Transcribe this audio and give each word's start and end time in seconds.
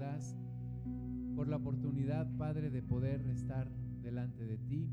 das, 0.00 0.34
por 1.36 1.46
la 1.46 1.56
oportunidad, 1.56 2.26
Padre, 2.36 2.70
de 2.70 2.82
poder 2.82 3.20
estar 3.28 3.70
delante 4.02 4.44
de 4.44 4.56
ti 4.56 4.90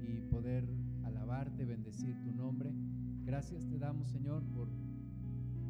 y 0.00 0.20
poder 0.30 0.68
alabarte, 1.02 1.64
bendecir 1.64 2.14
tu 2.22 2.30
nombre. 2.30 2.72
Gracias 3.24 3.66
te 3.66 3.78
damos, 3.78 4.08
Señor, 4.08 4.44
por 4.54 4.68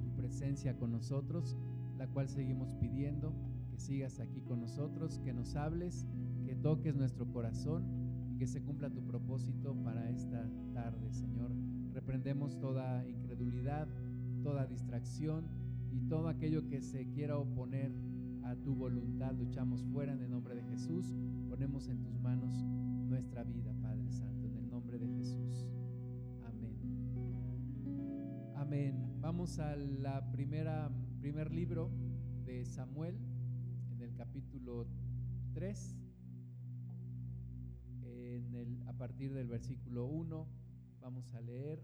tu 0.03 0.15
presencia 0.17 0.77
con 0.77 0.91
nosotros, 0.93 1.57
la 1.97 2.09
cual 2.09 2.29
seguimos 2.29 2.75
pidiendo 2.75 3.33
que 3.71 3.79
sigas 3.79 4.19
aquí 4.19 4.41
con 4.43 4.61
nosotros, 4.61 5.21
que 5.21 5.33
nos 5.33 5.55
hables, 5.55 6.05
que 6.45 6.57
toques 6.57 6.97
nuestro 6.97 7.31
corazón 7.33 7.85
y 8.29 8.39
que 8.39 8.47
se 8.49 8.61
cumpla 8.61 8.91
tu 8.91 9.07
propósito 9.07 9.75
para 9.85 10.11
esta 10.11 10.51
tarde, 10.75 11.13
Señor. 11.13 11.53
Reprendemos 11.93 12.59
toda 12.59 13.07
incredulidad, 13.07 13.89
toda 14.43 14.67
distracción 14.67 15.47
y 15.93 16.01
todo 16.09 16.29
aquello 16.29 16.67
que 16.67 16.83
se 16.83 17.09
quiera 17.09 17.39
oponer 17.39 18.08
a 18.49 18.57
tu 18.57 18.75
voluntad. 18.75 19.35
Luchamos 19.35 19.85
fuera 19.93 20.13
en 20.13 20.23
el 20.23 20.31
nombre 20.31 20.55
de 20.55 20.63
Jesús. 20.63 21.15
Ponemos 21.49 21.89
en 21.89 22.03
tus 22.03 22.19
manos 22.19 22.55
nuestra 23.07 23.45
vida, 23.45 23.75
Padre 23.83 24.11
Santo, 24.11 24.47
en 24.47 24.57
el 24.57 24.71
nombre 24.71 24.99
de 24.99 25.07
Jesús. 25.07 25.67
Amén. 26.47 26.75
Amén. 28.57 29.21
Vamos 29.21 29.59
a 29.59 29.77
la 29.77 30.31
primera 30.33 30.91
primer 31.21 31.53
libro 31.53 31.91
de 32.47 32.65
Samuel 32.65 33.19
en 33.91 34.01
el 34.01 34.15
capítulo 34.15 34.87
3 35.53 35.97
en 38.05 38.55
el, 38.55 38.83
a 38.87 38.93
partir 38.93 39.35
del 39.35 39.49
versículo 39.49 40.07
1 40.07 40.47
vamos 41.01 41.35
a 41.35 41.41
leer 41.41 41.83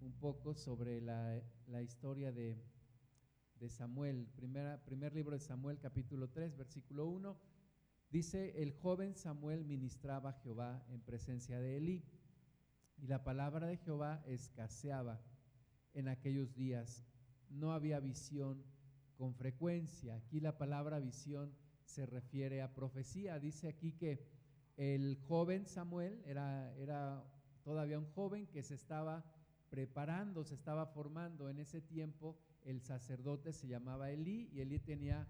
un 0.00 0.12
poco 0.12 0.54
sobre 0.54 1.00
la, 1.00 1.40
la 1.68 1.82
historia 1.82 2.32
de, 2.32 2.58
de 3.62 3.70
Samuel. 3.70 4.26
Primera, 4.34 4.82
primer 4.84 5.14
libro 5.14 5.34
de 5.34 5.40
Samuel, 5.40 5.78
capítulo 5.78 6.28
3, 6.28 6.56
versículo 6.56 7.06
1. 7.06 7.36
Dice, 8.10 8.60
el 8.60 8.72
joven 8.72 9.14
Samuel 9.14 9.64
ministraba 9.64 10.30
a 10.30 10.32
Jehová 10.32 10.84
en 10.88 11.00
presencia 11.00 11.60
de 11.60 11.76
Elí, 11.76 12.04
y 12.96 13.06
la 13.06 13.22
palabra 13.22 13.68
de 13.68 13.76
Jehová 13.76 14.20
escaseaba 14.26 15.20
en 15.94 16.08
aquellos 16.08 16.52
días. 16.56 17.04
No 17.50 17.72
había 17.72 18.00
visión 18.00 18.64
con 19.16 19.32
frecuencia. 19.32 20.16
Aquí 20.16 20.40
la 20.40 20.58
palabra 20.58 20.98
visión 20.98 21.54
se 21.84 22.04
refiere 22.04 22.62
a 22.62 22.74
profecía. 22.74 23.38
Dice 23.38 23.68
aquí 23.68 23.92
que 23.92 24.26
el 24.76 25.16
joven 25.28 25.66
Samuel 25.68 26.20
era, 26.26 26.74
era 26.78 27.24
todavía 27.62 28.00
un 28.00 28.10
joven 28.10 28.48
que 28.48 28.64
se 28.64 28.74
estaba 28.74 29.24
preparando, 29.70 30.42
se 30.42 30.56
estaba 30.56 30.86
formando. 30.86 31.48
En 31.48 31.60
ese 31.60 31.80
tiempo 31.80 32.36
el 32.64 32.80
sacerdote 32.82 33.52
se 33.52 33.66
llamaba 33.66 34.10
Elí 34.10 34.48
y 34.52 34.60
Elí 34.60 34.78
tenía, 34.78 35.26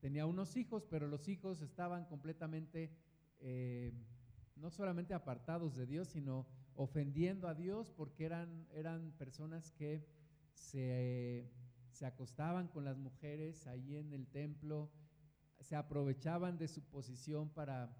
tenía 0.00 0.26
unos 0.26 0.56
hijos, 0.56 0.86
pero 0.88 1.08
los 1.08 1.28
hijos 1.28 1.60
estaban 1.62 2.04
completamente, 2.06 2.90
eh, 3.40 3.92
no 4.56 4.70
solamente 4.70 5.14
apartados 5.14 5.76
de 5.76 5.86
Dios, 5.86 6.08
sino 6.08 6.46
ofendiendo 6.74 7.48
a 7.48 7.54
Dios 7.54 7.90
porque 7.90 8.24
eran, 8.24 8.66
eran 8.72 9.12
personas 9.12 9.70
que 9.72 10.06
se, 10.52 11.50
se 11.90 12.06
acostaban 12.06 12.68
con 12.68 12.84
las 12.84 12.98
mujeres 12.98 13.66
ahí 13.66 13.96
en 13.96 14.12
el 14.12 14.26
templo, 14.26 14.90
se 15.60 15.76
aprovechaban 15.76 16.58
de 16.58 16.68
su 16.68 16.82
posición 16.82 17.48
para 17.48 17.96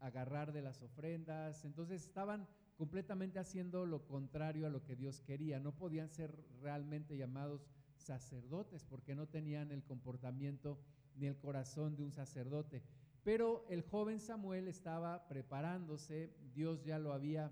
agarrar 0.00 0.52
de 0.52 0.62
las 0.62 0.82
ofrendas, 0.82 1.64
entonces 1.64 2.04
estaban 2.04 2.46
completamente 2.76 3.40
haciendo 3.40 3.86
lo 3.86 4.06
contrario 4.06 4.66
a 4.66 4.70
lo 4.70 4.84
que 4.84 4.94
Dios 4.94 5.20
quería. 5.20 5.58
No 5.58 5.74
podían 5.74 6.10
ser 6.10 6.32
realmente 6.62 7.16
llamados 7.16 7.68
sacerdotes 7.98 8.84
porque 8.84 9.14
no 9.14 9.26
tenían 9.26 9.70
el 9.70 9.82
comportamiento 9.82 10.78
ni 11.16 11.26
el 11.26 11.36
corazón 11.36 11.96
de 11.96 12.04
un 12.04 12.12
sacerdote. 12.12 12.82
Pero 13.24 13.66
el 13.68 13.82
joven 13.82 14.20
Samuel 14.20 14.68
estaba 14.68 15.28
preparándose, 15.28 16.32
Dios 16.54 16.84
ya 16.84 16.98
lo 16.98 17.12
había 17.12 17.50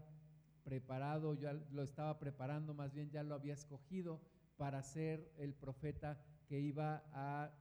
preparado, 0.64 1.34
ya 1.34 1.52
lo 1.52 1.82
estaba 1.82 2.18
preparando, 2.18 2.74
más 2.74 2.92
bien 2.92 3.10
ya 3.10 3.22
lo 3.22 3.34
había 3.34 3.54
escogido 3.54 4.20
para 4.56 4.82
ser 4.82 5.32
el 5.38 5.54
profeta 5.54 6.18
que 6.48 6.60
iba 6.60 7.04
a 7.12 7.52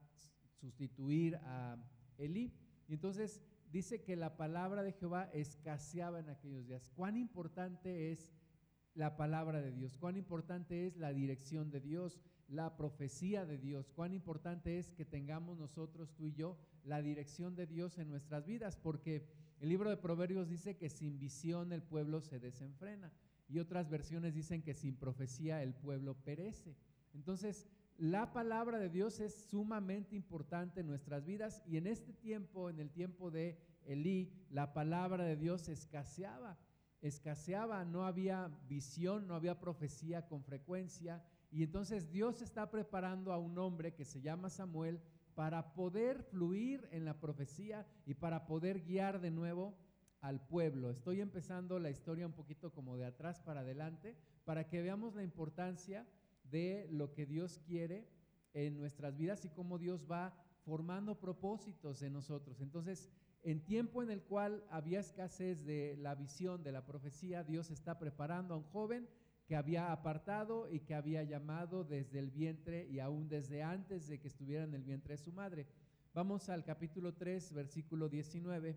sustituir 0.59 1.35
a 1.43 1.77
Elí. 2.17 2.53
Y 2.87 2.93
entonces 2.93 3.41
dice 3.71 4.01
que 4.01 4.15
la 4.15 4.37
palabra 4.37 4.83
de 4.83 4.93
Jehová 4.93 5.29
escaseaba 5.33 6.19
en 6.19 6.29
aquellos 6.29 6.65
días. 6.65 6.89
Cuán 6.95 7.17
importante 7.17 8.11
es 8.11 8.33
la 8.93 9.17
palabra 9.17 9.61
de 9.61 9.71
Dios, 9.71 9.97
cuán 9.97 10.15
importante 10.15 10.87
es 10.87 10.95
la 10.95 11.11
dirección 11.11 11.69
de 11.69 11.81
Dios, 11.81 12.21
la 12.47 12.75
profecía 12.77 13.45
de 13.45 13.57
Dios, 13.57 13.91
cuán 13.91 14.13
importante 14.13 14.77
es 14.77 14.91
que 14.91 15.05
tengamos 15.05 15.57
nosotros, 15.57 16.13
tú 16.15 16.27
y 16.27 16.33
yo, 16.33 16.57
la 16.83 17.01
dirección 17.01 17.55
de 17.55 17.65
Dios 17.65 17.97
en 17.97 18.09
nuestras 18.09 18.45
vidas, 18.45 18.77
porque 18.77 19.25
el 19.59 19.69
libro 19.69 19.89
de 19.89 19.97
Proverbios 19.97 20.47
dice 20.47 20.77
que 20.77 20.89
sin 20.89 21.17
visión 21.19 21.71
el 21.71 21.81
pueblo 21.81 22.21
se 22.21 22.39
desenfrena 22.39 23.11
y 23.47 23.59
otras 23.59 23.89
versiones 23.89 24.33
dicen 24.33 24.61
que 24.61 24.73
sin 24.73 24.95
profecía 24.95 25.63
el 25.63 25.73
pueblo 25.73 26.15
perece. 26.15 26.75
Entonces, 27.13 27.67
la 27.97 28.33
palabra 28.33 28.77
de 28.77 28.89
Dios 28.89 29.19
es 29.19 29.33
sumamente 29.33 30.15
importante 30.15 30.81
en 30.81 30.87
nuestras 30.87 31.25
vidas 31.25 31.63
y 31.65 31.77
en 31.77 31.87
este 31.87 32.13
tiempo, 32.13 32.69
en 32.69 32.79
el 32.79 32.91
tiempo 32.91 33.31
de 33.31 33.57
Elí, 33.85 34.33
la 34.49 34.73
palabra 34.73 35.23
de 35.23 35.37
Dios 35.37 35.69
escaseaba, 35.69 36.57
escaseaba, 37.01 37.85
no 37.85 38.05
había 38.05 38.51
visión, 38.67 39.27
no 39.27 39.35
había 39.35 39.59
profecía 39.59 40.27
con 40.27 40.43
frecuencia 40.43 41.23
y 41.55 41.63
entonces 41.63 42.11
Dios 42.11 42.41
está 42.41 42.69
preparando 42.69 43.31
a 43.31 43.37
un 43.37 43.57
hombre 43.57 43.93
que 43.93 44.03
se 44.03 44.19
llama 44.19 44.49
Samuel 44.49 44.99
para 45.35 45.73
poder 45.73 46.21
fluir 46.21 46.85
en 46.91 47.05
la 47.05 47.17
profecía 47.21 47.87
y 48.05 48.13
para 48.13 48.45
poder 48.45 48.81
guiar 48.81 49.21
de 49.21 49.31
nuevo 49.31 49.73
al 50.19 50.45
pueblo. 50.45 50.89
Estoy 50.89 51.21
empezando 51.21 51.79
la 51.79 51.89
historia 51.89 52.25
un 52.25 52.33
poquito 52.33 52.73
como 52.73 52.97
de 52.97 53.05
atrás 53.05 53.39
para 53.39 53.61
adelante 53.61 54.17
para 54.43 54.67
que 54.67 54.81
veamos 54.81 55.15
la 55.15 55.23
importancia 55.23 56.05
de 56.51 56.89
lo 56.91 57.13
que 57.13 57.25
Dios 57.25 57.61
quiere 57.65 58.05
en 58.53 58.77
nuestras 58.77 59.15
vidas 59.15 59.45
y 59.45 59.49
cómo 59.49 59.77
Dios 59.77 60.05
va 60.11 60.33
formando 60.65 61.17
propósitos 61.21 62.01
en 62.01 62.11
nosotros. 62.11 62.59
Entonces, 62.59 63.09
en 63.43 63.63
tiempo 63.63 64.03
en 64.03 64.11
el 64.11 64.23
cual 64.23 64.65
había 64.69 64.99
escasez 64.99 65.63
de 65.65 65.95
la 66.01 66.15
visión, 66.15 66.63
de 66.63 66.73
la 66.73 66.85
profecía, 66.85 67.45
Dios 67.45 67.71
está 67.71 67.97
preparando 67.97 68.55
a 68.55 68.57
un 68.57 68.63
joven 68.63 69.07
que 69.47 69.55
había 69.55 69.91
apartado 69.91 70.67
y 70.69 70.79
que 70.79 70.95
había 70.95 71.23
llamado 71.23 71.83
desde 71.83 72.19
el 72.19 72.31
vientre 72.31 72.87
y 72.87 72.99
aún 72.99 73.29
desde 73.29 73.61
antes 73.61 74.07
de 74.07 74.19
que 74.19 74.27
estuviera 74.27 74.63
en 74.63 74.73
el 74.73 74.83
vientre 74.83 75.13
de 75.13 75.23
su 75.23 75.31
madre. 75.31 75.67
Vamos 76.13 76.49
al 76.49 76.63
capítulo 76.63 77.13
3, 77.13 77.53
versículo 77.53 78.09
19. 78.09 78.75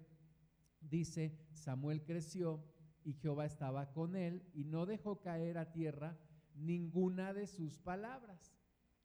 Dice, 0.81 1.39
Samuel 1.53 2.03
creció 2.05 2.63
y 3.05 3.15
Jehová 3.15 3.47
estaba 3.47 3.93
con 3.93 4.17
él 4.17 4.43
y 4.53 4.65
no 4.65 4.85
dejó 4.85 5.21
caer 5.21 5.57
a 5.57 5.73
tierra 5.73 6.19
ninguna 6.55 7.33
de 7.33 7.47
sus 7.47 7.79
palabras. 7.79 8.55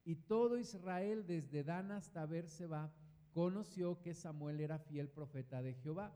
Y 0.04 0.16
todo 0.16 0.58
Israel, 0.58 1.26
desde 1.26 1.64
Dan 1.64 1.92
hasta 1.92 2.26
Berseba, 2.26 2.94
conoció 3.32 4.02
que 4.02 4.14
Samuel 4.14 4.60
era 4.60 4.80
fiel 4.80 5.10
profeta 5.10 5.62
de 5.62 5.76
Jehová. 5.76 6.14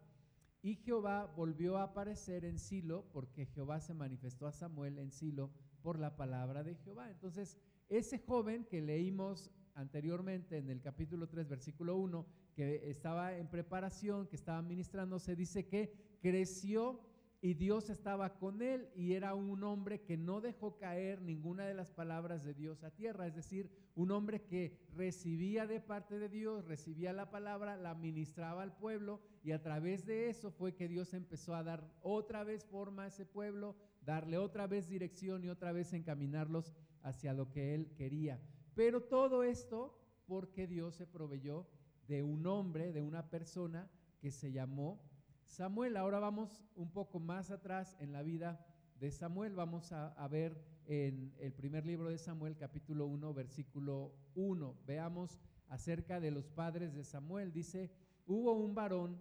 Y 0.68 0.76
Jehová 0.76 1.32
volvió 1.34 1.78
a 1.78 1.84
aparecer 1.84 2.44
en 2.44 2.60
Silo, 2.60 3.06
porque 3.14 3.46
Jehová 3.46 3.80
se 3.80 3.94
manifestó 3.94 4.48
a 4.48 4.52
Samuel 4.52 4.98
en 4.98 5.14
Silo 5.14 5.50
por 5.82 5.98
la 5.98 6.18
palabra 6.18 6.62
de 6.62 6.76
Jehová. 6.76 7.10
Entonces, 7.10 7.58
ese 7.88 8.20
joven 8.20 8.66
que 8.66 8.82
leímos 8.82 9.50
anteriormente 9.76 10.58
en 10.58 10.70
el 10.70 10.82
capítulo 10.82 11.30
3, 11.30 11.48
versículo 11.48 11.96
1, 11.96 12.26
que 12.54 12.90
estaba 12.90 13.38
en 13.38 13.48
preparación, 13.48 14.28
que 14.28 14.36
estaba 14.36 14.62
ministrando, 14.62 15.20
se 15.20 15.38
dice 15.38 15.70
que 15.70 16.18
creció 16.22 17.00
y 17.40 17.54
Dios 17.54 17.90
estaba 17.90 18.38
con 18.38 18.62
él 18.62 18.90
y 18.96 19.14
era 19.14 19.36
un 19.36 19.64
hombre 19.64 20.02
que 20.02 20.18
no 20.18 20.42
dejó 20.42 20.78
caer 20.78 21.22
ninguna 21.22 21.66
de 21.66 21.76
las 21.76 21.92
palabras 21.92 22.44
de 22.44 22.54
Dios 22.54 22.84
a 22.84 22.92
tierra, 22.92 23.28
es 23.28 23.36
decir, 23.36 23.70
un 23.96 24.12
hombre 24.12 24.42
que 24.42 24.78
recibía 24.96 25.68
de 25.68 25.80
parte 25.80 26.18
de 26.18 26.30
Dios, 26.30 26.66
recibía 26.66 27.14
la 27.14 27.30
palabra, 27.30 27.78
la 27.78 27.94
ministraba 27.94 28.64
al 28.64 28.76
pueblo 28.76 29.22
y 29.44 29.52
a 29.52 29.62
través 29.62 30.06
de 30.06 30.30
eso 30.30 30.50
fue 30.50 30.74
que 30.74 30.88
Dios 30.88 31.14
empezó 31.14 31.54
a 31.54 31.64
dar 31.64 31.88
otra 32.02 32.44
vez 32.44 32.66
forma 32.66 33.04
a 33.04 33.08
ese 33.08 33.26
pueblo, 33.26 33.76
darle 34.02 34.38
otra 34.38 34.66
vez 34.66 34.90
dirección 34.90 35.44
y 35.44 35.50
otra 35.50 35.72
vez 35.72 35.94
encaminarlos 35.94 36.74
hacia 37.04 37.34
lo 37.34 37.52
que 37.52 37.76
él 37.76 37.94
quería. 37.96 38.42
Pero 38.74 39.02
todo 39.02 39.44
esto 39.44 39.98
porque 40.26 40.66
Dios 40.66 40.96
se 40.96 41.06
proveyó 41.06 41.68
de 42.08 42.24
un 42.24 42.48
hombre, 42.48 42.92
de 42.92 43.02
una 43.02 43.30
persona 43.30 43.90
que 44.20 44.32
se 44.32 44.52
llamó 44.52 45.00
Samuel. 45.48 45.98
Ahora 45.98 46.20
vamos 46.20 46.62
un 46.76 46.92
poco 46.92 47.20
más 47.20 47.52
atrás 47.52 47.96
en 48.00 48.12
la 48.12 48.22
vida 48.22 48.64
de 49.00 49.12
Samuel. 49.12 49.56
Vamos 49.56 49.92
a, 49.92 50.28
ver 50.28 50.62
en 50.86 51.34
el 51.40 51.54
primer 51.54 51.86
libro 51.86 52.10
de 52.10 52.18
Samuel, 52.18 52.58
capítulo 52.58 53.08
1, 53.08 53.34
versículo 53.34 54.14
1. 54.36 54.78
Veamos 54.86 55.40
acerca 55.70 56.20
de 56.20 56.32
los 56.32 56.50
padres 56.50 56.94
de 56.94 57.04
Samuel. 57.04 57.54
Dice, 57.54 57.92
hubo 58.26 58.54
un 58.54 58.76
varón 58.76 59.20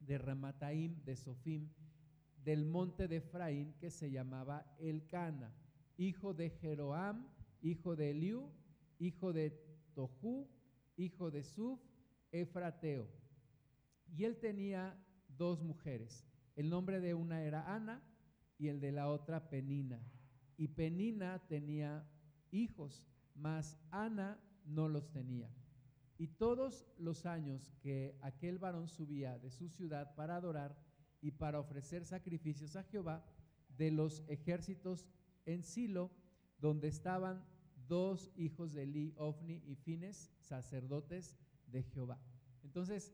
de 0.00 0.18
Ramataim, 0.18 1.02
de 1.04 1.16
Sofim, 1.16 1.70
del 2.44 2.64
monte 2.64 3.08
de 3.08 3.16
Efraín, 3.16 3.74
que 3.78 3.90
se 3.90 4.10
llamaba 4.10 4.66
Elcana, 4.78 5.54
hijo 5.96 6.34
de 6.34 6.50
Jeroam, 6.50 7.28
hijo 7.62 7.96
de 7.96 8.10
Eliú, 8.10 8.50
hijo 8.98 9.32
de 9.32 9.50
Tohu, 9.94 10.48
hijo 10.96 11.30
de 11.30 11.44
Suf, 11.44 11.80
efrateo. 12.30 13.08
Y 14.14 14.24
él 14.24 14.38
tenía 14.38 14.96
dos 15.36 15.62
mujeres. 15.62 16.24
El 16.54 16.70
nombre 16.70 17.00
de 17.00 17.14
una 17.14 17.42
era 17.42 17.74
Ana 17.74 18.02
y 18.58 18.68
el 18.68 18.80
de 18.80 18.92
la 18.92 19.08
otra 19.08 19.48
Penina. 19.48 20.00
Y 20.56 20.68
Penina 20.68 21.38
tenía 21.46 22.08
hijos, 22.50 23.06
mas 23.34 23.78
Ana 23.90 24.40
no 24.64 24.88
los 24.88 25.10
tenía. 25.10 25.50
Y 26.18 26.28
todos 26.28 26.86
los 26.96 27.26
años 27.26 27.74
que 27.82 28.16
aquel 28.22 28.58
varón 28.58 28.88
subía 28.88 29.38
de 29.38 29.50
su 29.50 29.68
ciudad 29.68 30.14
para 30.14 30.36
adorar 30.36 30.76
y 31.20 31.30
para 31.32 31.60
ofrecer 31.60 32.04
sacrificios 32.04 32.76
a 32.76 32.84
Jehová, 32.84 33.24
de 33.76 33.90
los 33.90 34.24
ejércitos 34.28 35.06
en 35.44 35.62
Silo, 35.62 36.10
donde 36.58 36.88
estaban 36.88 37.44
dos 37.88 38.32
hijos 38.36 38.72
de 38.72 38.84
Eli, 38.84 39.14
Ofni 39.18 39.62
y 39.66 39.74
Fines, 39.74 40.32
sacerdotes 40.40 41.36
de 41.66 41.82
Jehová. 41.82 42.18
Entonces, 42.62 43.12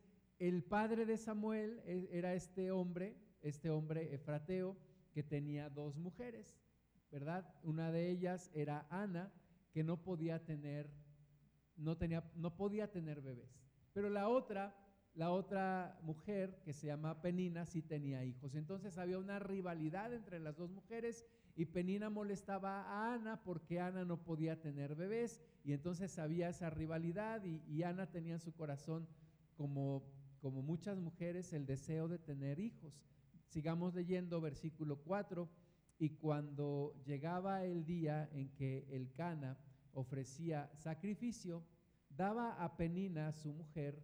el 0.48 0.64
padre 0.64 1.06
de 1.06 1.16
Samuel 1.18 1.80
e, 1.84 2.08
era 2.10 2.34
este 2.34 2.72
hombre, 2.72 3.16
este 3.42 3.70
hombre 3.70 4.12
efrateo, 4.12 4.76
que 5.12 5.22
tenía 5.22 5.70
dos 5.70 5.96
mujeres, 5.96 6.58
¿verdad? 7.12 7.54
Una 7.62 7.92
de 7.92 8.10
ellas 8.10 8.50
era 8.52 8.86
Ana, 8.90 9.32
que 9.70 9.84
no 9.84 10.02
podía 10.02 10.44
tener, 10.44 10.90
no 11.76 11.96
tenía, 11.96 12.28
no 12.34 12.56
podía 12.56 12.90
tener 12.90 13.20
bebés. 13.20 13.62
Pero 13.92 14.10
la 14.10 14.28
otra, 14.28 14.74
la 15.14 15.30
otra 15.30 16.00
mujer, 16.02 16.60
que 16.64 16.72
se 16.72 16.88
llama 16.88 17.22
Penina, 17.22 17.64
sí 17.64 17.80
tenía 17.80 18.24
hijos. 18.24 18.56
Entonces 18.56 18.98
había 18.98 19.18
una 19.18 19.38
rivalidad 19.38 20.12
entre 20.12 20.40
las 20.40 20.56
dos 20.56 20.70
mujeres 20.72 21.24
y 21.54 21.66
Penina 21.66 22.10
molestaba 22.10 22.82
a 22.82 23.14
Ana 23.14 23.44
porque 23.44 23.78
Ana 23.78 24.04
no 24.04 24.24
podía 24.24 24.60
tener 24.60 24.96
bebés 24.96 25.40
y 25.62 25.72
entonces 25.72 26.18
había 26.18 26.48
esa 26.48 26.68
rivalidad 26.68 27.44
y, 27.44 27.62
y 27.68 27.84
Ana 27.84 28.10
tenía 28.10 28.32
en 28.32 28.40
su 28.40 28.52
corazón 28.54 29.06
como, 29.56 30.02
como 30.42 30.60
muchas 30.60 30.98
mujeres 30.98 31.52
el 31.52 31.64
deseo 31.64 32.08
de 32.08 32.18
tener 32.18 32.58
hijos. 32.58 33.00
Sigamos 33.46 33.94
leyendo 33.94 34.40
versículo 34.40 34.96
4 34.96 35.48
y 36.00 36.10
cuando 36.10 37.00
llegaba 37.06 37.64
el 37.64 37.86
día 37.86 38.28
en 38.32 38.50
que 38.50 38.84
el 38.90 39.12
Cana 39.12 39.56
ofrecía 39.92 40.68
sacrificio, 40.74 41.62
daba 42.10 42.54
a 42.62 42.76
Penina, 42.76 43.32
su 43.32 43.52
mujer, 43.52 44.02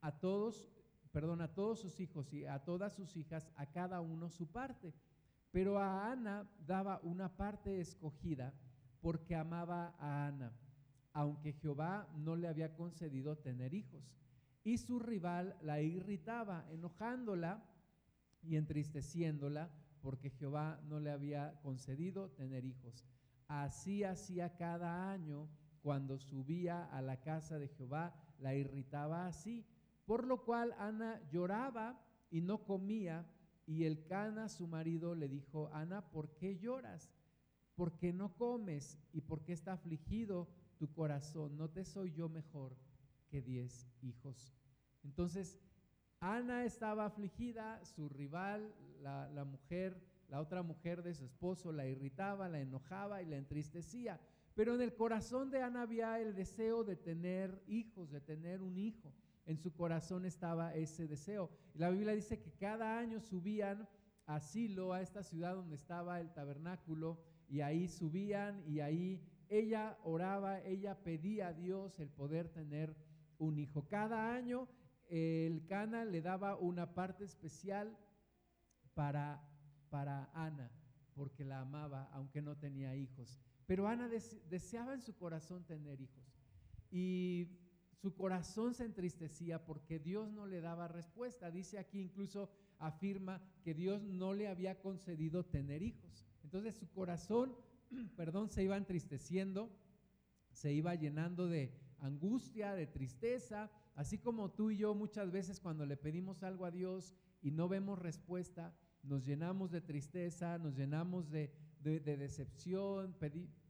a 0.00 0.12
todos, 0.12 0.70
perdón, 1.10 1.40
a 1.40 1.52
todos 1.52 1.80
sus 1.80 1.98
hijos 1.98 2.32
y 2.32 2.44
a 2.44 2.60
todas 2.60 2.92
sus 2.92 3.16
hijas, 3.16 3.50
a 3.56 3.66
cada 3.66 4.00
uno 4.00 4.30
su 4.30 4.46
parte. 4.46 4.94
Pero 5.50 5.80
a 5.80 6.12
Ana 6.12 6.48
daba 6.64 7.00
una 7.02 7.36
parte 7.36 7.80
escogida 7.80 8.54
porque 9.00 9.34
amaba 9.34 9.96
a 9.98 10.28
Ana, 10.28 10.52
aunque 11.12 11.52
Jehová 11.52 12.08
no 12.16 12.36
le 12.36 12.46
había 12.46 12.76
concedido 12.76 13.36
tener 13.36 13.74
hijos. 13.74 14.14
Y 14.64 14.78
su 14.78 14.98
rival 14.98 15.56
la 15.62 15.82
irritaba, 15.82 16.66
enojándola 16.70 17.62
y 18.42 18.56
entristeciéndola 18.56 19.70
porque 20.00 20.30
Jehová 20.30 20.80
no 20.84 21.00
le 21.00 21.10
había 21.10 21.58
concedido 21.62 22.30
tener 22.30 22.64
hijos. 22.64 23.04
Así 23.46 24.04
hacía 24.04 24.56
cada 24.56 25.10
año 25.10 25.48
cuando 25.82 26.18
subía 26.18 26.84
a 26.86 27.02
la 27.02 27.20
casa 27.20 27.58
de 27.58 27.68
Jehová, 27.68 28.14
la 28.38 28.54
irritaba 28.54 29.26
así, 29.26 29.66
por 30.06 30.26
lo 30.26 30.44
cual 30.44 30.74
Ana 30.78 31.20
lloraba 31.30 32.00
y 32.30 32.40
no 32.40 32.64
comía, 32.64 33.26
y 33.66 33.84
el 33.84 34.04
Cana, 34.06 34.48
su 34.48 34.66
marido, 34.66 35.14
le 35.14 35.28
dijo, 35.28 35.70
Ana, 35.72 36.10
¿por 36.10 36.34
qué 36.36 36.58
lloras? 36.58 37.10
¿Por 37.74 37.96
qué 37.96 38.12
no 38.12 38.34
comes? 38.36 38.98
¿Y 39.12 39.22
por 39.22 39.42
qué 39.42 39.52
está 39.52 39.72
afligido 39.74 40.48
tu 40.78 40.92
corazón? 40.92 41.56
¿No 41.56 41.70
te 41.70 41.84
soy 41.84 42.12
yo 42.12 42.28
mejor 42.28 42.76
diez 43.42 43.86
hijos? 44.02 44.54
Entonces, 45.02 45.58
Ana 46.20 46.64
estaba 46.64 47.04
afligida, 47.04 47.84
su 47.84 48.08
rival, 48.08 48.74
la, 49.02 49.44
mujer, 49.44 50.00
la 50.28 50.40
otra 50.40 50.62
mujer 50.62 51.02
de 51.02 51.14
su 51.14 51.26
esposo, 51.26 51.70
la 51.72 51.86
irritaba, 51.86 52.48
la 52.48 52.60
enojaba 52.60 53.22
y 53.22 53.26
la 53.26 53.36
entristecía. 53.36 54.18
Pero 54.54 54.74
en 54.74 54.80
el 54.80 54.94
corazón 54.94 55.50
de 55.50 55.62
Ana 55.62 55.82
había 55.82 56.18
el 56.20 56.34
deseo 56.34 56.84
de 56.84 56.96
tener 56.96 57.62
hijos, 57.66 58.10
de 58.10 58.20
tener 58.20 58.62
un 58.62 58.78
hijo. 58.78 59.12
En 59.46 59.58
su 59.58 59.74
corazón 59.74 60.24
estaba 60.24 60.74
ese 60.74 61.06
deseo. 61.06 61.50
La 61.74 61.90
Biblia 61.90 62.14
dice 62.14 62.40
que 62.40 62.52
cada 62.52 62.98
año 62.98 63.20
subían 63.20 63.86
a 64.26 64.40
Silo, 64.40 64.94
a 64.94 65.02
esta 65.02 65.22
ciudad 65.22 65.54
donde 65.54 65.76
estaba 65.76 66.20
el 66.20 66.32
tabernáculo, 66.32 67.18
y 67.48 67.60
ahí 67.60 67.88
subían 67.88 68.62
y 68.66 68.80
ahí 68.80 69.20
ella 69.48 69.98
oraba, 70.02 70.60
ella 70.62 70.96
pedía 71.04 71.48
a 71.48 71.52
Dios 71.52 72.00
el 72.00 72.08
poder 72.08 72.48
tener 72.48 72.96
un 73.38 73.58
hijo. 73.58 73.86
Cada 73.88 74.34
año 74.34 74.68
el 75.08 75.66
Cana 75.66 76.04
le 76.04 76.22
daba 76.22 76.56
una 76.56 76.94
parte 76.94 77.24
especial 77.24 77.96
para, 78.94 79.42
para 79.90 80.30
Ana, 80.34 80.70
porque 81.14 81.44
la 81.44 81.60
amaba, 81.60 82.08
aunque 82.12 82.42
no 82.42 82.56
tenía 82.56 82.96
hijos. 82.96 83.38
Pero 83.66 83.88
Ana 83.88 84.08
deseaba 84.08 84.94
en 84.94 85.02
su 85.02 85.16
corazón 85.16 85.64
tener 85.64 86.00
hijos. 86.00 86.24
Y 86.90 87.48
su 87.94 88.14
corazón 88.14 88.74
se 88.74 88.84
entristecía 88.84 89.64
porque 89.64 89.98
Dios 89.98 90.30
no 90.30 90.46
le 90.46 90.60
daba 90.60 90.88
respuesta. 90.88 91.50
Dice 91.50 91.78
aquí 91.78 92.00
incluso, 92.00 92.50
afirma 92.78 93.42
que 93.62 93.74
Dios 93.74 94.02
no 94.02 94.34
le 94.34 94.48
había 94.48 94.80
concedido 94.80 95.44
tener 95.44 95.82
hijos. 95.82 96.26
Entonces 96.42 96.76
su 96.76 96.90
corazón, 96.90 97.56
perdón, 98.16 98.50
se 98.50 98.62
iba 98.62 98.76
entristeciendo, 98.76 99.70
se 100.52 100.72
iba 100.72 100.94
llenando 100.94 101.48
de 101.48 101.72
angustia, 102.00 102.74
de 102.74 102.86
tristeza, 102.86 103.70
Así 103.94 104.18
como 104.18 104.50
tú 104.50 104.70
y 104.70 104.76
yo 104.76 104.94
muchas 104.94 105.30
veces 105.30 105.60
cuando 105.60 105.86
le 105.86 105.96
pedimos 105.96 106.42
algo 106.42 106.64
a 106.64 106.70
Dios 106.70 107.14
y 107.42 107.52
no 107.52 107.68
vemos 107.68 107.98
respuesta, 107.98 108.74
nos 109.02 109.24
llenamos 109.24 109.70
de 109.70 109.80
tristeza, 109.80 110.58
nos 110.58 110.74
llenamos 110.76 111.30
de, 111.30 111.52
decepción, 111.80 113.14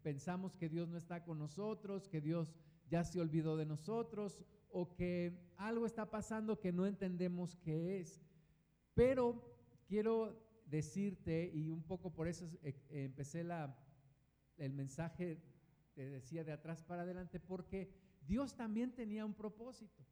pensamos 0.03 0.57
que 0.57 0.69
Dios 0.69 0.89
no 0.89 0.97
está 0.97 1.25
con 1.25 1.39
nosotros, 1.39 2.09
que 2.09 2.21
Dios 2.21 2.55
ya 2.89 3.05
se 3.05 3.21
olvidó 3.21 3.57
de 3.57 3.67
nosotros 3.67 4.41
o 4.71 4.95
que 4.95 5.53
algo 5.57 5.85
está 5.85 6.11
pasando 6.11 6.61
que 6.61 6.73
no 6.73 6.87
entendemos 6.87 7.57
qué 7.57 8.01
es. 8.01 8.23
Pero 8.95 9.43
quiero 9.87 10.41
decirte, 10.65 11.51
y 11.53 11.69
un 11.69 11.83
poco 11.83 12.15
por 12.15 12.29
eso 12.29 12.49
eh, 12.63 12.81
empecé 12.89 13.45
la, 13.45 13.77
el 14.57 14.73
mensaje, 14.73 15.43
te 15.95 16.09
decía 16.09 16.45
de 16.45 16.53
atrás 16.53 16.83
para 16.83 17.03
adelante, 17.03 17.41
porque 17.41 18.04
Dios 18.27 18.55
también 18.57 18.93
tenía 18.93 19.25
un 19.25 19.35
propósito. 19.35 20.05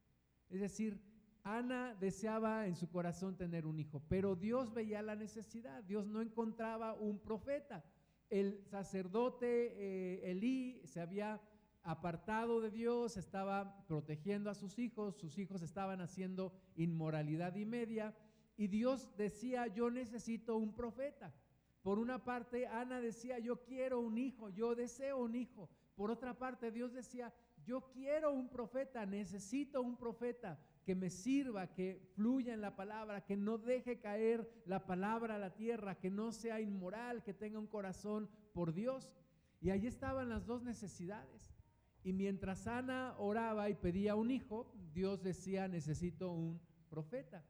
Es 0.49 0.61
decir, 0.61 1.01
Ana 1.45 1.95
deseaba 1.99 2.67
en 2.67 2.77
su 2.77 2.89
corazón 2.89 3.37
tener 3.37 3.67
un 3.67 3.81
hijo, 3.81 4.03
pero 4.09 4.37
Dios 4.37 4.73
veía 4.73 5.03
la 5.03 5.17
necesidad, 5.17 5.83
Dios 5.85 6.07
no 6.07 6.21
encontraba 6.21 6.95
un 6.95 7.19
profeta. 7.19 7.85
El 8.31 8.65
sacerdote 8.65 9.47
eh, 9.47 10.31
Elí 10.31 10.81
se 10.85 11.01
había 11.01 11.41
apartado 11.83 12.61
de 12.61 12.71
Dios, 12.71 13.17
estaba 13.17 13.85
protegiendo 13.87 14.51
a 14.51 14.55
sus 14.55 14.79
hijos, 14.79 15.17
sus 15.17 15.37
hijos 15.39 15.63
estaban 15.63 16.01
haciendo 16.01 16.53
inmoralidad 16.77 17.57
y 17.57 17.67
media, 17.67 18.15
y 18.57 18.69
Dios 18.69 19.17
decía, 19.17 19.67
yo 19.67 19.91
necesito 19.91 20.57
un 20.57 20.75
profeta. 20.75 21.35
Por 21.83 21.99
una 21.99 22.23
parte, 22.23 22.69
Ana 22.69 23.01
decía, 23.01 23.41
yo 23.41 23.65
quiero 23.65 23.99
un 23.99 24.17
hijo, 24.17 24.51
yo 24.51 24.77
deseo 24.77 25.19
un 25.19 25.35
hijo. 25.35 25.69
Por 25.97 26.13
otra 26.13 26.39
parte, 26.39 26.71
Dios 26.71 26.93
decía, 26.93 27.35
yo 27.65 27.91
quiero 27.93 28.33
un 28.33 28.49
profeta, 28.49 29.07
necesito 29.07 29.83
un 29.83 29.97
profeta 29.97 30.59
que 30.85 30.95
me 30.95 31.11
sirva, 31.11 31.73
que 31.73 32.11
fluya 32.15 32.55
en 32.55 32.61
la 32.61 32.75
palabra, 32.75 33.25
que 33.25 33.37
no 33.37 33.59
deje 33.59 34.01
caer 34.01 34.51
la 34.67 34.85
palabra 34.85 35.37
a 35.37 35.39
la 35.39 35.55
tierra, 35.55 35.99
que 35.99 36.11
no 36.11 36.33
sea 36.33 36.61
inmoral, 36.61 37.23
que 37.23 37.35
tenga 37.35 37.59
un 37.59 37.69
corazón 37.69 38.29
por 38.53 38.73
Dios. 38.73 39.13
Y 39.61 39.71
ahí 39.71 39.87
estaban 39.87 40.29
las 40.29 40.47
dos 40.47 40.63
necesidades. 40.63 41.55
Y 42.03 42.13
mientras 42.13 42.67
Ana 42.67 43.15
oraba 43.19 43.71
y 43.71 43.75
pedía 43.75 44.17
un 44.17 44.31
hijo, 44.33 44.75
Dios 44.93 45.23
decía, 45.23 45.69
necesito 45.69 46.33
un 46.33 46.61
profeta. 46.89 47.45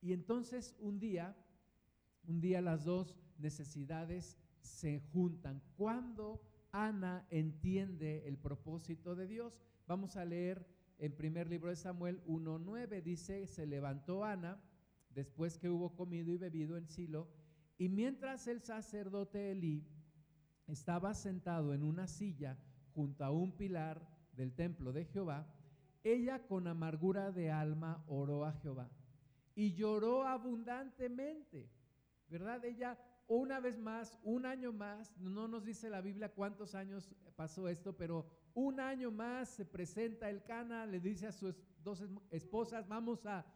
Y 0.00 0.14
entonces 0.14 0.74
un 0.80 0.98
día, 0.98 1.36
un 2.26 2.40
día 2.40 2.62
las 2.62 2.84
dos 2.84 3.18
necesidades 3.38 4.38
se 4.60 5.00
juntan. 5.12 5.62
¿Cuándo 5.76 6.40
Ana 6.72 7.26
entiende 7.30 8.26
el 8.26 8.38
propósito 8.38 9.14
de 9.14 9.26
Dios. 9.26 9.60
Vamos 9.86 10.16
a 10.16 10.24
leer 10.24 10.66
en 10.98 11.14
primer 11.14 11.48
libro 11.48 11.68
de 11.68 11.76
Samuel 11.76 12.24
1.9, 12.24 13.02
dice, 13.02 13.46
se 13.46 13.66
levantó 13.66 14.24
Ana 14.24 14.60
después 15.10 15.58
que 15.58 15.68
hubo 15.68 15.94
comido 15.94 16.32
y 16.32 16.38
bebido 16.38 16.76
en 16.76 16.86
Silo, 16.86 17.28
y 17.76 17.88
mientras 17.88 18.46
el 18.46 18.62
sacerdote 18.62 19.50
Elí 19.50 19.86
estaba 20.66 21.12
sentado 21.14 21.74
en 21.74 21.82
una 21.82 22.06
silla 22.06 22.58
junto 22.94 23.24
a 23.24 23.30
un 23.30 23.52
pilar 23.52 24.08
del 24.32 24.54
templo 24.54 24.92
de 24.92 25.04
Jehová, 25.04 25.52
ella 26.04 26.46
con 26.46 26.66
amargura 26.66 27.32
de 27.32 27.50
alma 27.50 28.02
oró 28.06 28.44
a 28.44 28.52
Jehová 28.52 28.90
y 29.54 29.74
lloró 29.74 30.24
abundantemente, 30.26 31.70
¿verdad? 32.28 32.64
Ella 32.64 32.98
una 33.36 33.60
vez 33.60 33.78
más, 33.78 34.18
un 34.24 34.46
año 34.46 34.72
más, 34.72 35.16
no 35.18 35.48
nos 35.48 35.64
dice 35.64 35.88
la 35.88 36.00
Biblia 36.00 36.32
cuántos 36.32 36.74
años 36.74 37.14
pasó 37.36 37.68
esto, 37.68 37.96
pero 37.96 38.26
un 38.54 38.80
año 38.80 39.10
más 39.10 39.48
se 39.48 39.64
presenta 39.64 40.28
el 40.28 40.42
Cana, 40.42 40.86
le 40.86 41.00
dice 41.00 41.26
a 41.26 41.32
sus 41.32 41.56
dos 41.82 42.02
esposas, 42.30 42.86
vamos 42.88 43.24
a 43.26 43.46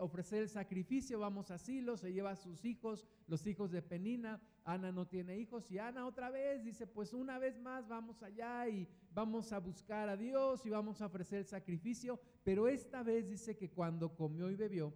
ofrecer 0.00 0.42
el 0.42 0.48
sacrificio, 0.48 1.20
vamos 1.20 1.50
a 1.50 1.58
Silo, 1.58 1.96
se 1.96 2.12
lleva 2.12 2.30
a 2.30 2.36
sus 2.36 2.64
hijos, 2.64 3.06
los 3.26 3.46
hijos 3.46 3.70
de 3.70 3.82
Penina, 3.82 4.40
Ana 4.64 4.92
no 4.92 5.06
tiene 5.06 5.38
hijos 5.38 5.70
y 5.70 5.78
Ana 5.78 6.06
otra 6.06 6.30
vez 6.30 6.64
dice, 6.64 6.86
pues 6.86 7.12
una 7.12 7.38
vez 7.38 7.60
más 7.60 7.86
vamos 7.86 8.22
allá 8.22 8.66
y 8.68 8.88
vamos 9.12 9.52
a 9.52 9.58
buscar 9.58 10.08
a 10.08 10.16
Dios 10.16 10.64
y 10.64 10.70
vamos 10.70 11.02
a 11.02 11.06
ofrecer 11.06 11.40
el 11.40 11.46
sacrificio, 11.46 12.18
pero 12.44 12.66
esta 12.66 13.02
vez 13.02 13.28
dice 13.28 13.56
que 13.56 13.70
cuando 13.70 14.14
comió 14.14 14.50
y 14.50 14.56
bebió, 14.56 14.94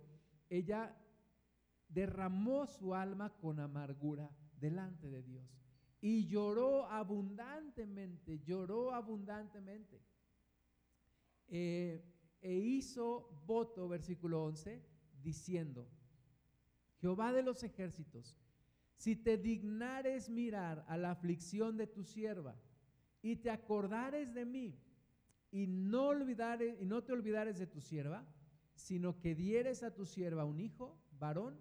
ella 0.49 0.97
derramó 1.93 2.67
su 2.67 2.95
alma 2.95 3.31
con 3.41 3.61
amargura 3.61 4.31
delante 4.59 5.09
de 5.11 5.23
Dios 5.23 5.63
y 6.01 6.27
lloró 6.27 6.87
abundantemente, 6.87 8.41
lloró 8.41 8.93
abundantemente. 8.93 10.03
Eh, 11.47 12.05
e 12.41 12.55
hizo 12.55 13.31
voto, 13.47 13.89
versículo 13.89 14.43
11, 14.45 14.83
diciendo, 15.23 15.89
Jehová 17.01 17.33
de 17.33 17.45
los 17.45 17.63
ejércitos, 17.63 18.37
si 18.97 19.15
te 19.15 19.37
dignares 19.37 20.29
mirar 20.29 20.85
a 20.89 20.97
la 20.97 21.13
aflicción 21.13 21.77
de 21.77 21.87
tu 21.87 22.03
sierva 22.03 22.57
y 23.21 23.37
te 23.37 23.51
acordares 23.51 24.35
de 24.35 24.45
mí 24.45 24.81
y 25.53 25.69
no, 25.69 26.09
olvidares, 26.09 26.81
y 26.81 26.85
no 26.85 27.05
te 27.05 27.13
olvidares 27.13 27.59
de 27.59 27.69
tu 27.69 27.81
sierva, 27.81 28.27
sino 28.75 29.21
que 29.21 29.37
dieres 29.37 29.85
a 29.85 29.95
tu 29.95 30.05
sierva 30.05 30.45
un 30.45 30.59
hijo, 30.59 31.01
varón, 31.19 31.61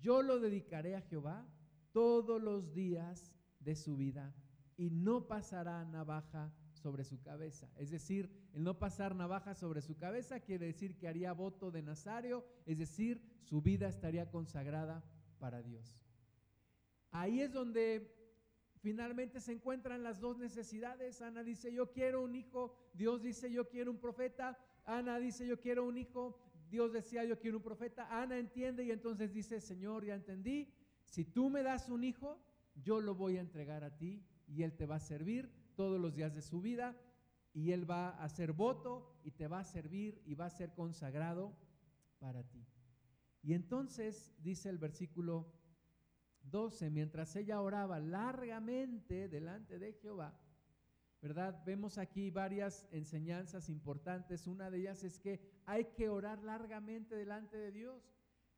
yo 0.00 0.22
lo 0.22 0.38
dedicaré 0.40 0.96
a 0.96 1.00
Jehová 1.02 1.46
todos 1.92 2.42
los 2.42 2.72
días 2.74 3.32
de 3.60 3.74
su 3.74 3.96
vida 3.96 4.34
y 4.76 4.90
no 4.90 5.26
pasará 5.26 5.84
navaja 5.84 6.52
sobre 6.74 7.04
su 7.04 7.20
cabeza. 7.20 7.68
Es 7.76 7.90
decir, 7.90 8.30
el 8.52 8.62
no 8.62 8.78
pasar 8.78 9.14
navaja 9.14 9.54
sobre 9.54 9.82
su 9.82 9.96
cabeza 9.96 10.40
quiere 10.40 10.66
decir 10.66 10.96
que 10.96 11.08
haría 11.08 11.32
voto 11.32 11.70
de 11.70 11.82
Nazario, 11.82 12.44
es 12.64 12.78
decir, 12.78 13.22
su 13.42 13.60
vida 13.62 13.88
estaría 13.88 14.30
consagrada 14.30 15.02
para 15.38 15.62
Dios. 15.62 15.98
Ahí 17.10 17.40
es 17.40 17.52
donde 17.52 18.14
finalmente 18.80 19.40
se 19.40 19.52
encuentran 19.52 20.02
las 20.02 20.20
dos 20.20 20.38
necesidades. 20.38 21.22
Ana 21.22 21.42
dice, 21.42 21.72
yo 21.72 21.90
quiero 21.90 22.22
un 22.22 22.34
hijo, 22.34 22.76
Dios 22.92 23.22
dice, 23.22 23.50
yo 23.50 23.68
quiero 23.68 23.90
un 23.90 23.98
profeta. 23.98 24.58
Ana 24.84 25.18
dice, 25.18 25.46
yo 25.46 25.58
quiero 25.58 25.84
un 25.84 25.98
hijo, 25.98 26.38
Dios 26.68 26.92
decía, 26.92 27.24
yo 27.24 27.38
quiero 27.38 27.58
un 27.58 27.62
profeta. 27.62 28.08
Ana 28.10 28.38
entiende 28.38 28.84
y 28.84 28.90
entonces 28.90 29.32
dice, 29.32 29.60
Señor, 29.60 30.04
ya 30.04 30.14
entendí, 30.14 30.72
si 31.04 31.24
tú 31.24 31.50
me 31.50 31.62
das 31.62 31.88
un 31.88 32.04
hijo, 32.04 32.40
yo 32.74 33.00
lo 33.00 33.14
voy 33.14 33.36
a 33.36 33.40
entregar 33.40 33.84
a 33.84 33.96
ti 33.96 34.24
y 34.46 34.62
él 34.62 34.76
te 34.76 34.86
va 34.86 34.96
a 34.96 35.00
servir 35.00 35.50
todos 35.76 36.00
los 36.00 36.14
días 36.14 36.34
de 36.34 36.42
su 36.42 36.60
vida 36.60 36.96
y 37.56 37.72
Él 37.72 37.90
va 37.90 38.10
a 38.10 38.24
hacer 38.24 38.52
voto 38.52 39.18
y 39.24 39.30
te 39.30 39.48
va 39.48 39.60
a 39.60 39.64
servir 39.64 40.20
y 40.26 40.34
va 40.34 40.44
a 40.44 40.50
ser 40.50 40.74
consagrado 40.74 41.56
para 42.18 42.42
ti. 42.42 42.66
Y 43.42 43.54
entonces 43.54 44.34
dice 44.42 44.68
el 44.68 44.76
versículo 44.76 45.50
12, 46.42 46.90
mientras 46.90 47.34
ella 47.34 47.62
oraba 47.62 47.98
largamente 47.98 49.28
delante 49.28 49.78
de 49.78 49.94
Jehová, 49.94 50.38
¿verdad? 51.20 51.62
Vemos 51.64 51.98
aquí 51.98 52.30
varias 52.30 52.86
enseñanzas 52.90 53.68
importantes. 53.68 54.46
Una 54.46 54.70
de 54.70 54.78
ellas 54.78 55.02
es 55.04 55.18
que 55.18 55.40
hay 55.64 55.86
que 55.96 56.08
orar 56.08 56.42
largamente 56.42 57.14
delante 57.16 57.56
de 57.56 57.72
Dios, 57.72 58.12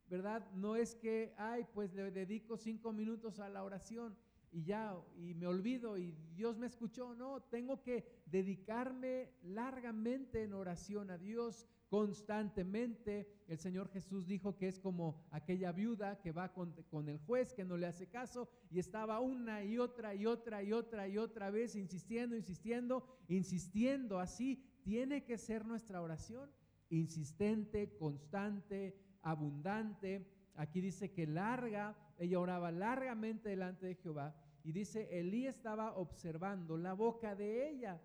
¿verdad? 0.07 0.51
No 0.53 0.77
es 0.77 0.95
que, 0.95 1.35
ay, 1.37 1.67
pues 1.73 1.95
le 1.95 2.11
dedico 2.11 2.57
cinco 2.57 2.93
minutos 2.93 3.41
a 3.41 3.49
la 3.49 3.63
oración 3.63 4.17
y 4.51 4.65
ya, 4.65 4.97
y 5.17 5.35
me 5.35 5.47
olvido 5.47 5.99
y 5.99 6.13
Dios 6.35 6.59
me 6.59 6.67
escuchó. 6.67 7.15
No, 7.15 7.43
tengo 7.43 7.83
que 7.83 8.23
dedicarme 8.27 9.33
largamente 9.43 10.43
en 10.43 10.55
oración 10.55 11.11
a 11.11 11.19
Dios 11.19 11.67
constantemente. 11.89 13.29
El 13.49 13.59
Señor 13.59 13.89
Jesús 13.91 14.27
dijo 14.27 14.57
que 14.57 14.69
es 14.69 14.79
como 14.79 15.27
aquella 15.31 15.73
viuda 15.73 16.21
que 16.21 16.33
va 16.33 16.53
con, 16.53 16.73
con, 16.91 17.09
el 17.09 17.19
juez 17.19 17.53
que 17.53 17.65
no 17.65 17.77
le 17.77 17.87
hace 17.87 18.09
caso 18.09 18.49
y 18.71 18.79
estaba 18.79 19.21
una 19.21 19.65
y 19.65 19.79
otra 19.79 20.15
y 20.15 20.27
otra 20.27 20.63
y 20.63 20.73
otra 20.73 21.09
y 21.09 21.19
otra 21.19 21.51
vez 21.51 21.75
insistiendo, 21.75 22.37
insistiendo, 22.37 23.05
insistiendo. 23.29 24.21
Así 24.21 24.63
tiene 24.83 25.25
que 25.25 25.39
ser 25.39 25.65
nuestra 25.65 26.03
oración, 26.03 26.51
insistente, 26.91 27.97
constante, 27.97 28.97
abundante. 29.23 30.27
Aquí 30.55 30.81
dice 30.81 31.13
que 31.13 31.27
larga 31.27 31.97
ella 32.19 32.41
oraba 32.41 32.71
largamente 32.71 33.49
delante 33.49 33.87
de 33.87 33.95
Jehová 33.95 34.35
y 34.65 34.73
dice, 34.73 35.09
Elí 35.19 35.47
estaba 35.47 35.97
observando 35.97 36.77
la 36.77 36.93
boca 36.93 37.35
de 37.35 37.71
ella, 37.71 38.03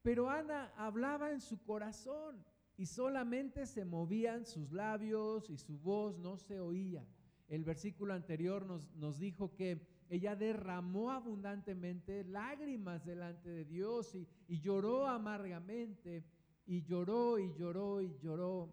pero 0.00 0.30
Ana 0.30 0.72
hablaba 0.76 1.32
en 1.32 1.40
su 1.40 1.62
corazón 1.62 2.44
y 2.76 2.86
solamente 2.86 3.66
se 3.66 3.84
movían 3.84 4.46
sus 4.46 4.72
labios 4.72 5.50
y 5.50 5.56
su 5.58 5.78
voz 5.78 6.18
no 6.18 6.36
se 6.36 6.60
oía. 6.60 7.06
El 7.48 7.64
versículo 7.64 8.14
anterior 8.14 8.64
nos, 8.64 8.94
nos 8.96 9.18
dijo 9.18 9.54
que 9.54 9.86
ella 10.08 10.36
derramó 10.36 11.10
abundantemente 11.10 12.24
lágrimas 12.24 13.04
delante 13.04 13.50
de 13.50 13.64
Dios 13.64 14.14
y, 14.14 14.26
y 14.48 14.60
lloró 14.60 15.06
amargamente 15.06 16.24
y 16.66 16.82
lloró 16.82 17.38
y 17.38 17.52
lloró 17.54 18.00
y 18.00 18.16
lloró. 18.18 18.72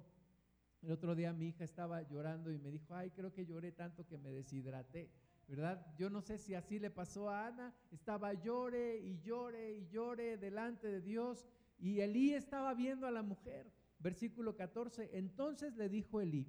El 0.81 0.91
otro 0.91 1.15
día 1.15 1.33
mi 1.33 1.47
hija 1.47 1.63
estaba 1.63 2.01
llorando 2.03 2.51
y 2.51 2.57
me 2.57 2.71
dijo, 2.71 2.95
ay, 2.95 3.11
creo 3.11 3.33
que 3.33 3.45
lloré 3.45 3.71
tanto 3.71 4.05
que 4.07 4.17
me 4.17 4.31
deshidraté, 4.31 5.09
¿verdad? 5.47 5.85
Yo 5.97 6.09
no 6.09 6.21
sé 6.21 6.37
si 6.37 6.53
así 6.55 6.79
le 6.79 6.89
pasó 6.89 7.29
a 7.29 7.47
Ana, 7.47 7.73
estaba 7.91 8.33
llore 8.33 8.97
y 8.97 9.19
llore 9.19 9.73
y 9.73 9.87
llore 9.89 10.37
delante 10.37 10.87
de 10.87 11.01
Dios 11.01 11.45
y 11.79 11.99
Elí 11.99 12.33
estaba 12.33 12.73
viendo 12.73 13.07
a 13.07 13.11
la 13.11 13.23
mujer. 13.23 13.71
Versículo 13.99 14.55
14, 14.55 15.09
entonces 15.13 15.75
le 15.75 15.89
dijo 15.89 16.21
Elí, 16.21 16.47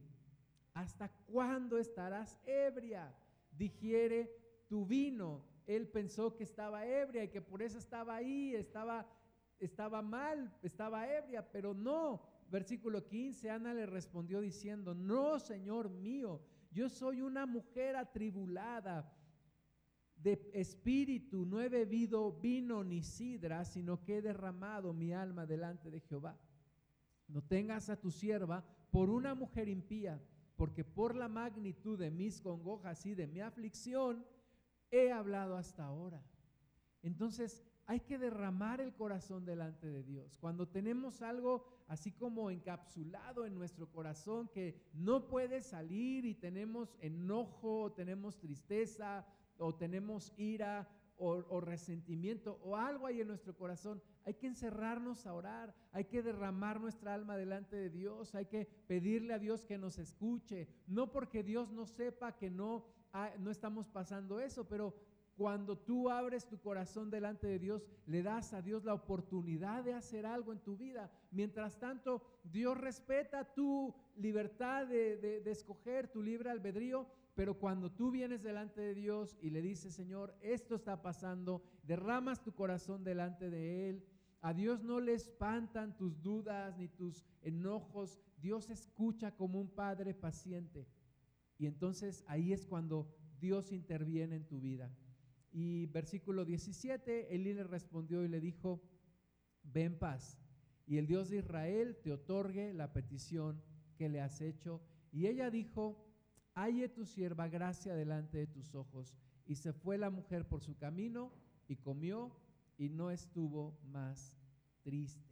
¿hasta 0.73 1.09
cuándo 1.27 1.79
estarás 1.79 2.39
ebria? 2.47 3.13
Digiere 3.51 4.31
tu 4.69 4.87
vino. 4.87 5.45
Él 5.67 5.89
pensó 5.89 6.37
que 6.37 6.45
estaba 6.45 6.87
ebria 6.87 7.25
y 7.25 7.29
que 7.29 7.41
por 7.43 7.61
eso 7.63 7.79
estaba 7.79 8.17
ahí, 8.17 8.55
estaba, 8.55 9.07
estaba 9.59 10.01
mal, 10.01 10.57
estaba 10.63 11.13
ebria, 11.13 11.51
pero 11.51 11.75
no, 11.75 12.23
versículo 12.51 13.05
15, 13.07 13.51
Ana 13.51 13.75
le 13.75 13.87
respondió 13.87 14.41
diciendo, 14.41 14.95
no, 14.95 15.39
Señor 15.39 15.91
mío, 15.91 16.41
yo 16.71 16.89
soy 16.89 17.21
una 17.21 17.47
mujer 17.47 17.97
atribulada 17.97 19.13
de 20.17 20.51
espíritu, 20.53 21.47
no 21.47 21.61
he 21.61 21.69
bebido 21.69 22.33
vino 22.33 22.85
ni 22.85 23.03
sidra, 23.03 23.65
sino 23.65 24.03
que 24.05 24.19
he 24.19 24.23
derramado 24.23 24.93
mi 24.93 25.13
alma 25.13 25.47
delante 25.47 25.91
de 25.91 26.01
Jehová. 26.01 26.39
No 27.33 27.43
tengas 27.43 27.89
a 27.91 28.01
tu 28.01 28.11
sierva 28.11 28.65
por 28.91 29.11
una 29.11 29.35
mujer 29.35 29.69
impía, 29.69 30.21
porque 30.57 30.85
por 30.85 31.15
la 31.15 31.29
magnitud 31.29 31.99
de 31.99 32.11
mis 32.11 32.41
congojas 32.41 33.07
y 33.07 33.15
de 33.15 33.27
mi 33.27 33.41
aflicción 33.41 34.25
he 34.91 35.13
hablado 35.13 35.57
hasta 35.57 35.85
ahora. 35.85 36.23
Entonces, 37.03 37.65
hay 37.87 38.01
que 38.01 38.19
derramar 38.19 38.81
el 38.81 38.95
corazón 38.95 39.45
delante 39.45 39.89
de 39.89 40.05
Dios. 40.05 40.37
Cuando 40.39 40.69
tenemos 40.69 41.23
algo 41.23 41.65
así 41.89 42.13
como 42.13 42.51
encapsulado 42.51 43.47
en 43.47 43.55
nuestro 43.55 43.91
corazón 43.91 44.49
que 44.49 44.81
no 44.93 45.27
puede 45.27 45.61
salir 45.61 46.25
y 46.25 46.35
tenemos 46.35 46.95
enojo, 47.01 47.93
tenemos 47.93 48.39
tristeza, 48.39 49.27
o 49.59 49.75
tenemos 49.75 50.33
ira, 50.37 50.89
o, 51.21 51.61
resentimiento, 51.61 52.59
o 52.65 52.77
algo 52.77 53.07
ahí 53.07 53.21
en 53.21 53.29
nuestro 53.29 53.55
corazón, 53.55 54.03
hay 54.25 54.35
que 54.35 54.47
encerrarnos 54.47 55.27
a 55.27 55.35
orar, 55.35 55.75
hay 55.93 56.07
que 56.07 56.23
derramar 56.23 56.81
nuestra 56.81 57.13
alma 57.13 57.37
delante 57.37 57.77
de 57.77 57.91
Dios, 57.91 58.35
hay 58.35 58.47
que 58.47 58.65
pedirle 58.87 59.35
a 59.35 59.39
Dios 59.39 59.67
que 59.67 59.77
nos 59.77 59.99
escuche, 59.99 60.67
no 60.87 61.13
porque 61.13 61.43
Dios 61.43 61.71
no 61.73 61.87
sepa 61.87 62.37
que 62.37 62.51
no, 62.51 62.87
no 63.39 63.51
estamos 63.51 63.87
pasando 63.89 64.41
eso, 64.41 64.67
pero 64.67 64.95
cuando 65.41 65.79
tú 65.79 66.11
abres 66.11 66.47
tu 66.47 66.59
corazón 66.59 67.11
delante 67.11 67.47
de 67.47 67.59
Dios, 67.59 67.87
le 68.07 68.23
das 68.23 68.53
a 68.53 68.61
Dios 68.61 68.85
la 68.85 68.93
oportunidad 68.93 69.83
de 69.83 69.95
hacer 69.95 70.27
algo 70.27 70.53
en 70.53 70.59
tu 70.59 70.77
vida. 70.77 71.11
Mientras 71.31 71.79
tanto, 71.79 72.23
Dios 72.45 72.77
respeta 72.77 73.55
tu 73.55 73.95
libertad 74.17 74.87
de, 74.87 75.43
escoger, 75.47 76.09
tu 76.09 76.23
libre 76.23 76.51
albedrío, 76.51 77.07
pero 77.41 77.55
cuando 77.55 77.91
tú 77.91 78.11
vienes 78.11 78.43
delante 78.43 78.83
de 78.83 78.93
Dios 78.93 79.39
y 79.41 79.49
le 79.49 79.63
dices, 79.63 79.95
Señor, 79.95 80.37
esto 80.43 80.75
está 80.75 81.01
pasando, 81.01 81.65
derramas 81.85 82.43
tu 82.43 82.53
corazón 82.53 83.03
delante 83.03 83.49
de 83.49 83.89
Él, 83.89 84.05
a 84.43 84.53
Dios 84.53 84.83
no 84.83 85.01
le 85.01 85.15
espantan 85.15 85.97
tus 85.97 86.21
dudas 86.21 86.77
ni 86.77 86.89
tus 86.89 87.25
enojos, 87.41 88.21
Dios 88.43 88.69
escucha 88.69 89.35
como 89.35 89.59
un 89.59 89.71
padre 89.71 90.13
paciente. 90.13 90.87
Y 91.57 91.65
entonces 91.65 92.25
ahí 92.29 92.53
es 92.53 92.67
cuando 92.67 93.11
Dios 93.41 93.73
interviene 93.73 94.37
en 94.37 94.47
tu 94.47 94.61
vida. 94.61 94.95
Y 95.51 95.87
versículo 95.87 96.45
17, 96.45 97.35
Elí 97.35 97.55
le 97.55 97.65
respondió 97.65 98.23
y 98.23 98.29
le 98.29 98.43
dijo, 98.43 98.83
ven 99.63 99.99
paz, 99.99 100.39
y 100.87 100.99
el 100.99 101.07
Dios 101.07 101.31
de 101.31 101.39
Israel 101.39 101.97
te 102.03 102.13
otorgue 102.13 102.75
la 102.75 102.93
petición 102.93 103.63
que 103.97 104.11
le 104.11 104.21
has 104.21 104.43
hecho. 104.43 104.83
Y 105.11 105.27
ella 105.27 105.49
dijo, 105.51 106.10
halle 106.55 106.89
tu 106.89 107.05
sierva 107.05 107.49
gracia 107.49 107.95
delante 107.95 108.39
de 108.39 108.47
tus 108.47 108.75
ojos. 108.75 109.17
Y 109.47 109.57
se 109.57 109.73
fue 109.73 109.99
la 109.99 110.11
mujer 110.11 110.47
por 110.47 110.61
su 110.63 110.77
camino 110.77 111.33
y 111.69 111.77
comió 111.77 112.31
y 112.79 112.89
no 112.89 113.11
estuvo 113.11 113.79
más 113.85 114.37
triste. 114.83 115.29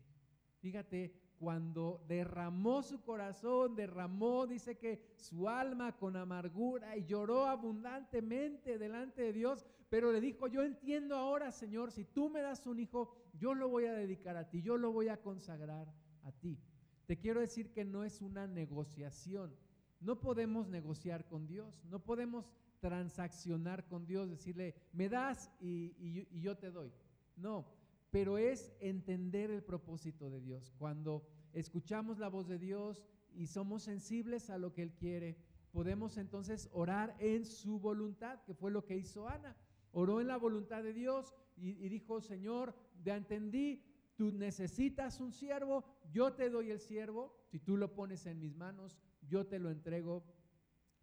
Fíjate, 0.61 1.13
cuando 1.39 2.05
derramó 2.09 2.83
su 2.83 3.01
corazón, 3.03 3.77
derramó, 3.77 4.47
dice 4.47 4.77
que 4.77 5.01
su 5.17 5.49
alma 5.49 5.97
con 5.97 6.17
amargura 6.17 6.97
y 6.97 7.05
lloró 7.05 7.47
abundantemente 7.47 8.77
delante 8.77 9.23
de 9.23 9.33
Dios, 9.33 9.65
pero 9.89 10.13
le 10.13 10.21
dijo, 10.21 10.49
yo 10.49 10.63
entiendo 10.63 11.17
ahora, 11.17 11.53
Señor, 11.53 11.93
si 11.93 12.05
tú 12.05 12.29
me 12.29 12.43
das 12.43 12.67
un 12.67 12.81
hijo, 12.81 13.15
yo 13.39 13.55
lo 13.55 13.69
voy 13.69 13.87
a 13.87 13.93
dedicar 13.93 14.37
a 14.37 14.51
ti, 14.51 14.63
yo 14.63 14.77
lo 14.77 14.91
voy 14.91 15.09
a 15.09 15.23
consagrar 15.23 15.93
a 16.25 16.33
ti. 16.33 16.59
Te 17.07 17.19
quiero 17.19 17.41
decir 17.41 17.73
que 17.73 17.85
no 17.85 18.05
es 18.05 18.21
una 18.21 18.47
negociación. 18.47 19.55
No 20.01 20.21
podemos 20.21 20.69
negociar 20.69 21.27
con 21.27 21.47
Dios, 21.47 21.85
no 21.85 22.01
podemos 22.01 22.51
transaccionar 22.81 23.87
con 23.87 24.07
Dios, 24.07 24.31
decirle, 24.31 24.75
me 24.93 25.09
das 25.09 25.51
y, 25.61 26.27
yo 26.41 26.57
te 26.57 26.71
doy. 26.71 26.93
No, 27.37 27.67
pero 28.11 28.39
es 28.39 28.73
entender 28.81 29.51
el 29.51 29.63
propósito 29.63 30.31
de 30.31 30.41
Dios. 30.41 30.73
Cuando 30.79 31.27
escuchamos 31.53 32.19
la 32.19 32.29
voz 32.29 32.49
de 32.49 32.59
Dios 32.59 33.05
y 33.35 33.47
somos 33.47 33.83
sensibles 33.83 34.51
a 34.51 34.59
lo 34.59 34.73
que 34.73 34.83
Él 34.83 34.93
quiere, 34.95 35.37
podemos 35.73 36.17
entonces 36.17 36.69
orar 36.73 37.17
en 37.19 37.45
su 37.45 37.79
voluntad, 37.79 38.43
que 38.45 38.55
fue 38.55 38.71
lo 38.71 38.85
que 38.85 38.97
hizo 38.97 39.29
Ana. 39.29 39.57
Oró 39.93 40.21
en 40.21 40.29
la 40.29 40.37
voluntad 40.37 40.83
de 40.83 40.93
Dios 40.93 41.35
y, 41.57 41.89
dijo, 41.89 42.21
Señor, 42.21 42.75
ya 43.03 43.17
entendí, 43.17 43.83
tú 44.17 44.31
necesitas 44.33 45.21
un 45.21 45.33
siervo, 45.33 45.85
yo 46.13 46.33
te 46.35 46.51
doy 46.51 46.71
el 46.71 46.81
siervo, 46.81 47.35
si 47.47 47.59
tú 47.59 47.77
lo 47.77 47.95
pones 47.95 48.27
en 48.27 48.39
mis 48.39 48.55
manos, 48.55 48.99
yo 49.29 49.47
te 49.47 49.59
lo 49.59 49.71
entrego, 49.71 50.25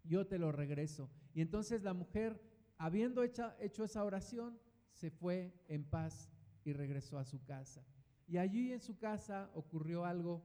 yo 0.03 0.27
te 0.27 0.38
lo 0.38 0.51
regreso. 0.51 1.10
Y 1.34 1.41
entonces 1.41 1.84
la 1.84 1.94
mujer, 1.94 2.41
habiendo 2.77 3.24
hecho, 3.24 3.53
hecho 3.60 3.84
esa 3.84 4.03
oración, 4.03 4.60
se 4.91 5.12
fue 5.12 5.53
en 5.67 5.84
paz 5.84 6.32
y 6.63 6.74
regresó 6.74 7.17
a 7.17 7.25
su 7.25 7.44
casa. 7.44 7.86
Y 8.27 8.38
allí 8.38 8.72
en 8.72 8.79
su 8.82 8.98
casa 8.98 9.51
ocurrió 9.53 10.05
algo 10.05 10.44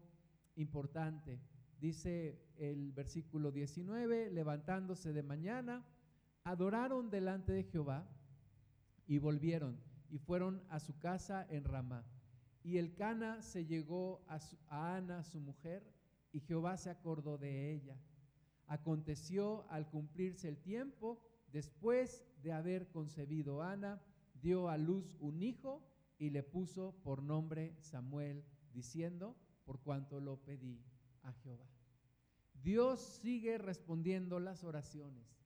importante. 0.57 1.41
Dice 1.81 2.43
el 2.57 2.93
versículo 2.93 3.51
19, 3.51 4.31
levantándose 4.31 5.13
de 5.13 5.23
mañana, 5.23 5.87
adoraron 6.45 7.11
delante 7.11 7.53
de 7.53 7.65
Jehová 7.65 8.07
y 9.07 9.19
volvieron 9.19 9.81
y 10.11 10.19
fueron 10.19 10.63
a 10.69 10.81
su 10.81 10.99
casa 10.99 11.47
en 11.49 11.65
Ramá. 11.65 12.05
Y 12.63 12.77
el 12.77 12.95
Cana 12.95 13.41
se 13.41 13.65
llegó 13.65 14.23
a 14.29 14.97
Ana, 14.97 15.25
su 15.25 15.41
mujer, 15.41 15.83
y 16.33 16.41
Jehová 16.41 16.77
se 16.77 16.91
acordó 16.91 17.39
de 17.39 17.73
ella. 17.73 17.97
Aconteció 18.67 19.69
al 19.71 19.89
cumplirse 19.89 20.49
el 20.49 20.59
tiempo, 20.59 21.21
después 21.53 22.25
de 22.43 22.53
haber 22.53 22.89
concebido 22.89 23.63
Ana, 23.63 24.01
dio 24.41 24.69
a 24.69 24.79
luz 24.79 25.17
un 25.21 25.43
hijo 25.43 25.83
y 26.19 26.31
le 26.31 26.43
puso 26.43 26.95
por 27.03 27.23
nombre 27.23 27.75
Samuel, 27.81 28.45
diciendo, 28.73 29.37
por 29.65 29.81
cuanto 29.81 30.21
lo 30.21 30.37
pedí 30.37 30.81
a 31.23 31.33
Jehová. 31.33 31.67
Dios 32.63 33.01
sigue 33.01 33.59
respondiendo 33.59 34.39
las 34.39 34.65
oraciones. 34.65 35.41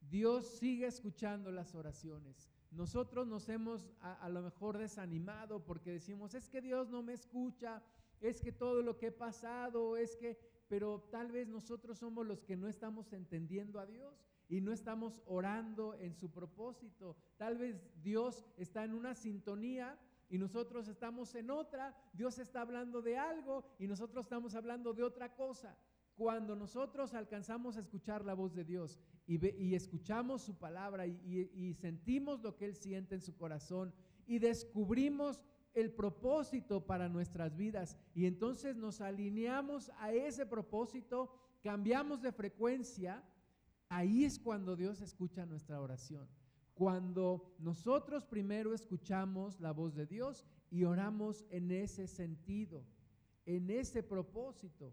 Dios 0.00 0.46
sigue 0.58 0.86
escuchando 0.86 1.50
las 1.50 1.74
oraciones. 1.74 2.50
Nosotros 2.70 3.26
nos 3.26 3.48
hemos 3.48 3.88
a, 4.00 4.28
lo 4.28 4.42
mejor 4.42 4.78
desanimado 4.78 5.64
porque 5.64 5.92
decimos, 5.92 6.34
es 6.34 6.48
que 6.48 6.60
Dios 6.60 6.88
no 6.88 7.02
me 7.02 7.12
escucha, 7.12 7.82
es 8.20 8.40
que 8.40 8.52
todo 8.52 8.82
lo 8.82 8.96
que 8.96 9.08
he 9.08 9.12
pasado, 9.12 9.96
es 9.96 10.16
que, 10.16 10.38
pero 10.68 11.00
tal 11.10 11.30
vez 11.30 11.48
nosotros 11.48 11.98
somos 11.98 12.26
los 12.26 12.42
que 12.42 12.56
no 12.56 12.68
estamos 12.68 13.12
entendiendo 13.12 13.78
a 13.78 13.86
Dios 13.86 14.24
y 14.48 14.60
no 14.60 14.72
estamos 14.72 15.20
orando 15.26 15.94
en 15.94 16.14
su 16.14 16.30
propósito. 16.30 17.16
Tal 17.36 17.58
vez 17.58 17.80
Dios 18.02 18.44
está 18.56 18.84
en 18.84 18.94
una 18.94 19.14
sintonía 19.14 19.98
y 20.28 20.38
nosotros 20.38 20.88
estamos 20.88 21.34
en 21.34 21.50
otra. 21.50 21.94
Dios 22.12 22.38
está 22.38 22.62
hablando 22.62 23.02
de 23.02 23.16
algo 23.18 23.64
y 23.78 23.86
nosotros 23.86 24.24
estamos 24.24 24.54
hablando 24.54 24.92
de 24.92 25.02
otra 25.02 25.34
cosa. 25.34 25.76
Cuando 26.16 26.54
nosotros 26.54 27.12
alcanzamos 27.14 27.76
a 27.76 27.80
escuchar 27.80 28.24
la 28.24 28.34
voz 28.34 28.54
de 28.54 28.64
Dios 28.64 29.00
y, 29.26 29.74
escuchamos 29.74 30.42
su 30.42 30.56
palabra 30.56 31.06
y 31.06 31.74
sentimos 31.74 32.40
lo 32.40 32.56
que 32.56 32.66
Él 32.66 32.76
siente 32.76 33.16
en 33.16 33.20
su 33.20 33.36
corazón 33.36 33.92
y 34.26 34.38
descubrimos 34.38 35.40
el 35.74 35.92
propósito 35.92 36.86
para 36.86 37.08
nuestras 37.08 37.56
vidas 37.56 37.98
y 38.14 38.26
entonces 38.26 38.76
nos 38.76 39.00
alineamos 39.00 39.90
a 39.98 40.12
ese 40.12 40.46
propósito, 40.46 41.32
cambiamos 41.62 42.22
de 42.22 42.32
frecuencia, 42.32 43.22
Ahí 43.88 44.24
es 44.24 44.38
cuando 44.38 44.74
Dios 44.76 45.00
escucha 45.00 45.46
nuestra 45.46 45.80
oración. 45.80 46.28
Cuando 46.74 47.54
nosotros 47.60 48.26
primero 48.26 48.74
escuchamos 48.74 49.60
la 49.60 49.70
voz 49.70 49.94
de 49.94 50.06
Dios 50.06 50.44
y 50.70 50.82
oramos 50.82 51.44
en 51.50 51.70
ese 51.70 52.08
sentido, 52.08 52.84
en 53.46 53.70
ese 53.70 54.02
propósito. 54.02 54.92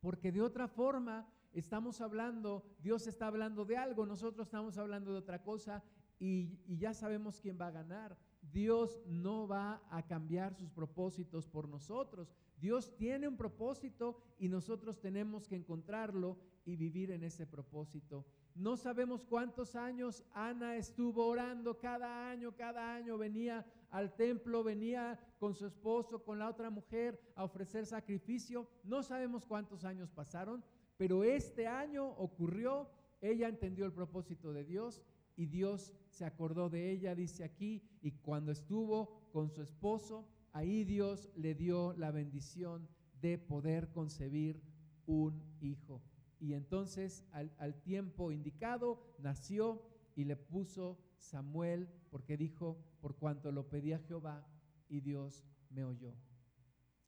Porque 0.00 0.32
de 0.32 0.42
otra 0.42 0.66
forma 0.66 1.32
estamos 1.52 2.00
hablando, 2.00 2.64
Dios 2.80 3.06
está 3.06 3.28
hablando 3.28 3.64
de 3.64 3.76
algo, 3.76 4.06
nosotros 4.06 4.48
estamos 4.48 4.78
hablando 4.78 5.12
de 5.12 5.18
otra 5.18 5.42
cosa 5.42 5.84
y, 6.18 6.58
ya 6.66 6.92
sabemos 6.92 7.40
quién 7.40 7.60
va 7.60 7.68
a 7.68 7.72
ganar. 7.72 8.18
Dios 8.42 9.00
no 9.06 9.46
va 9.46 9.82
a 9.90 10.06
cambiar 10.06 10.54
sus 10.54 10.70
propósitos 10.70 11.46
por 11.46 11.68
nosotros. 11.68 12.34
Dios 12.60 12.94
tiene 12.96 13.28
un 13.28 13.36
propósito 13.36 14.18
y 14.38 14.48
nosotros 14.48 15.00
tenemos 15.00 15.46
que 15.46 15.56
encontrarlo 15.56 16.38
y 16.64 16.76
vivir 16.76 17.10
en 17.10 17.24
ese 17.24 17.46
propósito. 17.46 18.26
No 18.54 18.76
sabemos 18.76 19.24
cuántos 19.24 19.76
años 19.76 20.24
Ana 20.34 20.76
estuvo 20.76 21.26
orando 21.26 21.78
cada 21.78 22.28
año, 22.30 22.54
cada 22.54 22.94
año 22.94 23.16
venía 23.16 23.64
al 23.90 24.14
templo, 24.14 24.62
venía 24.62 25.18
con 25.38 25.54
su 25.54 25.66
esposo, 25.66 26.22
con 26.22 26.38
la 26.38 26.48
otra 26.48 26.70
mujer 26.70 27.20
a 27.34 27.44
ofrecer 27.44 27.86
sacrificio. 27.86 28.68
No 28.84 29.02
sabemos 29.02 29.46
cuántos 29.46 29.84
años 29.84 30.10
pasaron, 30.10 30.62
pero 30.96 31.24
este 31.24 31.66
año 31.66 32.06
ocurrió, 32.06 32.90
ella 33.20 33.48
entendió 33.48 33.86
el 33.86 33.92
propósito 33.92 34.52
de 34.52 34.64
Dios 34.64 35.02
y 35.40 35.46
Dios 35.46 35.94
se 36.10 36.26
acordó 36.26 36.68
de 36.68 36.90
ella, 36.90 37.14
dice 37.14 37.44
aquí, 37.44 37.82
y 38.02 38.10
cuando 38.10 38.52
estuvo 38.52 39.30
con 39.32 39.48
su 39.48 39.62
esposo, 39.62 40.28
ahí 40.52 40.84
Dios 40.84 41.30
le 41.34 41.54
dio 41.54 41.94
la 41.94 42.10
bendición 42.10 42.86
de 43.22 43.38
poder 43.38 43.90
concebir 43.90 44.60
un 45.06 45.42
hijo. 45.62 46.02
Y 46.38 46.52
entonces 46.52 47.24
al, 47.32 47.80
tiempo 47.80 48.32
indicado 48.32 49.02
nació 49.18 49.82
y 50.14 50.24
le 50.24 50.36
puso 50.36 50.98
Samuel 51.16 51.88
porque 52.10 52.36
dijo, 52.36 52.76
por 53.00 53.16
cuanto 53.16 53.50
lo 53.50 53.70
pedía 53.70 53.98
Jehová 54.00 54.46
y 54.90 55.00
Dios 55.00 55.46
me 55.70 55.84
oyó. 55.84 56.12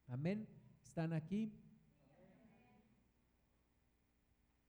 Amén. 0.07 0.49
¿Están 0.83 1.13
aquí? 1.13 1.53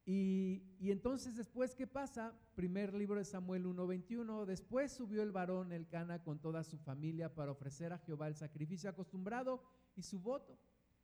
Y, 0.06 0.62
entonces 0.82 1.36
después, 1.36 1.76
¿qué 1.76 1.88
pasa? 1.88 2.34
Primer 2.56 2.94
libro 2.94 3.20
de 3.20 3.26
Samuel 3.26 3.66
1.21, 3.66 4.46
después 4.46 4.92
subió 4.92 5.24
el 5.24 5.32
varón 5.32 5.72
el 5.72 5.88
Cana 5.88 6.22
con 6.22 6.40
toda 6.40 6.64
su 6.64 6.78
familia 6.78 7.34
para 7.34 7.52
ofrecer 7.52 7.94
a 7.94 8.00
Jehová 8.00 8.28
el 8.28 8.36
sacrificio 8.36 8.90
acostumbrado 8.90 9.64
y 9.96 10.02
su 10.02 10.20
voto. 10.20 10.58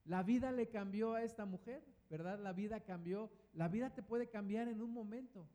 La 0.03 0.21
vida 0.23 0.51
le 0.51 0.67
cambió 0.67 1.13
a 1.13 1.23
esta 1.23 1.45
mujer, 1.45 1.85
¿verdad? 2.09 2.39
La 2.39 2.51
vida 2.51 2.81
cambió. 2.81 3.31
La 3.53 3.69
vida 3.69 3.93
te 3.93 4.03
puede 4.03 4.27
cambiar 4.27 4.67
en 4.67 4.81
un 4.81 4.91
momento, 4.91 5.47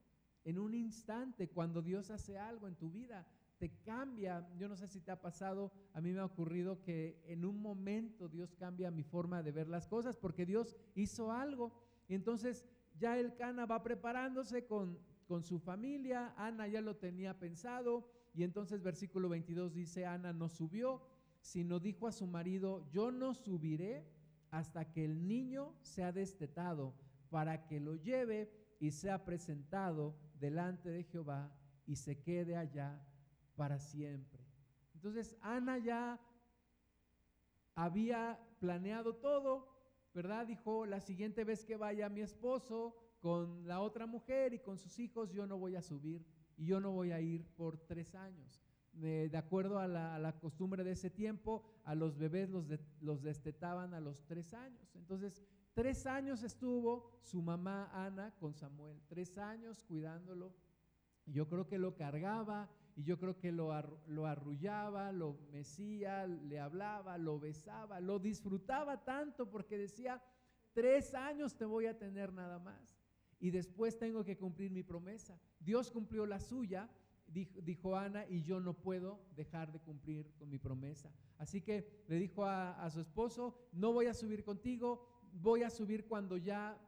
en 0.45 0.59
un 0.59 0.75
instante, 0.75 1.49
cuando 1.49 1.83
Dios 1.83 2.11
hace 2.11 2.39
algo 2.39 2.67
en 2.67 2.77
tu 2.77 2.91
vida. 2.91 3.27
Te 3.59 3.71
cambia, 3.83 4.49
yo 4.57 4.69
no 4.69 4.77
sé 4.77 4.89
si 4.89 5.01
te 5.01 5.11
ha 5.11 5.21
pasado, 5.21 5.71
a 5.93 6.01
mí 6.01 6.13
me 6.13 6.21
ha 6.21 6.25
ocurrido 6.25 6.83
que 6.83 7.23
en 7.27 7.45
un 7.45 7.61
momento 7.61 8.29
Dios 8.29 8.55
cambia 8.55 8.91
mi 8.91 9.03
forma 9.05 9.43
de 9.43 9.53
ver 9.53 9.69
las 9.69 9.87
cosas 9.87 10.17
porque 10.17 10.47
Dios 10.47 10.77
hizo 10.95 11.31
algo. 11.31 11.73
Y 12.09 12.15
entonces 12.15 12.65
ya 12.99 13.19
el 13.19 13.35
Cana 13.35 13.67
va 13.67 13.83
preparándose 13.83 14.67
con, 14.67 14.99
con 15.27 15.43
su 15.43 15.59
familia, 15.59 16.35
Ana 16.37 16.67
ya 16.69 16.81
lo 16.81 16.97
tenía 16.97 17.39
pensado 17.39 18.09
y 18.35 18.43
entonces 18.43 18.83
versículo 18.83 19.29
22 19.29 19.75
dice, 19.75 20.07
Ana 20.07 20.33
no 20.33 20.49
subió, 20.49 21.03
sino 21.41 21.79
dijo 21.79 22.07
a 22.07 22.13
su 22.13 22.27
marido, 22.27 22.89
yo 22.91 23.11
no 23.11 23.35
subiré 23.35 24.05
hasta 24.51 24.91
que 24.91 25.05
el 25.05 25.27
niño 25.27 25.75
sea 25.83 26.13
destetado, 26.13 26.95
para 27.31 27.67
que 27.67 27.81
lo 27.81 27.97
lleve 27.97 28.51
y 28.79 28.93
sea 28.93 29.25
presentado 29.25 30.15
delante 30.39 30.89
de 30.91 31.03
Jehová 31.03 31.53
y 31.87 31.97
se 31.97 32.21
quede 32.21 32.57
allá 32.57 33.05
para 33.57 33.79
siempre. 33.79 34.45
Entonces 34.95 35.37
Ana 35.41 35.79
ya 35.79 36.21
había 37.75 38.39
planeado 38.61 39.17
todo, 39.17 39.74
¿verdad? 40.15 40.47
Dijo, 40.47 40.87
la 40.87 41.01
siguiente 41.01 41.45
vez 41.45 41.65
que 41.65 41.77
vaya 41.77 42.09
mi 42.09 42.21
esposo 42.21 42.97
con 43.21 43.67
la 43.67 43.81
otra 43.81 44.07
mujer 44.07 44.55
y 44.55 44.61
con 44.61 44.79
sus 44.79 44.99
hijos, 44.99 45.33
yo 45.33 45.47
no 45.47 45.59
voy 45.59 45.77
a 45.77 45.83
subir 45.83 46.25
y 46.57 46.67
yo 46.67 46.81
no 46.81 46.93
voy 46.93 47.13
a 47.13 47.21
ir 47.21 47.45
por 47.57 47.79
tres 47.79 48.15
años 48.15 48.65
de 48.95 49.37
acuerdo 49.37 49.79
a 49.79 49.89
la, 49.89 50.33
costumbre 50.41 50.85
de 50.85 50.93
ese 50.93 51.11
tiempo, 51.11 51.65
a 51.85 51.95
los 51.95 52.17
bebés 52.17 52.51
los, 52.51 53.23
destetaban 53.23 53.95
a 53.95 54.01
los 54.01 54.25
tres 54.25 54.55
años. 54.55 54.95
Entonces, 54.95 55.43
tres 55.75 56.07
años 56.07 56.43
estuvo 56.43 57.19
su 57.23 57.43
mamá 57.43 57.91
Ana 57.93 58.35
con 58.39 58.55
Samuel, 58.55 59.01
tres 59.09 59.37
años 59.39 59.83
cuidándolo. 59.83 60.55
Yo 61.27 61.49
creo 61.49 61.67
que 61.67 61.79
lo 61.79 61.97
cargaba 61.97 62.71
y 62.97 63.03
yo 63.03 63.19
creo 63.19 63.37
que 63.37 63.51
lo, 63.51 63.73
arrullaba, 63.73 65.11
lo 65.11 65.39
mecía, 65.51 66.27
le 66.27 66.61
hablaba, 66.61 67.19
lo 67.19 67.41
besaba, 67.41 68.01
lo 68.01 68.19
disfrutaba 68.19 69.05
tanto 69.05 69.51
porque 69.51 69.77
decía, 69.77 70.23
tres 70.73 71.15
años 71.15 71.57
te 71.57 71.65
voy 71.65 71.87
a 71.87 71.99
tener 71.99 72.33
nada 72.33 72.59
más 72.59 72.97
y 73.41 73.51
después 73.51 73.99
tengo 73.99 74.25
que 74.25 74.37
cumplir 74.37 74.71
mi 74.71 74.83
promesa. 74.83 75.41
Dios 75.59 75.91
cumplió 75.91 76.25
la 76.25 76.39
suya, 76.39 76.89
dijo, 77.27 77.97
Ana, 77.97 78.27
y 78.29 78.43
yo 78.43 78.61
no 78.61 78.75
puedo 78.75 79.21
dejar 79.35 79.73
de 79.73 79.81
cumplir 79.81 80.33
con 80.39 80.49
mi 80.49 80.59
promesa. 80.59 81.11
Así 81.39 81.61
que 81.63 82.05
le 82.07 82.17
dijo 82.17 82.45
a, 82.45 82.89
su 82.91 83.01
esposo, 83.01 83.59
no 83.73 83.93
voy 83.93 84.07
a 84.07 84.15
subir 84.15 84.45
contigo, 84.45 85.09
voy 85.33 85.65
a 85.65 85.71
subir 85.71 86.07
cuando 86.07 86.37
ya 86.37 86.81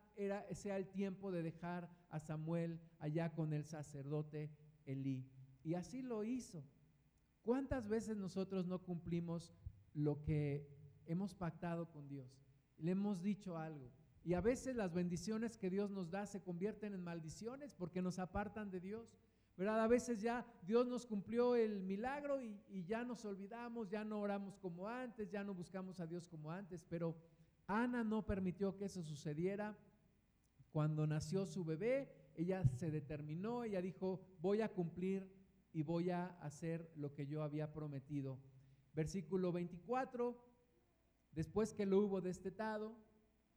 sea 0.53 0.77
el 0.77 0.87
tiempo 0.87 1.33
de 1.33 1.43
dejar 1.43 1.91
a 2.11 2.21
Samuel 2.21 2.81
allá 3.01 3.33
con 3.35 3.53
el 3.53 3.65
sacerdote 3.65 4.51
Elí. 4.85 5.36
Y 5.67 5.75
así 5.75 6.01
lo 6.01 6.23
hizo. 6.23 6.63
¿Cuántas 7.43 7.89
veces 7.89 8.17
nosotros 8.17 8.67
no 8.67 8.79
cumplimos 8.85 9.53
lo 9.95 10.23
que 10.23 10.65
hemos 11.07 11.35
pactado 11.35 11.91
con 11.91 12.07
Dios? 12.07 12.41
Le 12.79 12.93
hemos 12.93 13.21
dicho 13.21 13.59
algo. 13.59 13.91
Y 14.23 14.35
a 14.35 14.41
veces 14.41 14.77
las 14.77 14.95
bendiciones 14.95 15.57
que 15.59 15.69
Dios 15.69 15.91
nos 15.91 16.13
da 16.13 16.25
se 16.25 16.41
convierten 16.41 16.95
en 16.95 17.03
maldiciones 17.03 17.75
porque 17.75 18.01
nos 18.01 18.21
apartan 18.21 18.71
de 18.71 18.79
Dios. 18.79 19.19
¿verdad? 19.57 19.83
A 19.83 19.89
veces 19.89 20.21
ya 20.21 20.47
Dios 20.63 20.87
nos 20.87 21.05
cumplió 21.05 21.57
el 21.57 21.83
milagro 21.83 22.41
y, 22.41 22.63
y, 22.69 22.85
ya 22.85 23.03
nos 23.03 23.25
olvidamos, 23.25 23.89
ya 23.89 24.05
no 24.05 24.21
oramos 24.21 24.57
como 24.59 24.87
antes, 24.87 25.33
ya 25.33 25.43
no 25.43 25.53
buscamos 25.53 25.99
a 25.99 26.07
Dios 26.07 26.29
como 26.29 26.53
antes, 26.53 26.85
pero 26.85 27.17
Ana 27.67 28.05
no 28.05 28.25
permitió 28.25 28.77
que 28.77 28.85
eso 28.85 29.03
sucediera. 29.03 29.77
Cuando 30.71 31.09
nació 31.09 31.45
su 31.45 31.65
bebé, 31.65 32.09
ella 32.37 32.63
se 32.75 32.93
determinó, 32.93 33.65
ella 33.65 33.83
dijo, 33.83 34.21
voy 34.41 34.61
a 34.61 34.69
cumplir 34.69 35.36
y 35.73 35.83
voy 35.83 36.11
a 36.11 36.27
hacer 36.41 36.91
lo 36.97 37.13
que 37.15 37.27
yo 37.27 37.43
había 37.43 37.73
prometido. 37.73 38.39
Versículo 38.95 39.53
24, 39.53 40.37
después 41.33 41.75
que 41.75 41.87
lo 41.87 42.01
hubo 42.01 42.21
destetado, 42.21 42.97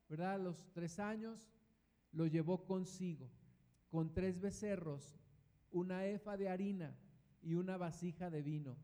¿verdad? 0.07 0.39
Los 0.39 0.71
tres 0.73 0.99
años, 0.99 1.51
lo 2.11 2.25
llevó 2.25 2.65
consigo, 2.65 3.29
con 3.89 4.13
tres 4.13 4.39
becerros 4.39 5.19
una 5.71 6.05
efa 6.05 6.37
de 6.37 6.49
harina 6.49 6.95
y 7.41 7.55
una 7.55 7.77
vasija 7.77 8.29
de 8.29 8.41
vino. 8.41 8.77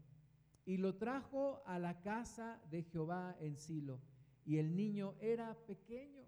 Y 0.65 0.77
lo 0.77 0.95
trajo 0.95 1.63
a 1.65 1.77
la 1.79 2.01
casa 2.01 2.61
de 2.69 2.83
Jehová 2.83 3.35
en 3.39 3.57
Silo. 3.57 4.01
Y 4.45 4.57
el 4.57 4.75
niño 4.75 5.15
era 5.19 5.55
pequeño, 5.65 6.25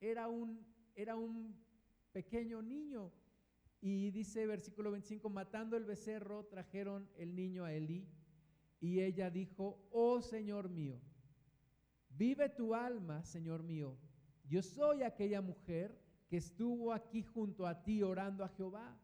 era 0.00 0.28
un, 0.28 0.66
era 0.94 1.16
un 1.16 1.54
pequeño 2.12 2.62
niño. 2.62 3.12
Y 3.80 4.10
dice 4.10 4.46
versículo 4.46 4.90
25, 4.90 5.30
matando 5.30 5.76
el 5.76 5.84
becerro, 5.84 6.46
trajeron 6.46 7.08
el 7.16 7.34
niño 7.34 7.64
a 7.64 7.72
Elí. 7.72 8.08
Y 8.80 9.00
ella 9.00 9.30
dijo, 9.30 9.88
oh 9.90 10.22
Señor 10.22 10.68
mío, 10.68 11.00
vive 12.10 12.48
tu 12.48 12.74
alma, 12.74 13.24
Señor 13.24 13.62
mío. 13.62 13.98
Yo 14.48 14.62
soy 14.62 15.02
aquella 15.02 15.40
mujer 15.40 15.98
que 16.28 16.36
estuvo 16.36 16.92
aquí 16.92 17.22
junto 17.22 17.66
a 17.66 17.82
ti 17.82 18.02
orando 18.02 18.44
a 18.44 18.48
Jehová. 18.48 18.96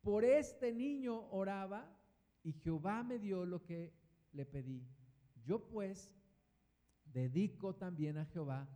Por 0.00 0.24
este 0.24 0.72
niño 0.72 1.28
oraba 1.30 1.92
y 2.42 2.52
Jehová 2.52 3.02
me 3.02 3.18
dio 3.18 3.44
lo 3.44 3.62
que 3.64 3.92
le 4.32 4.46
pedí. 4.46 4.86
Yo 5.44 5.66
pues 5.66 6.12
dedico 7.04 7.74
también 7.74 8.18
a 8.18 8.24
Jehová 8.26 8.68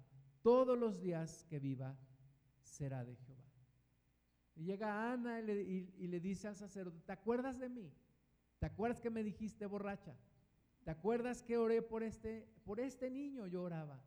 todos 0.42 0.78
los 0.78 1.00
días 1.00 1.44
que 1.44 1.58
viva, 1.58 1.96
será 2.62 3.04
de 3.04 3.14
Jehová. 3.16 3.29
Llega 4.56 5.12
Ana 5.12 5.40
y 5.40 6.08
le, 6.08 6.20
dice 6.20 6.48
al 6.48 6.56
sacerdote, 6.56 7.00
¿te 7.00 7.12
acuerdas 7.12 7.58
de 7.58 7.68
mí? 7.68 7.92
¿Te 8.58 8.66
acuerdas 8.66 9.00
que 9.00 9.10
me 9.10 9.22
dijiste 9.22 9.66
borracha? 9.66 10.14
¿Te 10.84 10.90
acuerdas 10.90 11.42
que 11.42 11.56
oré 11.56 11.82
por 11.82 12.02
este, 12.02 12.46
por 12.64 12.80
este 12.80 13.10
niño? 13.10 13.46
Yo 13.46 13.62
oraba. 13.62 14.02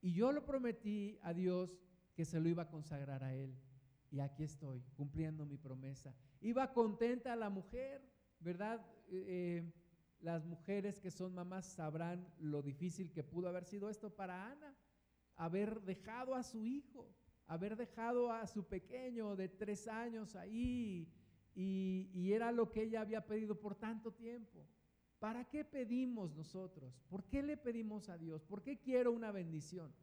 Y 0.00 0.12
yo 0.12 0.32
lo 0.32 0.44
prometí 0.44 1.18
a 1.22 1.32
Dios 1.32 1.78
que 2.14 2.24
se 2.24 2.40
lo 2.40 2.48
iba 2.48 2.64
a 2.64 2.68
consagrar 2.68 3.24
a 3.24 3.34
él. 3.34 3.54
Y 4.10 4.20
aquí 4.20 4.44
estoy, 4.44 4.82
cumpliendo 4.96 5.44
mi 5.44 5.56
promesa. 5.56 6.14
Iba 6.40 6.72
contenta 6.72 7.34
la 7.36 7.50
mujer, 7.50 8.00
¿verdad? 8.38 8.80
Eh, 9.08 9.24
eh, 9.26 9.72
las 10.20 10.44
mujeres 10.46 10.98
que 11.00 11.10
son 11.10 11.34
mamás 11.34 11.66
sabrán 11.66 12.26
lo 12.38 12.62
difícil 12.62 13.12
que 13.12 13.22
pudo 13.22 13.48
haber 13.48 13.64
sido 13.64 13.90
esto 13.90 14.14
para 14.14 14.50
Ana, 14.50 14.74
haber 15.36 15.82
dejado 15.82 16.34
a 16.34 16.42
su 16.42 16.64
hijo, 16.64 17.14
haber 17.46 17.76
dejado 17.76 18.32
a 18.32 18.46
su 18.46 18.64
pequeño 18.64 19.36
de 19.36 19.48
tres 19.48 19.88
años 19.88 20.34
ahí, 20.36 21.08
y, 21.54 22.10
y 22.12 22.32
era 22.32 22.50
lo 22.50 22.70
que 22.70 22.82
ella 22.82 23.00
había 23.00 23.26
pedido 23.26 23.58
por 23.60 23.74
tanto 23.74 24.12
tiempo. 24.12 24.66
¿Para 25.18 25.44
qué 25.44 25.64
pedimos 25.64 26.34
nosotros? 26.34 27.00
¿Por 27.08 27.24
qué 27.24 27.42
le 27.42 27.56
pedimos 27.56 28.08
a 28.08 28.18
Dios? 28.18 28.42
¿Por 28.44 28.62
qué 28.62 28.78
quiero 28.78 29.12
una 29.12 29.30
bendición? 29.32 29.94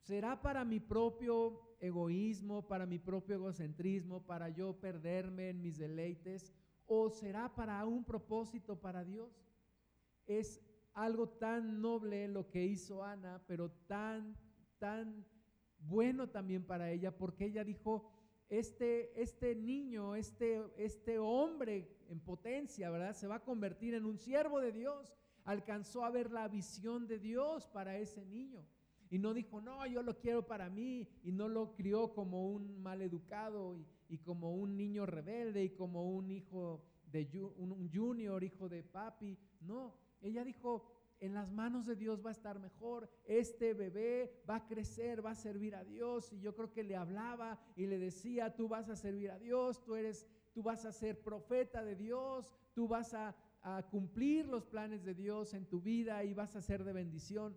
¿Será 0.00 0.42
para 0.42 0.64
mi 0.64 0.80
propio 0.80 1.76
egoísmo, 1.80 2.66
para 2.66 2.86
mi 2.86 2.98
propio 2.98 3.36
egocentrismo, 3.36 4.24
para 4.26 4.48
yo 4.50 4.78
perderme 4.78 5.50
en 5.50 5.62
mis 5.62 5.78
deleites? 5.78 6.52
¿O 6.86 7.10
será 7.10 7.54
para 7.54 7.84
un 7.86 8.04
propósito 8.04 8.78
para 8.80 9.04
Dios? 9.04 9.32
Es 10.26 10.60
algo 10.92 11.28
tan 11.28 11.80
noble 11.80 12.28
lo 12.28 12.48
que 12.50 12.64
hizo 12.64 13.02
Ana, 13.02 13.42
pero 13.46 13.70
tan, 13.86 14.36
tan 14.78 15.26
bueno 15.88 16.28
también 16.28 16.64
para 16.64 16.90
ella, 16.90 17.16
porque 17.16 17.46
ella 17.46 17.64
dijo, 17.64 18.10
este, 18.48 19.20
este 19.20 19.54
niño, 19.54 20.14
este, 20.14 20.62
este 20.76 21.18
hombre 21.18 21.88
en 22.08 22.20
potencia, 22.20 22.90
¿verdad? 22.90 23.14
Se 23.14 23.26
va 23.26 23.36
a 23.36 23.44
convertir 23.44 23.94
en 23.94 24.04
un 24.04 24.18
siervo 24.18 24.60
de 24.60 24.72
Dios. 24.72 25.12
Alcanzó 25.44 26.04
a 26.04 26.10
ver 26.10 26.30
la 26.30 26.48
visión 26.48 27.06
de 27.06 27.18
Dios 27.18 27.66
para 27.68 27.98
ese 27.98 28.24
niño. 28.24 28.64
Y 29.10 29.18
no 29.18 29.34
dijo, 29.34 29.60
no, 29.60 29.86
yo 29.86 30.02
lo 30.02 30.18
quiero 30.18 30.46
para 30.46 30.68
mí. 30.68 31.08
Y 31.22 31.32
no 31.32 31.48
lo 31.48 31.74
crió 31.74 32.12
como 32.12 32.48
un 32.48 32.80
mal 32.82 33.02
educado 33.02 33.76
y, 34.08 34.18
como 34.18 34.54
un 34.54 34.76
niño 34.76 35.06
rebelde 35.06 35.64
y 35.64 35.70
como 35.70 36.10
un 36.10 36.30
hijo 36.30 36.84
de 37.10 37.28
un 37.56 37.90
junior, 37.92 38.42
hijo 38.42 38.68
de 38.68 38.82
papi. 38.82 39.38
No, 39.60 39.94
ella 40.20 40.44
dijo, 40.44 40.95
en 41.20 41.34
las 41.34 41.50
manos 41.50 41.86
de 41.86 41.96
Dios 41.96 42.24
va 42.24 42.30
a 42.30 42.32
estar 42.32 42.58
mejor. 42.58 43.08
Este 43.24 43.74
bebé 43.74 44.42
va 44.48 44.56
a 44.56 44.66
crecer, 44.66 45.24
va 45.24 45.30
a 45.30 45.34
servir 45.34 45.74
a 45.74 45.84
Dios. 45.84 46.32
Y 46.32 46.40
yo 46.40 46.54
creo 46.54 46.72
que 46.72 46.84
le 46.84 46.96
hablaba 46.96 47.58
y 47.76 47.86
le 47.86 47.98
decía, 47.98 48.54
tú 48.54 48.68
vas 48.68 48.88
a 48.88 48.96
servir 48.96 49.30
a 49.30 49.38
Dios, 49.38 49.82
tú 49.84 49.94
eres, 49.94 50.26
tú 50.52 50.62
vas 50.62 50.84
a 50.84 50.92
ser 50.92 51.22
profeta 51.22 51.84
de 51.84 51.96
Dios, 51.96 52.54
tú 52.74 52.88
vas 52.88 53.14
a, 53.14 53.34
a 53.62 53.82
cumplir 53.90 54.46
los 54.46 54.66
planes 54.66 55.04
de 55.04 55.14
Dios 55.14 55.54
en 55.54 55.66
tu 55.66 55.80
vida 55.80 56.24
y 56.24 56.34
vas 56.34 56.56
a 56.56 56.62
ser 56.62 56.84
de 56.84 56.92
bendición. 56.92 57.56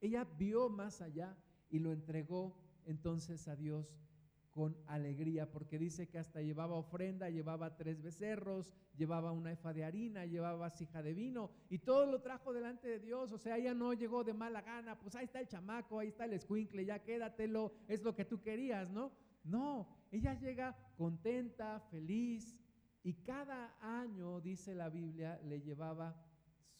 Ella 0.00 0.24
vio 0.24 0.68
más 0.68 1.00
allá 1.00 1.36
y 1.70 1.78
lo 1.78 1.92
entregó 1.92 2.56
entonces 2.84 3.48
a 3.48 3.56
Dios 3.56 3.94
con 4.56 4.74
alegría, 4.86 5.52
porque 5.52 5.78
dice 5.78 6.08
que 6.08 6.18
hasta 6.18 6.40
llevaba 6.40 6.76
ofrenda, 6.76 7.28
llevaba 7.28 7.76
tres 7.76 8.00
becerros, 8.00 8.72
llevaba 8.96 9.30
una 9.30 9.52
efa 9.52 9.74
de 9.74 9.84
harina, 9.84 10.24
llevaba 10.24 10.56
vasija 10.56 11.02
de 11.02 11.12
vino, 11.12 11.50
y 11.68 11.80
todo 11.80 12.06
lo 12.06 12.22
trajo 12.22 12.54
delante 12.54 12.88
de 12.88 12.98
Dios. 12.98 13.32
O 13.32 13.38
sea, 13.38 13.58
ella 13.58 13.74
no 13.74 13.92
llegó 13.92 14.24
de 14.24 14.32
mala 14.32 14.62
gana, 14.62 14.98
pues 14.98 15.14
ahí 15.14 15.26
está 15.26 15.40
el 15.40 15.46
chamaco, 15.46 15.98
ahí 15.98 16.08
está 16.08 16.24
el 16.24 16.32
escuincle, 16.32 16.86
ya 16.86 17.04
quédatelo, 17.04 17.74
es 17.86 18.02
lo 18.02 18.14
que 18.14 18.24
tú 18.24 18.40
querías, 18.40 18.88
¿no? 18.88 19.12
No, 19.44 19.86
ella 20.10 20.32
llega 20.40 20.74
contenta, 20.96 21.78
feliz, 21.90 22.58
y 23.02 23.12
cada 23.12 23.76
año, 23.82 24.40
dice 24.40 24.74
la 24.74 24.88
Biblia, 24.88 25.38
le 25.44 25.60
llevaba 25.60 26.16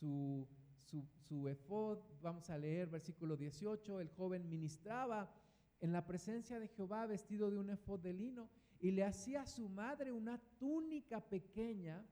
su 0.00 0.48
su, 0.86 1.04
su 1.28 1.48
efod, 1.48 1.98
vamos 2.22 2.48
a 2.48 2.56
leer 2.56 2.88
versículo 2.88 3.36
18, 3.36 4.00
el 4.00 4.08
joven 4.10 4.48
ministraba 4.48 5.28
en 5.80 5.92
la 5.92 6.06
presencia 6.06 6.58
de 6.58 6.68
Jehová 6.68 7.06
vestido 7.06 7.50
de 7.50 7.58
un 7.58 7.70
efod 7.70 8.00
de 8.00 8.12
lino 8.12 8.50
y 8.80 8.90
le 8.90 9.04
hacía 9.04 9.42
a 9.42 9.46
su 9.46 9.68
madre 9.68 10.12
una 10.12 10.38
túnica 10.58 11.20
pequeña 11.20 12.04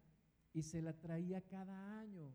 y 0.52 0.62
se 0.62 0.82
la 0.82 0.92
traía 0.92 1.40
cada 1.42 2.00
año 2.00 2.34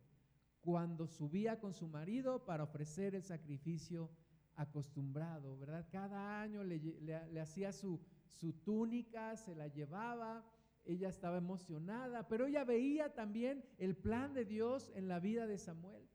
cuando 0.60 1.08
subía 1.08 1.60
con 1.60 1.74
su 1.74 1.88
marido 1.88 2.46
para 2.46 2.64
ofrecer 2.64 3.16
el 3.16 3.24
sacrificio 3.24 4.10
acostumbrado, 4.56 5.58
¿verdad? 5.58 5.88
Cada 5.90 6.42
año 6.42 6.64
le, 6.64 6.80
le 6.80 7.40
hacía 7.40 7.72
su, 7.72 8.02
su 8.28 8.54
túnica, 8.54 9.38
se 9.38 9.56
la 9.56 9.68
llevaba, 9.68 10.46
ella 10.86 11.10
estaba 11.10 11.38
emocionada, 11.38 12.28
pero 12.28 12.48
ella 12.48 12.64
veía 12.64 13.14
también 13.14 13.64
el 13.78 13.96
plan 13.96 14.34
de 14.34 14.46
Dios 14.46 14.92
en 14.96 15.08
la 15.08 15.20
vida 15.20 15.48
de 15.48 15.58
Samuel. 15.58 16.08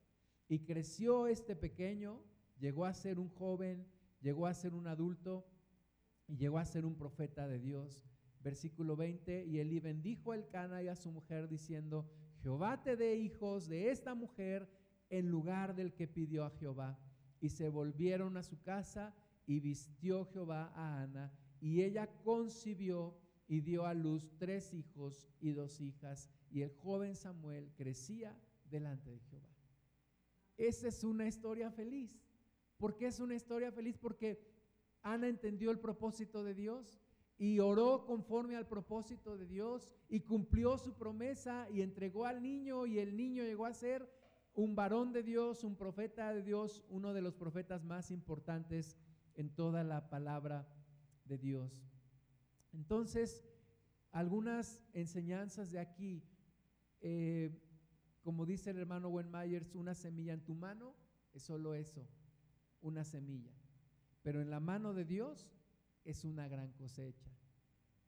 Y 0.48 0.60
creció 0.60 1.26
este 1.26 1.56
pequeño, 1.56 2.20
llegó 2.58 2.84
a 2.84 2.92
ser 2.92 3.18
un 3.18 3.30
joven, 3.30 3.86
llegó 4.24 4.46
a 4.46 4.54
ser 4.54 4.72
un 4.74 4.86
adulto 4.86 5.46
y 6.26 6.36
llegó 6.36 6.56
a 6.58 6.64
ser 6.64 6.86
un 6.86 6.96
profeta 6.96 7.46
de 7.46 7.58
Dios. 7.58 8.08
Versículo 8.42 8.96
20, 8.96 9.44
y 9.44 9.58
Elí 9.58 9.80
bendijo 9.80 10.32
a 10.32 10.36
Elcana 10.36 10.82
y 10.82 10.88
a 10.88 10.96
su 10.96 11.12
mujer 11.12 11.46
diciendo, 11.46 12.10
Jehová 12.42 12.82
te 12.82 12.96
dé 12.96 13.16
hijos 13.16 13.68
de 13.68 13.90
esta 13.90 14.14
mujer 14.14 14.66
en 15.10 15.28
lugar 15.30 15.74
del 15.74 15.92
que 15.92 16.08
pidió 16.08 16.44
a 16.46 16.50
Jehová. 16.50 16.98
Y 17.40 17.50
se 17.50 17.68
volvieron 17.68 18.38
a 18.38 18.42
su 18.42 18.62
casa 18.62 19.14
y 19.46 19.60
vistió 19.60 20.24
Jehová 20.24 20.72
a 20.74 21.02
Ana, 21.02 21.30
y 21.60 21.82
ella 21.82 22.06
concibió 22.22 23.14
y 23.46 23.60
dio 23.60 23.84
a 23.84 23.92
luz 23.92 24.30
tres 24.38 24.72
hijos 24.72 25.28
y 25.40 25.52
dos 25.52 25.80
hijas. 25.82 26.30
y 26.50 26.62
el 26.62 26.70
joven 26.70 27.16
Samuel 27.16 27.72
crecía 27.74 28.38
delante 28.70 29.10
de 29.10 29.18
Jehová. 29.18 29.50
Esa 30.56 30.88
es 30.88 31.02
una 31.02 31.26
historia 31.26 31.70
feliz. 31.70 32.24
¿Por 32.84 32.98
qué 32.98 33.06
es 33.06 33.18
una 33.18 33.34
historia 33.34 33.72
feliz? 33.72 33.96
Porque 33.96 34.38
Ana 35.00 35.26
entendió 35.26 35.70
el 35.70 35.78
propósito 35.78 36.44
de 36.44 36.52
Dios 36.52 37.00
y 37.38 37.58
oró 37.58 38.04
conforme 38.04 38.56
al 38.56 38.68
propósito 38.68 39.38
de 39.38 39.46
Dios 39.46 39.90
y 40.10 40.20
cumplió 40.20 40.76
su 40.76 40.92
promesa 40.92 41.66
y 41.70 41.80
entregó 41.80 42.26
al 42.26 42.42
niño 42.42 42.84
y 42.84 42.98
el 42.98 43.16
niño 43.16 43.42
llegó 43.42 43.64
a 43.64 43.72
ser 43.72 44.06
un 44.52 44.76
varón 44.76 45.14
de 45.14 45.22
Dios, 45.22 45.64
un 45.64 45.76
profeta 45.76 46.34
de 46.34 46.42
Dios, 46.42 46.84
uno 46.90 47.14
de 47.14 47.22
los 47.22 47.32
profetas 47.32 47.82
más 47.84 48.10
importantes 48.10 48.98
en 49.34 49.48
toda 49.48 49.82
la 49.82 50.10
palabra 50.10 50.68
de 51.24 51.38
Dios. 51.38 51.88
Entonces, 52.74 53.46
algunas 54.10 54.78
enseñanzas 54.92 55.70
de 55.70 55.78
aquí, 55.78 56.22
eh, 57.00 57.50
como 58.20 58.44
dice 58.44 58.72
el 58.72 58.76
hermano 58.76 59.10
Myers, 59.10 59.74
una 59.74 59.94
semilla 59.94 60.34
en 60.34 60.44
tu 60.44 60.54
mano 60.54 60.94
es 61.32 61.44
solo 61.44 61.72
eso, 61.72 62.06
una 62.84 63.04
semilla. 63.04 63.52
Pero 64.22 64.40
en 64.40 64.50
la 64.50 64.60
mano 64.60 64.94
de 64.94 65.04
Dios 65.04 65.50
es 66.04 66.24
una 66.24 66.48
gran 66.48 66.72
cosecha. 66.72 67.30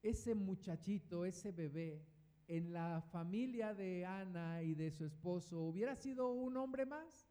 Ese 0.02 0.34
muchachito, 0.34 1.24
ese 1.24 1.50
bebé, 1.50 2.06
en 2.46 2.72
la 2.72 3.02
familia 3.10 3.74
de 3.74 4.06
Ana 4.06 4.62
y 4.62 4.74
de 4.74 4.92
su 4.92 5.04
esposo 5.04 5.62
hubiera 5.62 5.96
sido 5.96 6.32
un 6.32 6.56
hombre 6.56 6.86
más, 6.86 7.28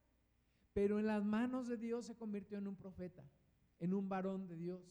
pero 0.74 1.00
en 1.00 1.06
las 1.06 1.24
manos 1.24 1.68
de 1.68 1.78
Dios 1.78 2.06
se 2.06 2.18
convirtió 2.18 2.58
en 2.58 2.68
un 2.68 2.76
profeta, 2.76 3.24
en 3.80 3.94
un 3.94 4.10
varón 4.10 4.48
de 4.48 4.58
Dios, 4.58 4.82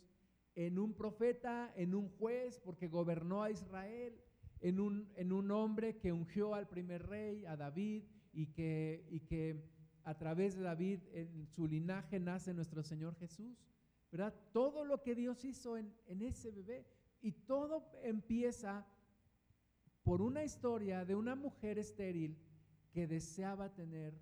en 0.55 0.79
un 0.79 0.95
profeta, 0.95 1.73
en 1.77 1.95
un 1.95 2.09
juez, 2.09 2.59
porque 2.59 2.88
gobernó 2.88 3.43
a 3.43 3.51
Israel, 3.51 4.19
en 4.61 4.81
un, 4.81 5.12
en 5.17 5.33
un 5.33 5.51
hombre 5.51 5.99
que 5.99 6.12
ungió 6.12 6.55
al 6.55 6.69
primer 6.69 7.07
rey, 7.07 7.45
a 7.45 7.57
David, 7.57 8.05
y 8.33 8.47
que, 8.47 9.07
y 9.11 9.21
que 9.21 9.74
a 10.05 10.17
través 10.17 10.55
de 10.57 10.62
David, 10.62 11.01
en 11.12 11.47
su 11.47 11.67
linaje, 11.67 12.21
nace 12.21 12.53
nuestro 12.55 12.83
Señor 12.83 13.14
Jesús. 13.17 13.64
¿verdad? 14.14 14.33
Todo 14.53 14.85
lo 14.85 15.03
que 15.03 15.17
Dios 15.17 15.45
hizo 15.45 15.77
en, 15.77 15.93
en 16.07 16.23
ese 16.23 16.53
bebé. 16.53 16.87
Y 17.21 17.33
todo 17.33 17.90
empieza 18.03 18.87
por 20.05 20.23
una 20.23 20.45
historia 20.45 21.05
de 21.05 21.17
una 21.17 21.35
mujer 21.35 21.79
estéril 21.81 22.38
que 22.93 23.09
deseaba 23.09 23.75
tener 23.75 24.14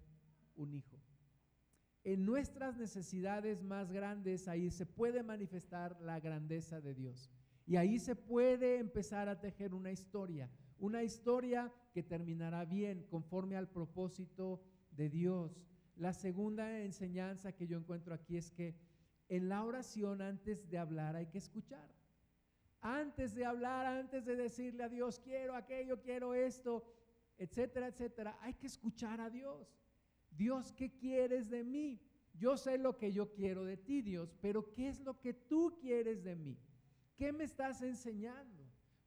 un 0.57 0.73
hijo. 0.73 0.99
En 2.05 2.25
nuestras 2.25 2.79
necesidades 2.79 3.63
más 3.63 3.93
grandes, 3.93 4.49
ahí 4.49 4.71
se 4.71 4.87
puede 4.87 5.23
manifestar 5.23 6.01
la 6.01 6.21
grandeza 6.21 6.81
de 6.81 6.95
Dios. 6.95 7.31
Y 7.67 7.77
ahí 7.77 7.99
se 7.99 8.17
puede 8.17 8.79
empezar 8.79 9.29
a 9.29 9.41
tejer 9.41 9.75
una 9.75 9.93
historia, 9.93 10.51
una 10.79 11.03
historia 11.03 11.71
que 11.93 12.03
terminará 12.03 12.65
bien 12.65 13.07
conforme 13.11 13.57
al 13.57 13.69
propósito 13.69 14.63
de 14.91 15.11
Dios. 15.11 15.61
La 15.97 16.13
segunda 16.13 16.81
enseñanza 16.81 17.53
que 17.53 17.67
yo 17.67 17.79
encuentro 17.79 18.15
aquí 18.15 18.37
es 18.37 18.51
que 18.51 18.75
en 19.29 19.49
la 19.49 19.65
oración 19.65 20.21
antes 20.21 20.69
de 20.69 20.79
hablar 20.79 21.17
hay 21.17 21.27
que 21.27 21.39
escuchar. 21.39 21.89
Antes 22.81 23.35
de 23.35 23.45
hablar, 23.45 23.87
antes 23.87 24.25
de 24.25 24.35
decirle 24.37 24.83
a 24.83 24.89
Dios, 24.89 25.21
quiero 25.21 25.55
aquello, 25.55 26.01
quiero 26.01 26.35
esto, 26.35 26.85
etcétera, 27.39 27.87
etcétera, 27.89 28.37
hay 28.41 28.55
que 28.55 28.67
escuchar 28.67 29.21
a 29.21 29.31
Dios. 29.31 29.79
Dios, 30.31 30.73
¿qué 30.73 30.91
quieres 30.97 31.49
de 31.49 31.63
mí? 31.63 32.01
Yo 32.35 32.57
sé 32.57 32.79
lo 32.79 32.97
que 32.97 33.13
yo 33.13 33.33
quiero 33.33 33.65
de 33.65 33.77
ti, 33.77 34.03
Dios, 34.03 34.35
pero 34.41 34.73
¿qué 34.73 34.89
es 34.89 35.01
lo 35.01 35.21
que 35.21 35.35
tú 35.35 35.79
quieres 35.81 36.25
de 36.25 36.35
mí? 36.35 36.59
¿Qué 37.17 37.33
me 37.33 37.45
estás 37.45 37.83
enseñando? 37.83 38.62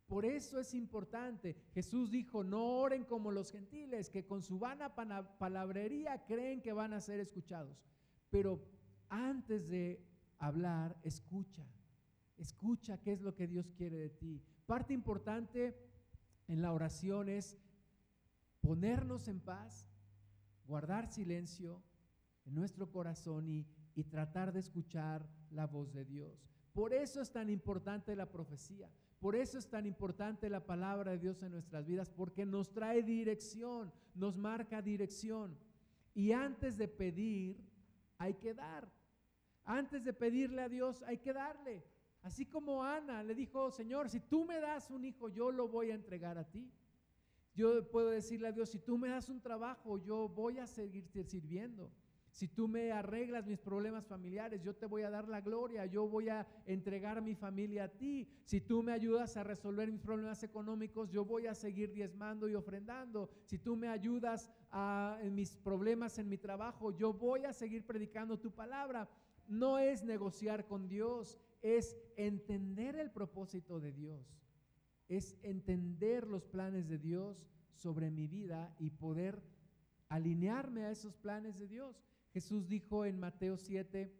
Por 0.07 0.25
eso 0.25 0.59
es 0.59 0.73
importante. 0.73 1.55
Jesús 1.73 2.11
dijo, 2.11 2.43
no 2.43 2.79
oren 2.79 3.05
como 3.05 3.31
los 3.31 3.51
gentiles, 3.51 4.09
que 4.09 4.25
con 4.25 4.43
su 4.43 4.59
vana 4.59 4.93
palabrería 4.93 6.23
creen 6.25 6.61
que 6.61 6.73
van 6.73 6.93
a 6.93 7.01
ser 7.01 7.19
escuchados. 7.19 7.83
Pero 8.29 8.61
antes 9.09 9.67
de 9.67 10.05
hablar, 10.37 10.95
escucha. 11.01 11.65
Escucha 12.37 13.01
qué 13.01 13.13
es 13.13 13.21
lo 13.21 13.33
que 13.33 13.47
Dios 13.47 13.71
quiere 13.71 13.97
de 13.97 14.09
ti. 14.09 14.43
Parte 14.67 14.93
importante 14.93 15.75
en 16.47 16.61
la 16.61 16.71
oración 16.71 17.29
es 17.29 17.57
ponernos 18.61 19.27
en 19.27 19.39
paz, 19.39 19.89
guardar 20.67 21.11
silencio 21.11 21.81
en 22.45 22.53
nuestro 22.53 22.91
corazón 22.91 23.47
y, 23.47 23.65
y 23.95 24.03
tratar 24.03 24.51
de 24.51 24.59
escuchar 24.59 25.27
la 25.49 25.65
voz 25.65 25.93
de 25.93 26.05
Dios. 26.05 26.47
Por 26.73 26.93
eso 26.93 27.21
es 27.21 27.31
tan 27.31 27.49
importante 27.49 28.15
la 28.15 28.29
profecía. 28.29 28.91
Por 29.25 29.35
eso 29.35 29.57
es 29.57 29.67
tan 29.67 29.87
importante 29.87 30.51
la 30.51 30.63
palabra 30.63 31.13
de 31.13 31.17
Dios 31.17 31.41
en 31.41 31.51
nuestras 31.51 31.83
vidas, 31.83 32.11
porque 32.11 32.45
nos 32.45 32.71
trae 32.71 33.01
dirección, 33.01 33.91
nos 34.13 34.37
marca 34.37 34.83
dirección. 34.83 35.57
Y 36.13 36.31
antes 36.31 36.77
de 36.77 36.87
pedir, 36.87 37.57
hay 38.19 38.35
que 38.35 38.53
dar. 38.53 38.87
Antes 39.63 40.03
de 40.03 40.13
pedirle 40.13 40.61
a 40.61 40.69
Dios, 40.69 41.01
hay 41.01 41.17
que 41.17 41.33
darle. 41.33 41.83
Así 42.21 42.45
como 42.45 42.83
Ana 42.83 43.23
le 43.23 43.33
dijo, 43.33 43.71
Señor, 43.71 44.09
si 44.09 44.19
tú 44.19 44.45
me 44.45 44.59
das 44.59 44.91
un 44.91 45.03
hijo, 45.03 45.27
yo 45.27 45.49
lo 45.49 45.67
voy 45.69 45.89
a 45.89 45.95
entregar 45.95 46.37
a 46.37 46.47
ti. 46.47 46.71
Yo 47.55 47.89
puedo 47.89 48.11
decirle 48.11 48.49
a 48.49 48.51
Dios, 48.51 48.69
si 48.69 48.77
tú 48.77 48.95
me 48.99 49.09
das 49.09 49.27
un 49.29 49.41
trabajo, 49.41 49.97
yo 49.97 50.29
voy 50.29 50.59
a 50.59 50.67
seguirte 50.67 51.23
sirviendo. 51.23 51.91
Si 52.35 52.49
tú 52.49 52.67
me 52.67 52.91
arreglas 52.91 53.47
mis 53.47 53.59
problemas 53.59 54.05
familiares, 54.05 54.61
yo 54.61 54.75
te 54.75 54.85
voy 54.85 55.03
a 55.03 55.09
dar 55.09 55.27
la 55.29 55.39
gloria, 55.39 55.85
yo 55.85 56.05
voy 56.07 56.27
a 56.27 56.45
entregar 56.65 57.21
mi 57.21 57.33
familia 57.33 57.85
a 57.85 57.87
ti. 57.87 58.27
Si 58.43 58.59
tú 58.59 58.83
me 58.83 58.91
ayudas 58.91 59.37
a 59.37 59.43
resolver 59.43 59.89
mis 59.89 60.01
problemas 60.01 60.43
económicos, 60.43 61.09
yo 61.09 61.23
voy 61.23 61.47
a 61.47 61.55
seguir 61.55 61.93
diezmando 61.93 62.49
y 62.49 62.55
ofrendando. 62.55 63.29
Si 63.45 63.57
tú 63.57 63.77
me 63.77 63.87
ayudas 63.87 64.51
a, 64.69 65.17
en 65.21 65.33
mis 65.33 65.55
problemas 65.55 66.19
en 66.19 66.27
mi 66.27 66.37
trabajo, 66.37 66.91
yo 66.91 67.13
voy 67.13 67.45
a 67.45 67.53
seguir 67.53 67.85
predicando 67.85 68.37
tu 68.37 68.51
palabra 68.51 69.09
no 69.47 69.77
es 69.77 70.03
negociar 70.03 70.65
con 70.67 70.87
Dios, 70.87 71.37
es 71.61 71.95
entender 72.17 72.95
el 72.95 73.11
propósito 73.11 73.79
de 73.79 73.91
Dios, 73.91 74.25
es 75.07 75.37
entender 75.43 76.27
los 76.27 76.45
planes 76.45 76.87
de 76.87 76.97
Dios 76.97 77.47
sobre 77.73 78.09
mi 78.09 78.27
vida 78.27 78.75
y 78.79 78.89
poder 78.89 79.41
alinearme 80.09 80.85
a 80.85 80.91
esos 80.91 81.15
planes 81.15 81.57
de 81.57 81.67
Dios. 81.67 82.03
Jesús 82.35 82.67
dijo 82.67 83.05
en 83.05 83.17
Mateo 83.17 83.55
7, 83.57 84.13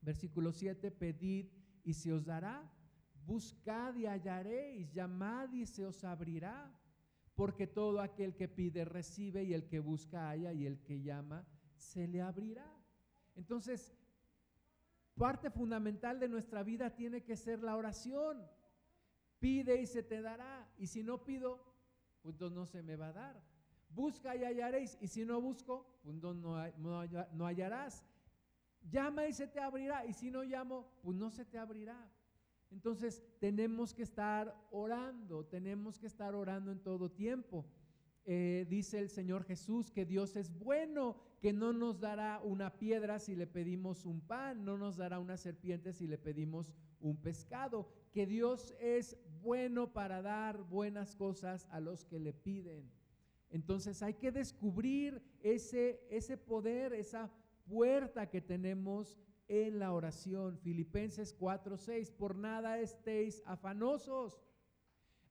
versículo 0.00 0.50
7, 0.50 0.90
pedid 0.90 1.46
y 1.84 1.92
se 1.92 2.10
os 2.10 2.24
dará, 2.24 2.72
buscad 3.26 3.94
y 3.96 4.06
hallaréis, 4.06 4.90
llamad 4.92 5.52
y 5.52 5.66
se 5.66 5.84
os 5.84 6.04
abrirá, 6.04 6.74
porque 7.34 7.66
todo 7.66 8.00
aquel 8.00 8.34
que 8.34 8.48
pide 8.48 8.86
recibe 8.86 9.44
y 9.44 9.52
el 9.52 9.68
que 9.68 9.78
busca 9.78 10.30
halla 10.30 10.54
y 10.54 10.64
el 10.64 10.80
que 10.80 11.02
llama 11.02 11.46
se 11.76 12.08
le 12.08 12.22
abrirá. 12.22 12.70
Entonces, 13.34 13.94
Parte 15.16 15.48
fundamental 15.48 16.18
de 16.18 16.28
nuestra 16.28 16.64
vida 16.64 16.90
tiene 16.90 17.22
que 17.22 17.36
ser 17.36 17.62
la 17.62 17.76
oración. 17.76 18.44
Pide 19.38 19.80
y 19.80 19.86
se 19.86 20.02
te 20.02 20.20
dará. 20.20 20.68
Y 20.76 20.88
si 20.88 21.04
no 21.04 21.24
pido, 21.24 21.72
pues 22.20 22.40
no 22.40 22.66
se 22.66 22.82
me 22.82 22.96
va 22.96 23.08
a 23.08 23.12
dar. 23.12 23.53
Busca 23.94 24.34
y 24.36 24.44
hallaréis. 24.44 24.98
Y 25.00 25.08
si 25.08 25.24
no 25.24 25.40
busco, 25.40 25.86
pues 26.02 26.16
no, 26.16 26.34
no 26.34 27.46
hallarás. 27.46 28.04
Llama 28.90 29.26
y 29.26 29.32
se 29.32 29.46
te 29.46 29.60
abrirá. 29.60 30.04
Y 30.06 30.12
si 30.12 30.30
no 30.30 30.42
llamo, 30.42 30.86
pues 31.02 31.16
no 31.16 31.30
se 31.30 31.44
te 31.44 31.58
abrirá. 31.58 32.10
Entonces 32.74 33.22
tenemos 33.38 33.94
que 33.94 34.02
estar 34.02 34.52
orando, 34.72 35.44
tenemos 35.46 35.98
que 35.98 36.08
estar 36.08 36.34
orando 36.34 36.72
en 36.72 36.80
todo 36.80 37.08
tiempo. 37.08 37.64
Eh, 38.26 38.66
dice 38.68 38.98
el 38.98 39.10
Señor 39.10 39.44
Jesús 39.44 39.92
que 39.92 40.04
Dios 40.04 40.34
es 40.34 40.50
bueno, 40.58 41.16
que 41.40 41.52
no 41.52 41.72
nos 41.72 42.00
dará 42.00 42.40
una 42.42 42.76
piedra 42.78 43.18
si 43.18 43.36
le 43.36 43.46
pedimos 43.46 44.06
un 44.06 44.20
pan, 44.22 44.64
no 44.64 44.76
nos 44.76 44.96
dará 44.96 45.20
una 45.20 45.36
serpiente 45.36 45.92
si 45.92 46.08
le 46.08 46.18
pedimos 46.18 46.72
un 47.00 47.16
pescado, 47.16 47.86
que 48.12 48.26
Dios 48.26 48.74
es 48.80 49.18
bueno 49.42 49.92
para 49.92 50.22
dar 50.22 50.62
buenas 50.62 51.14
cosas 51.14 51.68
a 51.70 51.80
los 51.80 52.04
que 52.04 52.18
le 52.18 52.32
piden. 52.32 52.90
Entonces 53.54 54.02
hay 54.02 54.14
que 54.14 54.30
descubrir 54.30 55.22
ese, 55.42 56.06
ese 56.10 56.36
poder, 56.36 56.92
esa 56.92 57.30
puerta 57.64 58.28
que 58.28 58.42
tenemos 58.42 59.18
en 59.48 59.78
la 59.78 59.92
oración. 59.92 60.58
Filipenses 60.58 61.34
4:6, 61.38 62.10
por 62.10 62.36
nada 62.36 62.78
estéis 62.78 63.42
afanosos 63.46 64.38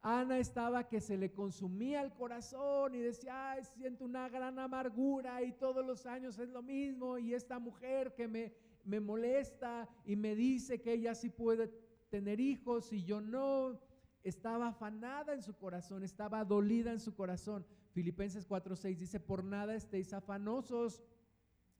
Ana 0.06 0.38
estaba 0.38 0.90
que 0.90 1.00
se 1.00 1.18
le 1.18 1.32
consumía 1.32 2.02
el 2.02 2.12
corazón 2.12 2.94
y 2.94 3.00
decía, 3.00 3.52
Ay, 3.52 3.64
siento 3.64 4.04
una 4.04 4.28
gran 4.28 4.60
amargura 4.60 5.42
y 5.42 5.54
todos 5.54 5.86
los 5.86 6.06
años 6.06 6.38
es 6.40 6.50
lo 6.50 6.62
mismo 6.62 7.18
y 7.18 7.34
esta 7.34 7.58
mujer 7.58 8.14
que 8.14 8.28
me, 8.28 8.54
me 8.84 9.00
molesta 9.00 9.88
y 10.04 10.18
me 10.18 10.36
dice 10.36 10.82
que 10.82 10.92
ella 10.92 11.16
sí 11.16 11.30
puede 11.30 11.70
tener 12.10 12.42
hijos 12.42 12.92
y 12.92 13.06
yo 13.06 13.22
no. 13.22 13.80
Estaba 14.26 14.68
afanada 14.68 15.34
en 15.34 15.42
su 15.42 15.56
corazón, 15.56 16.04
estaba 16.04 16.44
dolida 16.44 16.92
en 16.92 17.00
su 17.00 17.16
corazón. 17.16 17.66
Filipenses 17.94 18.48
4:6 18.48 18.98
dice, 18.98 19.20
por 19.20 19.44
nada 19.44 19.76
estéis 19.76 20.14
afanosos, 20.14 21.04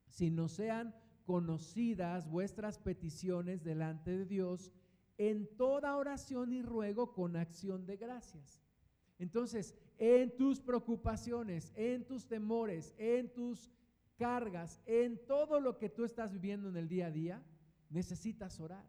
si 0.08 0.30
no 0.30 0.48
sean 0.48 0.96
conocidas 1.26 2.30
vuestras 2.30 2.78
peticiones 2.78 3.64
delante 3.64 4.12
de 4.18 4.26
Dios 4.26 4.72
en 5.18 5.48
toda 5.58 5.98
oración 5.98 6.54
y 6.54 6.62
ruego 6.62 7.14
con 7.14 7.36
acción 7.36 7.86
de 7.86 7.98
gracias. 7.98 8.62
Entonces, 9.20 9.76
en 9.98 10.36
tus 10.36 10.60
preocupaciones, 10.60 11.72
en 11.76 12.06
tus 12.06 12.28
temores, 12.28 12.94
en 12.98 13.32
tus 13.34 13.72
cargas, 14.18 14.82
en 14.86 15.26
todo 15.26 15.60
lo 15.60 15.78
que 15.78 15.90
tú 15.90 16.04
estás 16.04 16.32
viviendo 16.32 16.70
en 16.70 16.78
el 16.78 16.88
día 16.88 17.08
a 17.08 17.12
día, 17.12 17.44
necesitas 17.90 18.60
orar, 18.60 18.86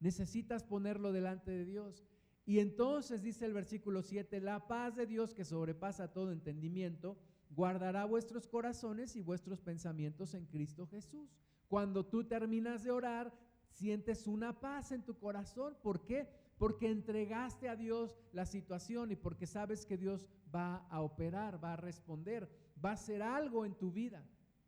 necesitas 0.00 0.64
ponerlo 0.64 1.12
delante 1.12 1.50
de 1.50 1.64
Dios. 1.64 2.04
Y 2.46 2.58
entonces 2.58 3.22
dice 3.22 3.46
el 3.46 3.54
versículo 3.54 4.02
7, 4.02 4.40
la 4.40 4.66
paz 4.66 4.96
de 4.96 5.06
Dios 5.06 5.34
que 5.34 5.44
sobrepasa 5.44 6.12
todo 6.12 6.30
entendimiento, 6.30 7.16
guardará 7.50 8.04
vuestros 8.04 8.46
corazones 8.46 9.16
y 9.16 9.22
vuestros 9.22 9.60
pensamientos 9.60 10.34
en 10.34 10.46
Cristo 10.46 10.86
Jesús. 10.86 11.30
Cuando 11.68 12.04
tú 12.04 12.24
terminas 12.24 12.84
de 12.84 12.90
orar, 12.90 13.32
sientes 13.70 14.26
una 14.26 14.60
paz 14.60 14.92
en 14.92 15.02
tu 15.02 15.18
corazón. 15.18 15.76
¿Por 15.82 16.04
qué? 16.04 16.28
Porque 16.58 16.90
entregaste 16.90 17.68
a 17.68 17.76
Dios 17.76 18.16
la 18.32 18.46
situación 18.46 19.10
y 19.10 19.16
porque 19.16 19.46
sabes 19.46 19.86
que 19.86 19.96
Dios 19.96 20.28
va 20.54 20.86
a 20.88 21.00
operar, 21.00 21.62
va 21.62 21.72
a 21.72 21.76
responder, 21.76 22.48
va 22.84 22.90
a 22.90 22.94
hacer 22.94 23.22
algo 23.22 23.64
en 23.64 23.74
tu 23.74 23.90
vida. 23.90 24.24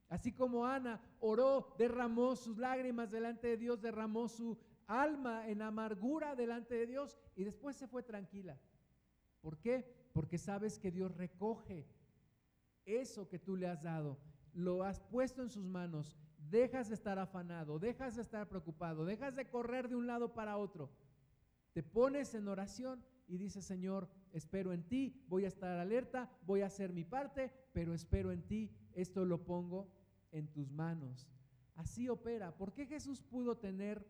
Así 0.08 0.32
como 0.32 0.66
Ana 0.66 1.00
oró, 1.20 1.74
derramó 1.78 2.36
sus 2.36 2.58
lágrimas 2.58 3.10
delante 3.10 3.48
de 3.48 3.56
Dios, 3.56 3.80
derramó 3.82 4.28
su 4.28 4.56
alma 4.87 5.49
en 5.49 5.62
amargura 5.62 6.35
delante 6.35 6.75
de 6.75 6.87
Dios 6.87 7.18
y 7.35 7.44
después 7.44 7.77
se 7.77 7.87
fue 7.87 8.03
tranquila. 8.03 8.59
¿Por 9.40 9.59
qué? 9.59 9.85
Porque 10.12 10.38
sabes 10.38 10.79
que 10.79 10.90
Dios 10.90 11.16
recoge 11.16 11.87
eso 12.85 13.29
que 13.29 13.38
tú 13.38 13.57
le 13.57 13.66
has 13.66 13.83
dado, 13.83 14.18
lo 14.53 14.85
has 14.85 15.01
puesto 15.01 15.42
en 15.42 15.51
sus 15.51 15.64
manos, 15.64 16.16
dejas 16.38 16.88
de 16.88 16.94
estar 16.94 17.18
afanado, 17.18 17.79
dejas 17.79 18.16
de 18.16 18.22
estar 18.22 18.49
preocupado, 18.49 19.05
dejas 19.05 19.35
de 19.35 19.49
correr 19.49 19.88
de 19.88 19.96
un 19.96 20.07
lado 20.07 20.33
para 20.33 20.57
otro, 20.57 20.90
te 21.72 21.83
pones 21.83 22.35
en 22.35 22.49
oración 22.49 23.05
y 23.29 23.37
dices, 23.37 23.64
Señor, 23.64 24.09
espero 24.33 24.72
en 24.72 24.85
ti, 24.85 25.25
voy 25.29 25.44
a 25.44 25.49
estar 25.49 25.79
alerta, 25.79 26.31
voy 26.46 26.62
a 26.62 26.66
hacer 26.66 26.92
mi 26.92 27.05
parte, 27.05 27.53
pero 27.72 27.92
espero 27.92 28.33
en 28.33 28.46
ti, 28.46 28.70
esto 28.94 29.25
lo 29.25 29.44
pongo 29.44 29.90
en 30.31 30.46
tus 30.49 30.70
manos. 30.70 31.29
Así 31.75 32.09
opera. 32.09 32.57
¿Por 32.57 32.72
qué 32.72 32.87
Jesús 32.87 33.22
pudo 33.22 33.59
tener 33.59 34.07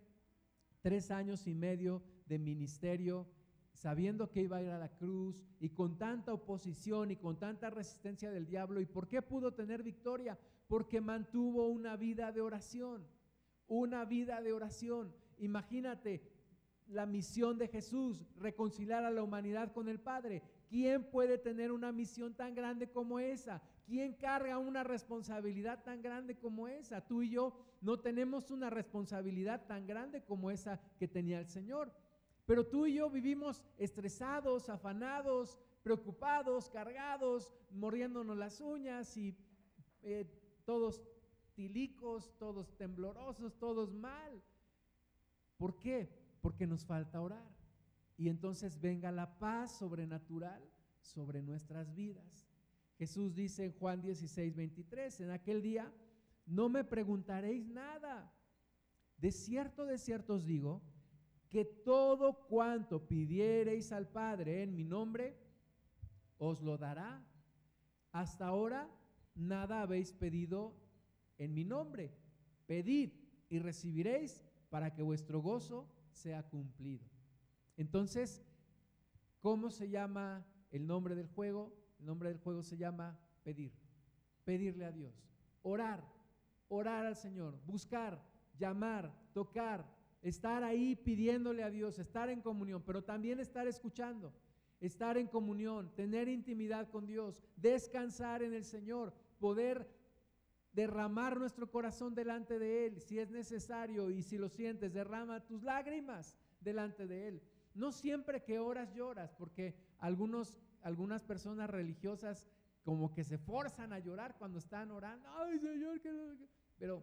tres 0.80 1.10
años 1.10 1.46
y 1.46 1.54
medio 1.54 2.02
de 2.26 2.38
ministerio 2.38 3.26
sabiendo 3.72 4.30
que 4.30 4.42
iba 4.42 4.56
a 4.56 4.62
ir 4.62 4.70
a 4.70 4.78
la 4.78 4.88
cruz 4.88 5.40
y 5.60 5.68
con 5.70 5.98
tanta 5.98 6.32
oposición 6.32 7.10
y 7.10 7.16
con 7.16 7.38
tanta 7.38 7.70
resistencia 7.70 8.30
del 8.30 8.46
diablo? 8.46 8.80
¿Y 8.80 8.86
por 8.86 9.08
qué 9.08 9.22
pudo 9.22 9.52
tener 9.52 9.82
victoria? 9.82 10.38
Porque 10.66 11.00
mantuvo 11.00 11.68
una 11.68 11.96
vida 11.96 12.32
de 12.32 12.40
oración, 12.40 13.06
una 13.68 14.04
vida 14.04 14.40
de 14.40 14.52
oración. 14.52 15.14
Imagínate 15.38 16.22
la 16.88 17.06
misión 17.06 17.58
de 17.58 17.68
Jesús, 17.68 18.24
reconciliar 18.38 19.04
a 19.04 19.10
la 19.10 19.22
humanidad 19.22 19.72
con 19.72 19.88
el 19.88 20.00
Padre. 20.00 20.42
¿Quién 20.68 21.04
puede 21.10 21.38
tener 21.38 21.72
una 21.72 21.92
misión 21.92 22.34
tan 22.34 22.54
grande 22.54 22.90
como 22.90 23.18
esa? 23.18 23.62
¿Quién 23.86 24.14
carga 24.14 24.58
una 24.58 24.82
responsabilidad 24.82 25.84
tan 25.84 26.02
grande 26.02 26.36
como 26.36 26.66
esa? 26.66 27.06
Tú 27.06 27.22
y 27.22 27.30
yo 27.30 27.56
no 27.80 28.00
tenemos 28.00 28.50
una 28.50 28.68
responsabilidad 28.68 29.64
tan 29.66 29.86
grande 29.86 30.24
como 30.24 30.50
esa 30.50 30.80
que 30.98 31.06
tenía 31.06 31.38
el 31.38 31.48
Señor. 31.48 31.92
Pero 32.46 32.66
tú 32.66 32.86
y 32.86 32.94
yo 32.94 33.08
vivimos 33.08 33.62
estresados, 33.78 34.68
afanados, 34.68 35.56
preocupados, 35.84 36.68
cargados, 36.68 37.54
mordiéndonos 37.70 38.36
las 38.36 38.60
uñas 38.60 39.16
y 39.16 39.36
eh, 40.02 40.28
todos 40.64 41.00
tilicos, 41.54 42.36
todos 42.38 42.76
temblorosos, 42.76 43.56
todos 43.56 43.92
mal. 43.92 44.42
¿Por 45.56 45.78
qué? 45.78 46.08
Porque 46.40 46.66
nos 46.66 46.84
falta 46.84 47.20
orar. 47.20 47.54
Y 48.18 48.28
entonces 48.28 48.80
venga 48.80 49.12
la 49.12 49.38
paz 49.38 49.78
sobrenatural 49.78 50.60
sobre 51.00 51.40
nuestras 51.40 51.94
vidas. 51.94 52.45
Jesús 52.98 53.34
dice 53.34 53.64
en 53.64 53.72
Juan 53.72 54.00
16, 54.00 54.56
23, 54.56 55.20
en 55.20 55.30
aquel 55.30 55.62
día 55.62 55.92
no 56.46 56.68
me 56.68 56.84
preguntaréis 56.84 57.68
nada. 57.68 58.32
De 59.18 59.30
cierto, 59.32 59.84
de 59.84 59.98
cierto 59.98 60.34
os 60.34 60.44
digo, 60.44 60.82
que 61.48 61.64
todo 61.64 62.46
cuanto 62.48 63.06
pidiereis 63.06 63.92
al 63.92 64.08
Padre 64.08 64.62
en 64.62 64.74
mi 64.74 64.84
nombre, 64.84 65.36
os 66.38 66.62
lo 66.62 66.76
dará. 66.76 67.24
Hasta 68.12 68.46
ahora 68.46 68.90
nada 69.34 69.82
habéis 69.82 70.12
pedido 70.12 70.74
en 71.38 71.54
mi 71.54 71.64
nombre. 71.64 72.12
Pedid 72.66 73.12
y 73.48 73.58
recibiréis 73.58 74.44
para 74.70 74.92
que 74.94 75.02
vuestro 75.02 75.40
gozo 75.40 75.88
sea 76.12 76.42
cumplido. 76.42 77.06
Entonces, 77.76 78.44
¿cómo 79.40 79.70
se 79.70 79.88
llama 79.88 80.46
el 80.70 80.86
nombre 80.86 81.14
del 81.14 81.28
juego? 81.28 81.85
El 81.98 82.06
nombre 82.06 82.28
del 82.28 82.38
juego 82.38 82.62
se 82.62 82.76
llama 82.76 83.18
pedir, 83.42 83.72
pedirle 84.44 84.84
a 84.84 84.92
Dios, 84.92 85.14
orar, 85.62 86.04
orar 86.68 87.06
al 87.06 87.16
Señor, 87.16 87.58
buscar, 87.66 88.20
llamar, 88.58 89.12
tocar, 89.32 89.84
estar 90.22 90.64
ahí 90.64 90.96
pidiéndole 90.96 91.62
a 91.62 91.70
Dios, 91.70 91.98
estar 91.98 92.28
en 92.30 92.40
comunión, 92.40 92.82
pero 92.84 93.02
también 93.04 93.40
estar 93.40 93.66
escuchando, 93.66 94.32
estar 94.80 95.16
en 95.16 95.26
comunión, 95.26 95.90
tener 95.94 96.28
intimidad 96.28 96.88
con 96.90 97.06
Dios, 97.06 97.42
descansar 97.56 98.42
en 98.42 98.52
el 98.52 98.64
Señor, 98.64 99.14
poder 99.38 99.88
derramar 100.72 101.38
nuestro 101.38 101.70
corazón 101.70 102.14
delante 102.14 102.58
de 102.58 102.86
Él, 102.86 103.00
si 103.00 103.18
es 103.18 103.30
necesario 103.30 104.10
y 104.10 104.22
si 104.22 104.36
lo 104.36 104.48
sientes, 104.48 104.92
derrama 104.92 105.40
tus 105.46 105.62
lágrimas 105.62 106.36
delante 106.60 107.06
de 107.06 107.28
Él. 107.28 107.42
No 107.74 107.92
siempre 107.92 108.42
que 108.42 108.58
oras 108.58 108.92
lloras, 108.94 109.32
porque 109.34 109.74
algunos 109.98 110.54
algunas 110.86 111.24
personas 111.24 111.68
religiosas 111.68 112.48
como 112.84 113.12
que 113.12 113.24
se 113.24 113.38
forzan 113.38 113.92
a 113.92 113.98
llorar 113.98 114.36
cuando 114.38 114.60
están 114.60 114.92
orando. 114.92 115.28
Ay, 115.30 115.58
Señor, 115.58 116.00
que 116.00 116.12
Pero 116.78 117.02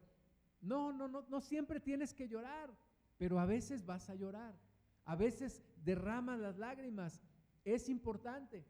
no, 0.62 0.94
no, 0.94 1.10
no, 1.10 1.26
no 1.28 1.42
siempre 1.42 1.82
tienes 1.82 2.14
que 2.14 2.30
llorar, 2.30 2.74
pero 3.18 3.42
a 3.42 3.46
veces 3.46 3.86
vas 3.86 4.10
a 4.10 4.16
llorar. 4.16 4.58
A 5.04 5.18
veces 5.18 5.62
derramas 5.84 6.40
las 6.40 6.58
lágrimas. 6.58 7.22
Es 7.66 7.90
importante. 7.90 8.66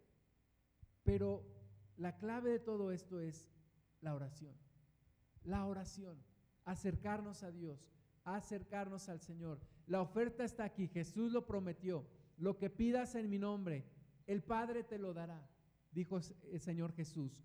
Pero 1.04 1.45
la 1.95 2.17
clave 2.17 2.49
de 2.49 2.60
todo 2.60 2.91
esto 2.91 3.19
es 3.19 3.52
la 4.02 4.15
oración. 4.15 4.56
La 5.43 5.67
oración. 5.67 6.17
Acercarnos 6.65 7.43
a 7.43 7.52
Dios. 7.52 7.88
Acercarnos 8.23 9.10
al 9.10 9.19
Señor. 9.19 9.60
La 9.86 10.02
oferta 10.02 10.43
está 10.43 10.63
aquí. 10.63 10.88
Jesús 10.88 11.32
lo 11.32 11.45
prometió. 11.45 12.04
Lo 12.39 12.58
que 12.58 12.71
pidas 12.71 13.13
en 13.13 13.30
mi 13.30 13.38
nombre, 13.38 13.86
el 14.28 14.44
Padre 14.44 14.84
te 14.84 14.98
lo 14.98 15.14
dará, 15.14 15.50
dijo 15.92 16.20
el 16.52 16.60
Señor 16.60 16.94
Jesús. 16.94 17.44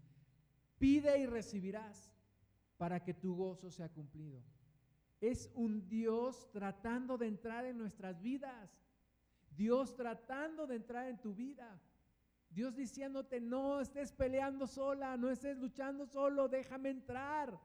Pide 0.78 1.18
y 1.18 1.26
recibirás 1.26 2.12
para 2.76 3.02
que 3.02 3.14
tu 3.14 3.34
gozo 3.34 3.70
sea 3.70 3.88
cumplido. 3.88 4.42
Es 5.20 5.50
un 5.54 5.88
Dios 5.88 6.48
tratando 6.52 7.18
de 7.18 7.26
entrar 7.26 7.64
en 7.64 7.76
nuestras 7.76 8.22
vidas. 8.22 8.70
Dios 9.50 9.96
tratando 9.96 10.66
de 10.66 10.76
entrar 10.76 11.08
en 11.08 11.20
tu 11.20 11.34
vida. 11.34 11.80
Dios 12.50 12.76
diciéndote, 12.76 13.40
no 13.40 13.80
estés 13.80 14.12
peleando 14.12 14.66
sola, 14.66 15.16
no 15.16 15.28
estés 15.28 15.58
luchando 15.58 16.06
solo, 16.06 16.48
déjame 16.48 16.90
entrar. 16.90 17.60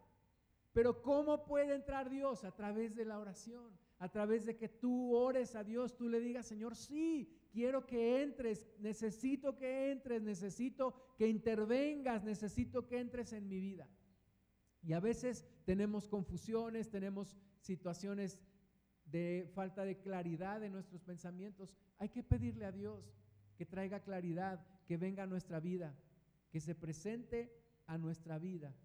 Pero 0.73 1.02
¿cómo 1.02 1.45
puede 1.45 1.76
entrar 1.76 2.10
Dios? 2.10 2.43
A 2.43 2.52
través 2.52 2.95
de 2.95 3.06
la 3.06 3.19
oración, 3.19 3.78
a 3.99 4.10
través 4.10 4.45
de 4.45 4.58
que 4.58 4.67
tú 4.67 5.15
ores 5.15 5.56
a 5.56 5.63
Dios, 5.63 5.95
tú 5.95 6.10
le 6.10 6.19
digas, 6.19 6.47
Señor, 6.47 6.76
sí, 6.76 7.32
quiero 7.53 7.85
que 7.85 8.23
entres, 8.23 8.67
necesito 8.79 9.55
que 9.55 9.91
entres, 9.91 10.21
necesito 10.23 11.13
que 11.17 11.27
intervengas, 11.27 12.23
necesito 12.23 12.87
que 12.87 12.99
entres 12.99 13.31
en 13.31 13.47
mi 13.47 13.59
vida. 13.59 13.87
Y 14.81 14.93
a 14.93 14.99
veces 14.99 15.45
tenemos 15.63 16.09
confusiones, 16.09 16.89
tenemos 16.89 17.37
situaciones 17.59 18.39
de 19.05 19.49
falta 19.53 19.85
de 19.85 19.99
claridad 19.99 20.63
en 20.63 20.73
nuestros 20.73 21.03
pensamientos. 21.03 21.73
Hay 21.99 22.09
que 22.09 22.23
pedirle 22.23 22.65
a 22.65 22.71
Dios 22.71 23.13
que 23.55 23.67
traiga 23.67 24.01
claridad, 24.01 24.65
que 24.87 24.97
venga 24.97 25.23
a 25.23 25.27
nuestra 25.27 25.59
vida, 25.59 25.95
que 26.49 26.59
se 26.59 26.73
presente 26.73 27.53
a 27.86 27.99
nuestra 27.99 28.39
vida. 28.39 28.75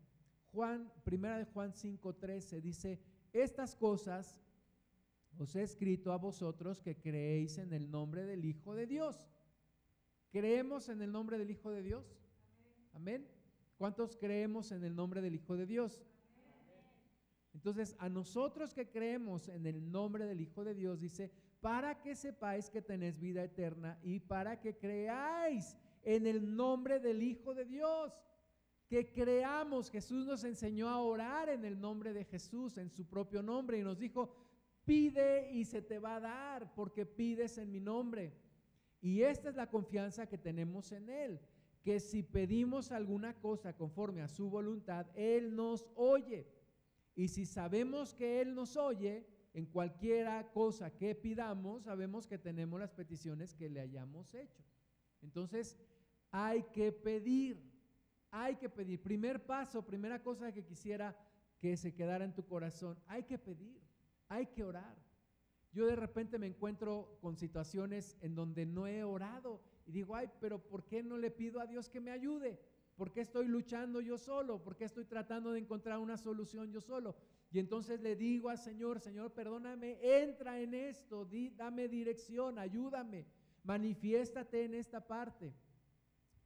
Juan, 0.53 0.93
primera 1.05 1.39
de 1.39 1.47
Juan 1.47 1.73
5:13 1.73 2.61
dice, 2.61 3.01
"Estas 3.33 3.75
cosas 3.75 4.39
os 5.39 5.55
he 5.55 5.63
escrito 5.63 6.13
a 6.13 6.19
vosotros 6.19 6.81
que 6.81 6.99
creéis 6.99 7.59
en 7.59 7.73
el 7.73 7.91
nombre 7.91 8.25
del 8.25 8.45
Hijo 8.45 8.75
de 8.75 8.87
Dios. 8.87 9.29
¿Creemos 10.31 10.89
en 10.89 11.01
el 11.01 11.13
nombre 11.13 11.39
del 11.39 11.51
Hijo 11.51 11.71
de 11.71 11.83
Dios? 11.83 12.19
Amén. 12.93 13.27
¿Cuántos 13.77 14.17
creemos 14.17 14.73
en 14.73 14.83
el 14.85 14.95
nombre 14.95 15.23
del 15.23 15.35
Hijo 15.37 15.57
de 15.57 15.67
Dios? 15.67 16.05
Entonces, 17.55 17.97
a 17.99 18.09
nosotros 18.09 18.75
que 18.75 18.91
creemos 18.91 19.49
en 19.49 19.67
el 19.67 19.91
nombre 19.91 20.27
del 20.27 20.41
Hijo 20.41 20.65
de 20.65 20.75
Dios, 20.75 21.01
dice, 21.01 21.31
para 21.61 22.01
que 22.01 22.15
sepáis 22.15 22.69
que 22.71 22.83
tenéis 22.83 23.19
vida 23.19 23.43
eterna 23.43 23.99
y 24.03 24.21
para 24.21 24.61
que 24.61 24.77
creáis 24.77 25.77
en 26.03 26.27
el 26.27 26.57
nombre 26.57 27.01
del 27.01 27.23
Hijo 27.23 27.55
de 27.55 27.65
Dios. 27.65 28.13
Que 28.89 29.13
creamos, 29.13 29.91
Jesús 29.91 30.27
nos 30.27 30.45
enseñó 30.45 30.89
a 30.89 31.01
orar 31.01 31.49
en 31.49 31.65
el 31.65 31.81
nombre 31.81 32.13
de 32.13 32.25
Jesús, 32.25 32.79
en 32.79 32.91
su 32.91 33.07
propio 33.07 33.43
nombre, 33.43 33.79
y 33.79 33.83
nos 33.83 33.99
dijo, 33.99 34.35
Pide 34.89 35.53
y 35.53 35.67
se 35.67 35.83
te 35.83 35.99
va 35.99 36.17
a 36.17 36.21
dar 36.21 36.75
porque 36.75 37.05
pides 37.05 37.59
en 37.59 37.71
mi 37.71 37.79
nombre. 37.79 38.33
Y 39.03 39.21
esta 39.21 39.51
es 39.51 39.55
la 39.55 39.69
confianza 39.69 40.27
que 40.27 40.39
tenemos 40.39 40.93
en 40.93 41.11
Él, 41.11 41.41
que 41.83 42.01
si 42.01 42.23
pedimos 42.23 42.91
alguna 42.91 43.35
cosa 43.39 43.77
conforme 43.77 44.23
a 44.23 44.29
su 44.29 44.49
voluntad, 44.49 45.07
Él 45.15 45.55
nos 45.55 45.87
oye. 45.95 46.47
Y 47.15 47.29
si 47.29 47.45
sabemos 47.45 48.15
que 48.15 48.41
Él 48.41 48.55
nos 48.55 48.79
oye, 48.79 49.27
en 49.53 49.67
cualquiera 49.67 50.51
cosa 50.53 50.91
que 50.97 51.15
pidamos, 51.15 51.83
sabemos 51.83 52.27
que 52.27 52.39
tenemos 52.39 52.81
las 52.81 52.95
peticiones 52.95 53.55
que 53.55 53.69
le 53.69 53.81
hayamos 53.81 54.33
hecho. 54.33 54.63
Entonces, 55.21 55.77
hay 56.31 56.63
que 56.73 56.93
pedir, 56.93 57.63
hay 58.31 58.57
que 58.57 58.71
pedir. 58.71 59.03
Primer 59.03 59.45
paso, 59.45 59.85
primera 59.85 60.23
cosa 60.23 60.51
que 60.51 60.65
quisiera 60.65 61.15
que 61.59 61.77
se 61.77 61.93
quedara 61.93 62.25
en 62.25 62.35
tu 62.35 62.47
corazón, 62.47 62.97
hay 63.07 63.25
que 63.25 63.37
pedir, 63.37 63.83
hay 64.29 64.47
que 64.47 64.65
orar. 64.65 64.97
Yo 65.73 65.87
de 65.87 65.97
repente 65.97 66.39
me 66.39 66.47
encuentro 66.47 67.19
con 67.21 67.37
situaciones 67.37 68.17
en 68.21 68.35
donde 68.35 68.67
no 68.67 68.87
he 68.87 69.05
orado 69.05 69.61
y 69.87 69.93
digo, 69.93 70.17
ay, 70.17 70.29
pero 70.41 70.59
¿por 70.59 70.85
qué 70.85 71.03
no 71.03 71.19
le 71.19 71.31
pido 71.31 71.61
a 71.61 71.67
Dios 71.67 71.89
que 71.89 72.01
me 72.01 72.11
ayude? 72.11 72.59
¿Por 72.97 73.13
qué 73.13 73.21
estoy 73.21 73.47
luchando 73.47 74.01
yo 74.01 74.19
solo? 74.19 74.63
¿Por 74.63 74.77
qué 74.77 74.85
estoy 74.85 75.05
tratando 75.05 75.53
de 75.53 75.61
encontrar 75.61 75.99
una 75.99 76.17
solución 76.17 76.73
yo 76.73 76.81
solo? 76.81 77.15
Y 77.51 77.61
entonces 77.61 78.01
le 78.01 78.17
digo 78.17 78.49
al 78.49 78.59
Señor, 78.59 78.99
Señor, 78.99 79.33
perdóname, 79.33 79.99
entra 80.03 80.61
en 80.61 80.75
esto, 80.75 81.29
dame 81.57 81.87
dirección, 81.89 82.59
ayúdame, 82.59 83.27
manifiéstate 83.63 84.65
en 84.65 84.75
esta 84.75 85.07
parte. 85.07 85.55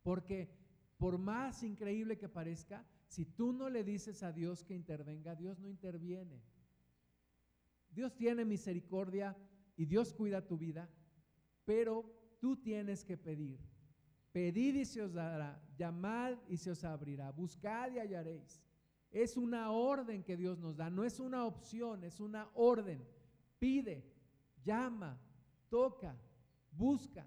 Porque 0.03 0.51
por 0.99 1.16
más 1.16 1.62
increíble 1.62 2.18
que 2.18 2.28
parezca, 2.28 2.85
si 3.07 3.24
tú 3.24 3.53
no 3.53 3.70
le 3.70 3.83
dices 3.83 4.22
a 4.22 4.30
Dios 4.30 4.62
que 4.62 4.74
intervenga, 4.74 5.35
Dios 5.35 5.59
no 5.59 5.68
interviene. 5.68 6.43
Dios 7.93 8.14
tiene 8.16 8.45
misericordia 8.45 9.36
y 9.76 9.84
Dios 9.84 10.12
cuida 10.12 10.47
tu 10.47 10.57
vida, 10.57 10.88
pero 11.64 12.05
tú 12.40 12.57
tienes 12.57 13.05
que 13.05 13.16
pedir. 13.16 13.61
Pedid 14.32 14.76
y 14.76 14.84
se 14.84 15.03
os 15.03 15.12
dará, 15.12 15.62
llamad 15.76 16.38
y 16.49 16.57
se 16.57 16.70
os 16.70 16.84
abrirá, 16.84 17.30
buscad 17.30 17.93
y 17.93 17.99
hallaréis. 17.99 18.62
Es 19.11 19.36
una 19.36 19.70
orden 19.70 20.22
que 20.24 20.38
Dios 20.38 20.59
nos 20.59 20.78
da, 20.78 20.88
no 20.88 21.05
es 21.05 21.20
una 21.20 21.45
opción, 21.45 22.03
es 22.03 22.18
una 22.18 22.51
orden. 22.55 23.07
Pide, 23.59 24.11
llama, 24.64 25.20
toca, 25.68 26.16
busca. 26.70 27.26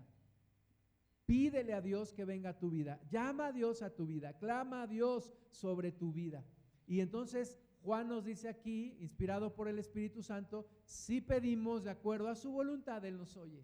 Pídele 1.27 1.73
a 1.73 1.81
Dios 1.81 2.11
que 2.11 2.25
venga 2.25 2.49
a 2.49 2.57
tu 2.57 2.69
vida. 2.69 2.99
Llama 3.09 3.47
a 3.47 3.51
Dios 3.51 3.81
a 3.81 3.93
tu 3.93 4.05
vida. 4.05 4.37
Clama 4.37 4.83
a 4.83 4.87
Dios 4.87 5.31
sobre 5.49 5.91
tu 5.91 6.11
vida. 6.11 6.43
Y 6.87 6.99
entonces 6.99 7.57
Juan 7.85 8.07
nos 8.07 8.25
dice 8.25 8.49
aquí, 8.49 8.97
inspirado 8.99 9.53
por 9.53 9.67
el 9.67 9.77
Espíritu 9.77 10.23
Santo, 10.23 10.65
si 10.85 11.21
pedimos 11.21 11.83
de 11.83 11.91
acuerdo 11.91 12.29
a 12.29 12.35
su 12.35 12.51
voluntad, 12.51 13.05
Él 13.05 13.15
nos 13.15 13.37
oye. 13.37 13.63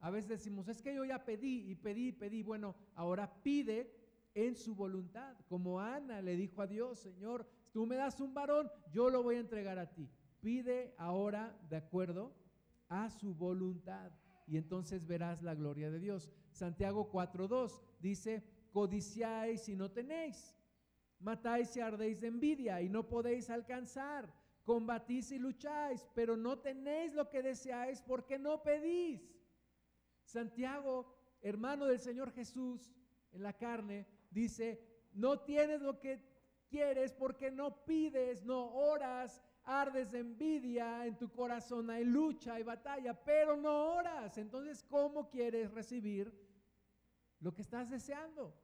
A 0.00 0.10
veces 0.10 0.28
decimos, 0.28 0.68
es 0.68 0.82
que 0.82 0.94
yo 0.94 1.02
ya 1.02 1.24
pedí 1.24 1.70
y 1.70 1.74
pedí 1.74 2.08
y 2.08 2.12
pedí. 2.12 2.42
Bueno, 2.42 2.76
ahora 2.94 3.42
pide 3.42 3.90
en 4.34 4.54
su 4.54 4.74
voluntad. 4.74 5.34
Como 5.48 5.80
Ana 5.80 6.20
le 6.20 6.36
dijo 6.36 6.60
a 6.60 6.66
Dios, 6.66 6.98
Señor, 6.98 7.48
tú 7.72 7.86
me 7.86 7.96
das 7.96 8.20
un 8.20 8.34
varón, 8.34 8.70
yo 8.92 9.08
lo 9.08 9.22
voy 9.22 9.36
a 9.36 9.40
entregar 9.40 9.78
a 9.78 9.90
ti. 9.90 10.10
Pide 10.42 10.94
ahora 10.98 11.58
de 11.70 11.76
acuerdo 11.76 12.34
a 12.90 13.08
su 13.08 13.34
voluntad 13.34 14.12
y 14.46 14.58
entonces 14.58 15.06
verás 15.06 15.42
la 15.42 15.54
gloria 15.54 15.90
de 15.90 15.98
Dios. 15.98 16.30
Santiago 16.52 17.10
4.2 17.10 17.80
dice, 17.98 18.44
codiciáis 18.72 19.68
y 19.70 19.74
no 19.74 19.90
tenéis, 19.90 20.55
matáis 21.18 21.76
y 21.76 21.80
ardéis 21.80 22.20
de 22.20 22.28
envidia 22.28 22.80
y 22.82 22.88
no 22.88 23.08
podéis 23.08 23.50
alcanzar, 23.50 24.32
combatís 24.64 25.32
y 25.32 25.38
lucháis, 25.38 26.06
pero 26.14 26.36
no 26.36 26.58
tenéis 26.58 27.14
lo 27.14 27.28
que 27.28 27.42
deseáis 27.42 28.02
porque 28.02 28.38
no 28.38 28.62
pedís. 28.62 29.22
Santiago, 30.24 31.14
hermano 31.40 31.86
del 31.86 32.00
Señor 32.00 32.32
Jesús 32.32 32.92
en 33.32 33.42
la 33.42 33.52
carne, 33.52 34.06
dice, 34.30 34.80
no 35.12 35.40
tienes 35.40 35.80
lo 35.80 35.98
que 36.00 36.20
quieres 36.68 37.12
porque 37.12 37.50
no 37.50 37.84
pides, 37.84 38.44
no 38.44 38.72
oras, 38.74 39.42
ardes 39.64 40.12
de 40.12 40.20
envidia 40.20 41.06
en 41.06 41.16
tu 41.16 41.30
corazón, 41.30 41.90
hay 41.90 42.04
lucha, 42.04 42.54
hay 42.54 42.62
batalla, 42.62 43.14
pero 43.14 43.56
no 43.56 43.94
oras. 43.94 44.38
Entonces, 44.38 44.84
¿cómo 44.84 45.28
quieres 45.28 45.70
recibir 45.72 46.32
lo 47.40 47.52
que 47.52 47.62
estás 47.62 47.90
deseando? 47.90 48.54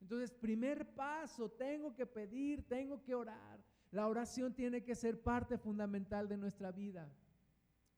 Entonces, 0.00 0.32
primer 0.32 0.94
paso, 0.94 1.50
tengo 1.50 1.94
que 1.94 2.06
pedir, 2.06 2.66
tengo 2.68 3.02
que 3.02 3.14
orar. 3.14 3.62
La 3.90 4.06
oración 4.06 4.54
tiene 4.54 4.84
que 4.84 4.94
ser 4.94 5.22
parte 5.22 5.58
fundamental 5.58 6.28
de 6.28 6.36
nuestra 6.36 6.72
vida. 6.72 7.10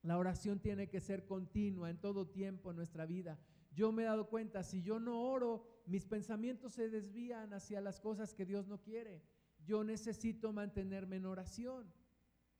La 0.02 0.18
oración 0.18 0.60
tiene 0.60 0.88
que 0.88 1.00
ser 1.00 1.26
continua 1.26 1.90
en 1.90 1.98
todo 1.98 2.26
tiempo 2.26 2.70
en 2.70 2.76
nuestra 2.76 3.04
vida. 3.06 3.38
Yo 3.72 3.92
me 3.92 4.02
he 4.02 4.06
dado 4.06 4.28
cuenta, 4.28 4.62
si 4.62 4.82
yo 4.82 4.98
no 4.98 5.22
oro, 5.22 5.66
mis 5.86 6.06
pensamientos 6.06 6.72
se 6.72 6.88
desvían 6.88 7.52
hacia 7.52 7.80
las 7.80 8.00
cosas 8.00 8.34
que 8.34 8.46
Dios 8.46 8.66
no 8.66 8.80
quiere. 8.80 9.22
Yo 9.64 9.84
necesito 9.84 10.52
mantenerme 10.52 11.16
en 11.16 11.26
oración, 11.26 11.92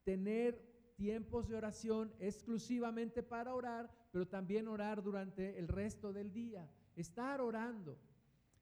tener 0.04 0.70
tiempos 0.96 1.48
de 1.48 1.56
oración 1.56 2.12
exclusivamente 2.18 3.22
para 3.22 3.54
orar, 3.54 3.90
pero 4.12 4.28
también 4.28 4.68
orar 4.68 5.02
durante 5.02 5.58
el 5.58 5.66
resto 5.66 6.12
del 6.12 6.30
día, 6.30 6.70
estar 6.94 7.40
orando. 7.40 7.98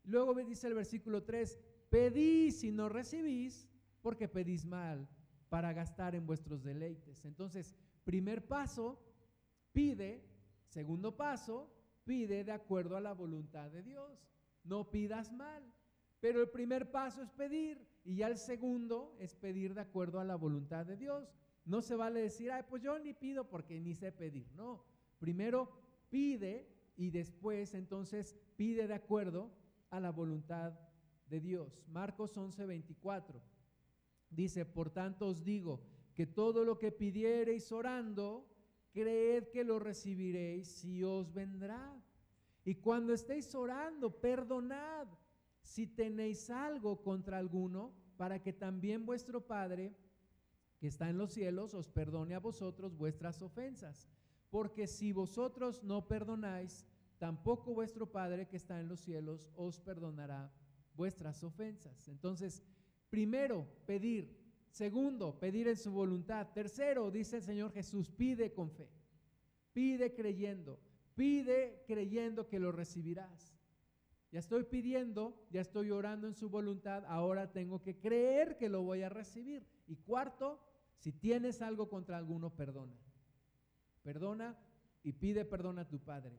Luego 0.08 0.34
me 0.34 0.44
dice 0.44 0.66
el 0.66 0.74
versículo 0.74 1.22
3, 1.22 1.58
pedís 1.90 2.64
y 2.64 2.72
no 2.72 2.88
recibís 2.88 3.68
porque 4.00 4.26
pedís 4.26 4.64
mal 4.64 5.06
para 5.50 5.72
gastar 5.72 6.14
en 6.14 6.26
vuestros 6.26 6.62
deleites. 6.62 7.24
Entonces, 7.24 7.76
primer 8.04 8.46
paso, 8.46 8.98
pide. 9.72 10.24
Segundo 10.66 11.16
paso, 11.16 11.70
pide 12.04 12.42
de 12.42 12.52
acuerdo 12.52 12.96
a 12.96 13.00
la 13.00 13.12
voluntad 13.12 13.70
de 13.70 13.82
Dios. 13.82 14.26
No 14.64 14.90
pidas 14.90 15.30
mal. 15.32 15.62
Pero 16.20 16.40
el 16.40 16.48
primer 16.48 16.90
paso 16.90 17.22
es 17.22 17.30
pedir 17.30 17.86
y 18.02 18.16
ya 18.16 18.28
el 18.28 18.38
segundo 18.38 19.14
es 19.18 19.34
pedir 19.34 19.74
de 19.74 19.82
acuerdo 19.82 20.20
a 20.20 20.24
la 20.24 20.36
voluntad 20.36 20.86
de 20.86 20.96
Dios. 20.96 21.34
No 21.64 21.82
se 21.82 21.94
vale 21.94 22.20
decir, 22.20 22.50
ay, 22.50 22.64
pues 22.68 22.82
yo 22.82 22.98
ni 22.98 23.12
pido 23.12 23.48
porque 23.48 23.78
ni 23.78 23.94
sé 23.94 24.10
pedir. 24.10 24.50
No, 24.54 24.84
primero 25.18 25.70
pide 26.08 26.66
y 26.96 27.10
después 27.10 27.74
entonces 27.74 28.34
pide 28.56 28.88
de 28.88 28.94
acuerdo 28.94 29.52
a 29.90 30.00
la 30.00 30.10
voluntad 30.10 30.78
de 31.28 31.40
Dios. 31.40 31.82
Marcos 31.88 32.36
11, 32.36 32.66
24 32.66 33.40
dice, 34.30 34.64
por 34.64 34.90
tanto 34.90 35.26
os 35.26 35.44
digo 35.44 35.82
que 36.14 36.26
todo 36.26 36.64
lo 36.64 36.78
que 36.78 36.92
pidiereis 36.92 37.70
orando, 37.72 38.46
creed 38.92 39.48
que 39.48 39.64
lo 39.64 39.78
recibiréis 39.78 40.84
y 40.84 41.04
os 41.04 41.32
vendrá. 41.32 41.94
Y 42.64 42.74
cuando 42.76 43.12
estéis 43.12 43.54
orando, 43.54 44.20
perdonad 44.20 45.08
si 45.62 45.86
tenéis 45.86 46.50
algo 46.50 47.02
contra 47.02 47.38
alguno, 47.38 47.92
para 48.16 48.42
que 48.42 48.52
también 48.52 49.06
vuestro 49.06 49.46
Padre, 49.46 49.94
que 50.80 50.88
está 50.88 51.08
en 51.08 51.18
los 51.18 51.32
cielos, 51.32 51.74
os 51.74 51.88
perdone 51.88 52.34
a 52.34 52.40
vosotros 52.40 52.96
vuestras 52.96 53.42
ofensas. 53.42 54.08
Porque 54.50 54.86
si 54.86 55.12
vosotros 55.12 55.84
no 55.84 56.08
perdonáis, 56.08 56.87
tampoco 57.18 57.74
vuestro 57.74 58.10
Padre 58.10 58.46
que 58.48 58.56
está 58.56 58.80
en 58.80 58.88
los 58.88 59.00
cielos 59.00 59.48
os 59.56 59.80
perdonará 59.80 60.52
vuestras 60.94 61.42
ofensas. 61.44 62.08
Entonces, 62.08 62.62
primero, 63.10 63.66
pedir. 63.86 64.36
Segundo, 64.70 65.38
pedir 65.38 65.66
en 65.68 65.76
su 65.76 65.90
voluntad. 65.90 66.48
Tercero, 66.52 67.10
dice 67.10 67.36
el 67.36 67.42
Señor 67.42 67.72
Jesús, 67.72 68.10
pide 68.10 68.52
con 68.52 68.70
fe. 68.70 68.88
Pide 69.72 70.14
creyendo. 70.14 70.78
Pide 71.14 71.84
creyendo 71.86 72.48
que 72.48 72.60
lo 72.60 72.70
recibirás. 72.70 73.58
Ya 74.30 74.40
estoy 74.40 74.64
pidiendo, 74.64 75.46
ya 75.50 75.62
estoy 75.62 75.90
orando 75.90 76.26
en 76.26 76.34
su 76.34 76.50
voluntad, 76.50 77.04
ahora 77.06 77.50
tengo 77.50 77.82
que 77.82 77.98
creer 77.98 78.58
que 78.58 78.68
lo 78.68 78.82
voy 78.82 79.02
a 79.02 79.08
recibir. 79.08 79.66
Y 79.86 79.96
cuarto, 79.96 80.60
si 80.98 81.12
tienes 81.12 81.62
algo 81.62 81.88
contra 81.88 82.18
alguno, 82.18 82.50
perdona. 82.50 82.96
Perdona 84.02 84.58
y 85.02 85.12
pide 85.12 85.44
perdón 85.46 85.78
a 85.78 85.88
tu 85.88 85.98
Padre. 85.98 86.38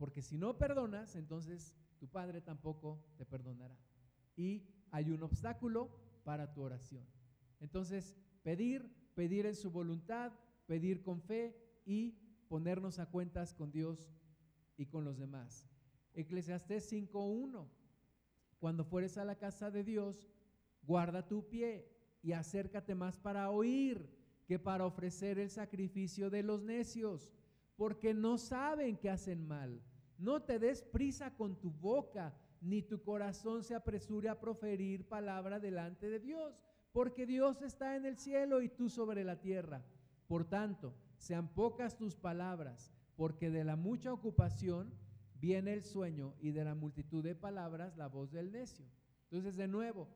Porque 0.00 0.22
si 0.22 0.38
no 0.38 0.56
perdonas, 0.56 1.14
entonces 1.14 1.76
tu 1.98 2.08
Padre 2.08 2.40
tampoco 2.40 3.04
te 3.18 3.26
perdonará. 3.26 3.76
Y 4.34 4.66
hay 4.90 5.10
un 5.10 5.22
obstáculo 5.22 5.90
para 6.24 6.54
tu 6.54 6.62
oración. 6.62 7.04
Entonces, 7.60 8.16
pedir, 8.42 8.90
pedir 9.14 9.44
en 9.44 9.54
su 9.54 9.70
voluntad, 9.70 10.32
pedir 10.66 11.02
con 11.02 11.20
fe 11.20 11.54
y 11.84 12.12
ponernos 12.48 12.98
a 12.98 13.10
cuentas 13.10 13.52
con 13.52 13.70
Dios 13.70 14.10
y 14.78 14.86
con 14.86 15.04
los 15.04 15.18
demás. 15.18 15.68
Eclesiastés 16.14 16.90
5.1. 16.90 17.68
Cuando 18.58 18.86
fueres 18.86 19.18
a 19.18 19.26
la 19.26 19.36
casa 19.36 19.70
de 19.70 19.84
Dios, 19.84 20.30
guarda 20.82 21.28
tu 21.28 21.46
pie 21.46 21.86
y 22.22 22.32
acércate 22.32 22.94
más 22.94 23.18
para 23.18 23.50
oír 23.50 24.08
que 24.46 24.58
para 24.58 24.86
ofrecer 24.86 25.38
el 25.38 25.50
sacrificio 25.50 26.30
de 26.30 26.42
los 26.42 26.62
necios, 26.62 27.34
porque 27.76 28.14
no 28.14 28.38
saben 28.38 28.96
que 28.96 29.10
hacen 29.10 29.46
mal. 29.46 29.82
No 30.20 30.42
te 30.42 30.58
des 30.58 30.82
prisa 30.82 31.34
con 31.34 31.58
tu 31.58 31.70
boca, 31.70 32.34
ni 32.60 32.82
tu 32.82 33.02
corazón 33.02 33.64
se 33.64 33.74
apresure 33.74 34.28
a 34.28 34.38
proferir 34.38 35.08
palabra 35.08 35.58
delante 35.58 36.10
de 36.10 36.20
Dios, 36.20 36.62
porque 36.92 37.24
Dios 37.24 37.62
está 37.62 37.96
en 37.96 38.04
el 38.04 38.18
cielo 38.18 38.60
y 38.60 38.68
tú 38.68 38.90
sobre 38.90 39.24
la 39.24 39.40
tierra. 39.40 39.82
Por 40.28 40.44
tanto, 40.44 40.94
sean 41.16 41.48
pocas 41.48 41.96
tus 41.96 42.14
palabras 42.14 42.92
porque 43.16 43.50
de 43.50 43.64
la 43.64 43.76
mucha 43.76 44.12
ocupación 44.12 44.94
viene 45.40 45.72
el 45.72 45.84
sueño 45.84 46.34
y 46.40 46.52
de 46.52 46.64
la 46.64 46.74
multitud 46.74 47.22
de 47.22 47.34
palabras 47.34 47.96
la 47.96 48.08
voz 48.08 48.30
del 48.30 48.52
necio. 48.52 48.86
Entonces, 49.24 49.56
de 49.56 49.68
nuevo, 49.68 50.08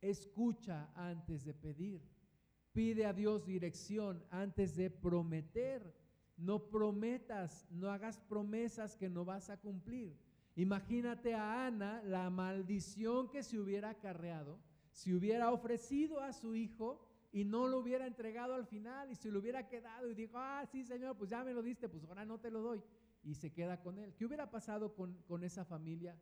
escucha 0.00 0.90
antes 0.94 1.44
de 1.44 1.54
pedir. 1.54 2.02
Pide 2.72 3.06
a 3.06 3.12
Dios 3.12 3.44
dirección 3.44 4.24
antes 4.30 4.76
de 4.76 4.90
prometer. 4.90 5.94
No 6.38 6.70
prometas, 6.70 7.66
no 7.70 7.90
hagas 7.90 8.18
promesas 8.18 8.96
que 8.96 9.10
no 9.10 9.26
vas 9.26 9.50
a 9.50 9.58
cumplir. 9.58 10.16
Imagínate 10.56 11.34
a 11.34 11.66
Ana 11.66 12.02
la 12.04 12.30
maldición 12.30 13.28
que 13.30 13.42
se 13.42 13.58
hubiera 13.58 13.90
acarreado 13.90 14.58
si 14.98 15.14
hubiera 15.14 15.52
ofrecido 15.52 16.20
a 16.20 16.32
su 16.32 16.56
hijo 16.56 17.00
y 17.30 17.44
no 17.44 17.68
lo 17.68 17.78
hubiera 17.78 18.04
entregado 18.04 18.54
al 18.54 18.66
final 18.66 19.12
y 19.12 19.14
se 19.14 19.30
lo 19.30 19.38
hubiera 19.38 19.68
quedado 19.68 20.10
y 20.10 20.14
dijo, 20.14 20.38
ah, 20.38 20.66
sí, 20.66 20.84
Señor, 20.84 21.16
pues 21.16 21.30
ya 21.30 21.44
me 21.44 21.52
lo 21.52 21.62
diste, 21.62 21.88
pues 21.88 22.02
ahora 22.04 22.24
no 22.24 22.40
te 22.40 22.50
lo 22.50 22.60
doy. 22.60 22.82
Y 23.22 23.34
se 23.34 23.52
queda 23.52 23.80
con 23.80 23.98
él. 23.98 24.12
¿Qué 24.16 24.24
hubiera 24.24 24.50
pasado 24.50 24.96
con, 24.96 25.14
con 25.28 25.44
esa 25.44 25.64
familia? 25.64 26.16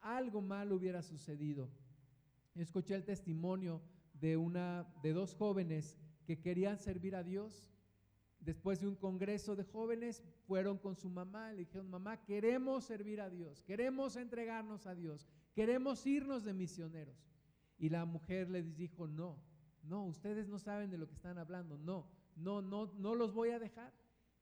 Algo 0.00 0.40
mal 0.40 0.72
hubiera 0.72 1.02
sucedido. 1.02 1.68
Escuché 2.56 2.96
el 2.96 3.04
testimonio 3.04 3.80
de, 4.14 4.36
una, 4.36 4.92
de 5.02 5.12
dos 5.12 5.36
jóvenes 5.36 5.96
que 6.26 6.40
querían 6.40 6.80
servir 6.80 7.14
a 7.14 7.22
Dios. 7.22 7.70
Después 8.44 8.80
de 8.80 8.86
un 8.86 8.94
congreso 8.94 9.56
de 9.56 9.64
jóvenes, 9.64 10.22
fueron 10.46 10.76
con 10.76 10.96
su 10.96 11.08
mamá 11.08 11.52
le 11.52 11.60
dijeron, 11.60 11.88
mamá, 11.88 12.22
queremos 12.24 12.84
servir 12.84 13.20
a 13.20 13.30
Dios, 13.30 13.62
queremos 13.62 14.16
entregarnos 14.16 14.86
a 14.86 14.94
Dios, 14.94 15.26
queremos 15.54 16.06
irnos 16.06 16.44
de 16.44 16.52
misioneros. 16.52 17.16
Y 17.78 17.88
la 17.88 18.04
mujer 18.04 18.50
les 18.50 18.76
dijo, 18.76 19.06
no, 19.06 19.38
no, 19.82 20.04
ustedes 20.04 20.46
no 20.48 20.58
saben 20.58 20.90
de 20.90 20.98
lo 20.98 21.08
que 21.08 21.14
están 21.14 21.38
hablando, 21.38 21.78
no, 21.78 22.06
no, 22.36 22.60
no, 22.60 22.92
no 22.98 23.14
los 23.14 23.32
voy 23.32 23.50
a 23.50 23.58
dejar. 23.58 23.92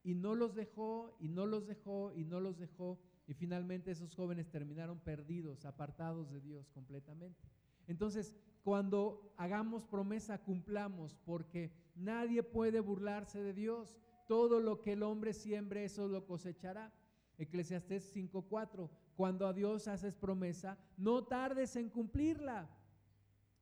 Y 0.04 0.14
no 0.14 0.34
los 0.34 0.56
dejó, 0.56 1.16
y 1.20 1.28
no 1.28 1.46
los 1.46 1.66
dejó, 1.68 2.12
y 2.12 2.24
no 2.24 2.40
los 2.40 2.58
dejó. 2.58 2.98
Y 3.28 3.34
finalmente 3.34 3.92
esos 3.92 4.16
jóvenes 4.16 4.50
terminaron 4.50 4.98
perdidos, 4.98 5.64
apartados 5.64 6.28
de 6.30 6.40
Dios 6.40 6.68
completamente. 6.70 7.48
Entonces, 7.86 8.34
cuando 8.64 9.32
hagamos 9.36 9.84
promesa, 9.84 10.42
cumplamos, 10.42 11.14
porque 11.24 11.72
nadie 11.94 12.42
puede 12.42 12.80
burlarse 12.80 13.42
de 13.42 13.52
Dios. 13.52 13.96
Todo 14.26 14.60
lo 14.60 14.80
que 14.80 14.92
el 14.92 15.02
hombre 15.02 15.32
siembre, 15.32 15.84
eso 15.84 16.08
lo 16.08 16.26
cosechará. 16.26 16.92
Eclesiastés 17.38 18.14
5:4. 18.14 18.90
Cuando 19.16 19.46
a 19.46 19.52
Dios 19.52 19.88
haces 19.88 20.14
promesa, 20.16 20.78
no 20.96 21.24
tardes 21.24 21.76
en 21.76 21.90
cumplirla, 21.90 22.68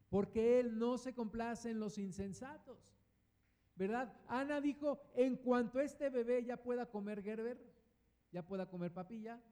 porque 0.08 0.60
Él 0.60 0.78
no 0.78 0.98
se 0.98 1.14
complace 1.14 1.70
en 1.70 1.80
los 1.80 1.98
insensatos. 1.98 2.78
¿Verdad? 3.76 4.12
Ana 4.28 4.60
dijo, 4.60 5.00
en 5.14 5.36
cuanto 5.36 5.80
este 5.80 6.10
bebé 6.10 6.44
ya 6.44 6.62
pueda 6.62 6.86
comer 6.86 7.22
Gerber, 7.22 7.58
ya 8.30 8.46
pueda 8.46 8.68
comer 8.68 8.92
papilla, 8.92 9.42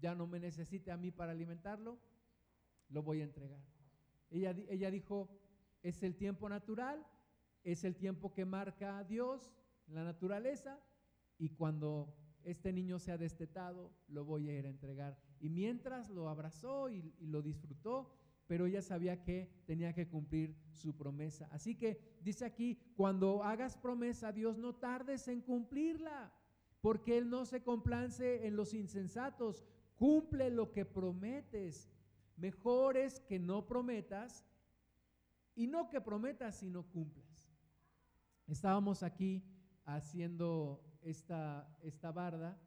ya 0.00 0.14
no 0.14 0.26
me 0.26 0.40
necesite 0.40 0.90
a 0.90 0.96
mí 0.96 1.10
para 1.10 1.32
alimentarlo, 1.32 1.98
lo 2.88 3.02
voy 3.02 3.20
a 3.20 3.24
entregar. 3.24 3.60
Ella, 4.30 4.90
dijo, 4.90 5.28
es 5.82 6.02
el 6.02 6.16
tiempo 6.16 6.48
natural, 6.48 7.06
es 7.64 7.82
el 7.84 7.96
tiempo 7.96 8.32
que 8.32 8.44
marca 8.44 9.02
Dios, 9.04 9.50
la 9.88 10.04
naturaleza, 10.04 10.78
y 11.38 11.48
cuando 11.48 12.14
este 12.44 12.72
niño 12.72 12.98
sea 12.98 13.16
destetado, 13.16 13.90
lo 14.08 14.24
voy 14.24 14.48
a 14.48 14.58
ir 14.58 14.66
a 14.66 14.70
entregar. 14.70 15.18
Y 15.40 15.48
mientras 15.48 16.10
lo 16.10 16.28
abrazó 16.28 16.90
y, 16.90 17.14
lo 17.20 17.42
disfrutó, 17.42 18.14
pero 18.46 18.66
ella 18.66 18.82
sabía 18.82 19.22
que 19.22 19.50
tenía 19.66 19.94
que 19.94 20.06
cumplir 20.06 20.54
su 20.70 20.94
promesa. 20.94 21.48
Así 21.50 21.74
que 21.74 22.18
dice 22.22 22.44
aquí, 22.44 22.78
cuando 22.96 23.42
hagas 23.42 23.76
promesa 23.78 24.28
a 24.28 24.32
Dios, 24.32 24.58
no 24.58 24.74
tardes 24.74 25.26
en 25.28 25.40
cumplirla, 25.40 26.32
porque 26.82 27.16
Él 27.16 27.30
no 27.30 27.46
se 27.46 27.62
complace 27.62 28.46
en 28.46 28.56
los 28.56 28.74
insensatos, 28.74 29.64
cumple 29.96 30.50
lo 30.50 30.70
que 30.70 30.84
prometes. 30.84 31.90
Mejor 32.36 32.98
es 32.98 33.20
que 33.20 33.38
no 33.38 33.66
prometas 33.66 34.44
y 35.54 35.66
no 35.66 35.88
que 35.88 36.00
prometas 36.00 36.56
sino 36.56 36.82
cumplas. 36.90 37.23
Estábamos 38.46 39.02
aquí 39.02 39.42
haciendo 39.84 40.82
esta, 41.02 41.68
esta 41.82 42.12
barda 42.12 42.58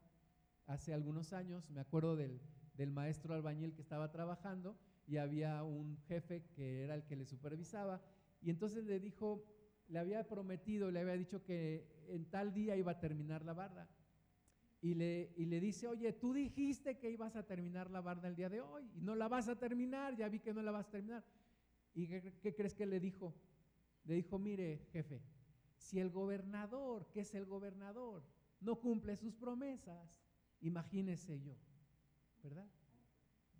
hace 0.66 0.92
algunos 0.92 1.32
años, 1.32 1.70
me 1.70 1.80
acuerdo 1.80 2.16
del, 2.16 2.40
del 2.74 2.90
maestro 2.90 3.34
albañil 3.34 3.74
que 3.74 3.82
estaba 3.82 4.10
trabajando 4.10 4.76
y 5.06 5.16
había 5.16 5.62
un 5.62 5.98
jefe 6.06 6.44
que 6.54 6.84
era 6.84 6.94
el 6.94 7.04
que 7.04 7.16
le 7.16 7.24
supervisaba 7.24 8.02
y 8.40 8.50
entonces 8.50 8.84
le 8.84 9.00
dijo, 9.00 9.44
le 9.88 9.98
había 9.98 10.28
prometido, 10.28 10.90
le 10.90 11.00
había 11.00 11.16
dicho 11.16 11.42
que 11.42 12.06
en 12.08 12.26
tal 12.26 12.52
día 12.52 12.76
iba 12.76 12.92
a 12.92 13.00
terminar 13.00 13.44
la 13.44 13.54
barda 13.54 13.88
y 14.80 14.94
le, 14.94 15.32
y 15.36 15.46
le 15.46 15.60
dice, 15.60 15.88
oye, 15.88 16.12
tú 16.12 16.32
dijiste 16.32 16.98
que 16.98 17.10
ibas 17.10 17.34
a 17.34 17.44
terminar 17.44 17.90
la 17.90 18.00
barda 18.00 18.28
el 18.28 18.36
día 18.36 18.48
de 18.48 18.60
hoy 18.60 18.88
y 18.94 19.00
no 19.00 19.16
la 19.16 19.26
vas 19.28 19.48
a 19.48 19.58
terminar, 19.58 20.16
ya 20.16 20.28
vi 20.28 20.38
que 20.38 20.54
no 20.54 20.62
la 20.62 20.70
vas 20.70 20.86
a 20.86 20.90
terminar. 20.90 21.24
¿Y 21.94 22.06
qué, 22.06 22.54
crees 22.54 22.74
que 22.74 22.86
le 22.86 23.00
dijo? 23.00 23.34
Le 24.04 24.14
dijo, 24.14 24.38
mire, 24.38 24.86
jefe, 24.92 25.20
si 25.78 25.98
el 26.00 26.10
gobernador, 26.10 27.06
que 27.10 27.20
es 27.20 27.34
el 27.34 27.46
gobernador, 27.46 28.22
no 28.60 28.80
cumple 28.80 29.16
sus 29.16 29.34
promesas, 29.34 30.20
imagínese 30.60 31.40
yo, 31.40 31.56
¿verdad? 32.42 32.68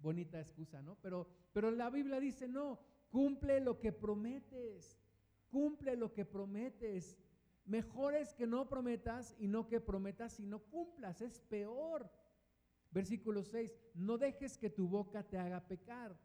Bonita 0.01 0.41
excusa, 0.41 0.83
¿no? 0.83 0.97
Pero, 0.97 1.29
pero 1.53 1.71
la 1.71 1.91
Biblia 1.91 2.21
dice, 2.21 2.49
no, 2.49 2.81
cumple 3.09 3.61
lo 3.61 3.81
que 3.81 3.93
prometes, 3.93 4.99
cumple 5.49 5.97
lo 5.97 6.13
que 6.13 6.25
prometes. 6.25 7.17
Mejor 7.65 8.15
es 8.15 8.35
que 8.35 8.47
no 8.47 8.69
prometas 8.69 9.35
y 9.39 9.49
no 9.49 9.67
que 9.67 9.81
prometas 9.81 10.41
y 10.41 10.47
no 10.47 10.61
cumplas, 10.61 11.21
es 11.21 11.41
peor. 11.41 12.11
Versículo 12.91 13.43
6, 13.43 13.77
no 13.95 14.19
dejes 14.19 14.57
que 14.57 14.71
tu 14.71 14.89
boca 14.89 15.23
te 15.23 15.39
haga 15.39 15.67
pecar, 15.67 16.19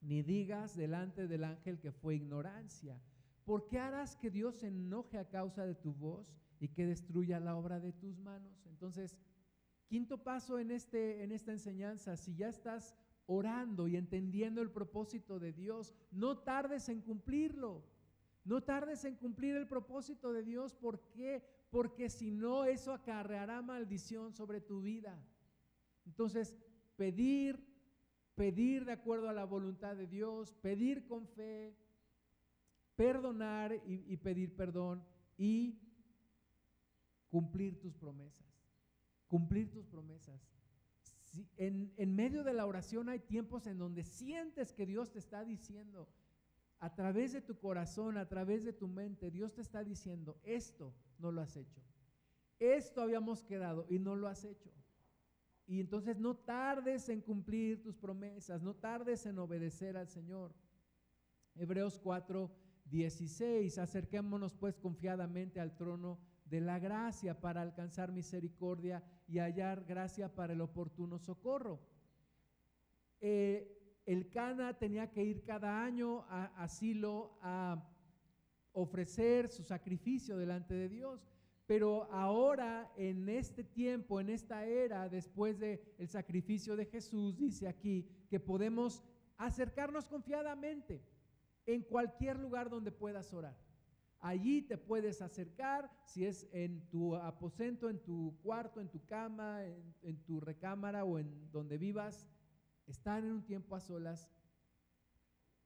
ni 0.00 0.22
digas 0.22 0.76
delante 0.76 1.28
del 1.28 1.44
ángel 1.44 1.78
que 1.78 1.92
fue 1.92 2.16
ignorancia. 2.16 3.00
¿Por 3.48 3.66
qué 3.66 3.78
harás 3.78 4.14
que 4.14 4.28
Dios 4.28 4.56
se 4.56 4.66
enoje 4.66 5.16
a 5.16 5.26
causa 5.26 5.64
de 5.64 5.74
tu 5.74 5.94
voz 5.94 6.30
y 6.60 6.68
que 6.68 6.84
destruya 6.84 7.40
la 7.40 7.56
obra 7.56 7.80
de 7.80 7.94
tus 7.94 8.18
manos? 8.18 8.66
Entonces, 8.66 9.16
quinto 9.86 10.22
paso 10.22 10.58
en, 10.58 10.70
este, 10.70 11.22
en 11.22 11.32
esta 11.32 11.52
enseñanza, 11.52 12.18
si 12.18 12.34
ya 12.34 12.50
estás 12.50 12.94
orando 13.24 13.88
y 13.88 13.96
entendiendo 13.96 14.60
el 14.60 14.70
propósito 14.70 15.38
de 15.38 15.54
Dios, 15.54 15.94
no 16.10 16.36
tardes 16.36 16.90
en 16.90 17.00
cumplirlo. 17.00 17.82
No 18.44 18.62
tardes 18.62 19.06
en 19.06 19.16
cumplir 19.16 19.56
el 19.56 19.66
propósito 19.66 20.30
de 20.34 20.42
Dios. 20.42 20.74
¿Por 20.74 21.00
qué? 21.08 21.42
Porque 21.70 22.10
si 22.10 22.30
no, 22.30 22.66
eso 22.66 22.92
acarreará 22.92 23.62
maldición 23.62 24.34
sobre 24.34 24.60
tu 24.60 24.82
vida. 24.82 25.18
Entonces, 26.04 26.54
pedir, 26.96 27.66
pedir 28.34 28.84
de 28.84 28.92
acuerdo 28.92 29.30
a 29.30 29.32
la 29.32 29.46
voluntad 29.46 29.96
de 29.96 30.06
Dios, 30.06 30.52
pedir 30.60 31.06
con 31.06 31.26
fe, 31.28 31.74
perdonar 32.98 33.80
y, 33.86 34.16
pedir 34.16 34.56
perdón 34.56 35.04
y 35.36 35.78
cumplir 37.30 37.78
tus 37.78 37.94
promesas. 37.94 38.44
Cumplir 39.28 39.70
tus 39.70 39.86
promesas. 39.86 40.42
en, 41.56 41.92
en 41.96 42.16
medio 42.16 42.42
de 42.42 42.54
la 42.54 42.66
oración 42.66 43.08
hay 43.08 43.20
tiempos 43.20 43.68
en 43.68 43.78
donde 43.78 44.02
sientes 44.02 44.72
que 44.72 44.84
Dios 44.84 45.12
te 45.12 45.20
está 45.20 45.44
diciendo, 45.44 46.08
a 46.80 46.92
través 46.92 47.32
de 47.32 47.40
tu 47.40 47.56
corazón, 47.56 48.16
a 48.16 48.28
través 48.28 48.64
de 48.64 48.72
tu 48.72 48.88
mente, 48.88 49.30
Dios 49.30 49.54
te 49.54 49.60
está 49.60 49.84
diciendo, 49.84 50.36
esto 50.42 50.92
no 51.18 51.30
lo 51.30 51.40
has 51.40 51.56
hecho. 51.56 51.80
Esto 52.58 53.00
habíamos 53.00 53.44
quedado 53.44 53.86
y 53.88 54.00
no 54.00 54.16
lo 54.16 54.26
has 54.26 54.44
hecho. 54.44 54.72
Y 55.68 55.78
entonces 55.78 56.18
no 56.18 56.34
tardes 56.34 57.08
en 57.10 57.20
cumplir 57.20 57.80
tus 57.80 57.96
promesas, 57.96 58.60
no 58.60 58.74
tardes 58.74 59.24
en 59.24 59.38
obedecer 59.38 59.96
al 59.96 60.08
Señor. 60.08 60.52
Hebreos 61.54 62.00
4, 62.00 62.50
16, 62.90 63.78
acerquémonos 63.78 64.54
pues 64.54 64.76
confiadamente 64.76 65.60
al 65.60 65.76
trono 65.76 66.18
de 66.44 66.60
la 66.60 66.78
gracia 66.78 67.38
para 67.40 67.60
alcanzar 67.60 68.12
misericordia 68.12 69.02
y 69.26 69.38
hallar 69.38 69.84
gracia 69.84 70.34
para 70.34 70.54
el 70.54 70.60
oportuno 70.60 71.18
socorro. 71.18 71.80
Eh, 73.20 74.00
el 74.06 74.30
Cana 74.30 74.78
tenía 74.78 75.10
que 75.10 75.22
ir 75.22 75.42
cada 75.42 75.84
año 75.84 76.24
a, 76.30 76.46
asilo 76.62 77.38
a 77.42 77.84
ofrecer 78.72 79.50
su 79.50 79.62
sacrificio 79.64 80.38
delante 80.38 80.74
de 80.74 80.88
Dios. 80.88 81.28
Pero 81.66 82.04
ahora, 82.10 82.90
en 82.96 83.28
este 83.28 83.62
tiempo, 83.62 84.20
en 84.20 84.30
esta 84.30 84.64
era, 84.64 85.06
después 85.10 85.58
del 85.58 85.78
el 85.98 86.08
sacrificio 86.08 86.76
de 86.76 86.86
Jesús, 86.86 87.36
dice 87.36 87.68
aquí 87.68 88.08
que 88.30 88.40
podemos 88.40 89.04
acercarnos 89.36 90.08
confiadamente 90.08 91.02
en 91.68 91.82
cualquier 91.82 92.38
lugar 92.38 92.70
donde 92.70 92.90
puedas 92.90 93.34
orar. 93.34 93.54
Allí 94.20 94.62
te 94.62 94.78
puedes 94.78 95.20
acercar, 95.20 95.90
si 96.06 96.24
es 96.24 96.48
en 96.52 96.88
tu 96.88 97.14
aposento, 97.14 97.90
en 97.90 98.02
tu 98.02 98.38
cuarto, 98.42 98.80
en 98.80 98.88
tu 98.88 99.04
cama, 99.04 99.62
en, 100.02 100.24
tu 100.24 100.40
recámara 100.40 101.04
o 101.04 101.18
en 101.18 101.52
donde 101.52 101.76
vivas, 101.76 102.26
están 102.86 103.24
en 103.24 103.32
un 103.32 103.44
tiempo 103.44 103.76
a 103.76 103.80
solas 103.80 104.32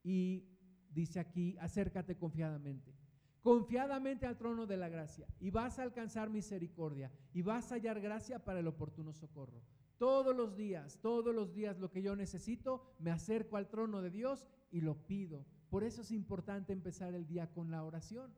y 0.02 0.44
dice 0.90 1.20
aquí, 1.20 1.56
acércate 1.60 2.16
confiadamente. 2.16 2.92
confiadamente 3.40 4.26
al 4.26 4.36
trono 4.36 4.66
de 4.66 4.76
la 4.76 4.88
gracia 4.88 5.26
y 5.40 5.50
vas 5.50 5.78
a 5.78 5.82
alcanzar 5.82 6.28
misericordia 6.30 7.10
y 7.32 7.42
vas 7.42 7.70
a 7.70 7.76
hallar 7.76 8.00
gracia 8.00 8.44
para 8.44 8.58
el 8.58 8.66
oportuno 8.66 9.12
socorro. 9.12 9.62
Todos 9.98 10.34
los 10.34 10.56
días, 10.56 10.98
todos 11.00 11.32
los 11.32 11.54
días 11.54 11.78
lo 11.78 11.92
que 11.92 12.02
yo 12.02 12.16
necesito, 12.16 12.82
me 12.98 13.12
acerco 13.12 13.56
al 13.56 13.68
trono 13.68 14.02
de 14.02 14.10
Dios 14.10 14.48
y 14.72 14.80
lo 14.80 15.06
pido. 15.06 15.46
Por 15.72 15.84
eso 15.84 16.02
es 16.02 16.10
importante 16.10 16.74
empezar 16.74 17.14
el 17.14 17.26
día 17.26 17.46
con 17.46 17.70
la 17.70 17.82
oración, 17.82 18.30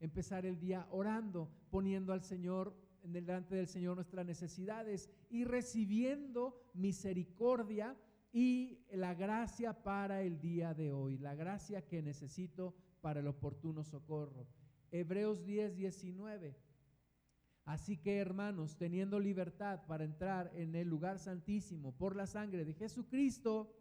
empezar 0.00 0.46
el 0.46 0.58
día 0.58 0.86
orando, 0.90 1.50
poniendo 1.68 2.14
al 2.14 2.22
Señor 2.22 2.74
delante 3.02 3.56
del 3.56 3.68
Señor 3.68 3.96
nuestras 3.96 4.24
necesidades 4.24 5.10
y 5.28 5.44
recibiendo 5.44 6.58
misericordia 6.72 7.94
y 8.32 8.86
la 8.90 9.12
gracia 9.12 9.74
para 9.82 10.22
el 10.22 10.40
día 10.40 10.72
de 10.72 10.90
hoy, 10.90 11.18
la 11.18 11.34
gracia 11.34 11.86
que 11.86 12.00
necesito 12.00 12.74
para 13.02 13.20
el 13.20 13.26
oportuno 13.26 13.84
socorro. 13.84 14.46
Hebreos 14.90 15.44
10, 15.44 15.76
19. 15.76 16.56
Así 17.66 17.98
que 17.98 18.16
hermanos, 18.16 18.78
teniendo 18.78 19.20
libertad 19.20 19.84
para 19.86 20.04
entrar 20.04 20.50
en 20.54 20.74
el 20.74 20.88
lugar 20.88 21.18
santísimo 21.18 21.92
por 21.92 22.16
la 22.16 22.26
sangre 22.26 22.64
de 22.64 22.72
Jesucristo, 22.72 23.76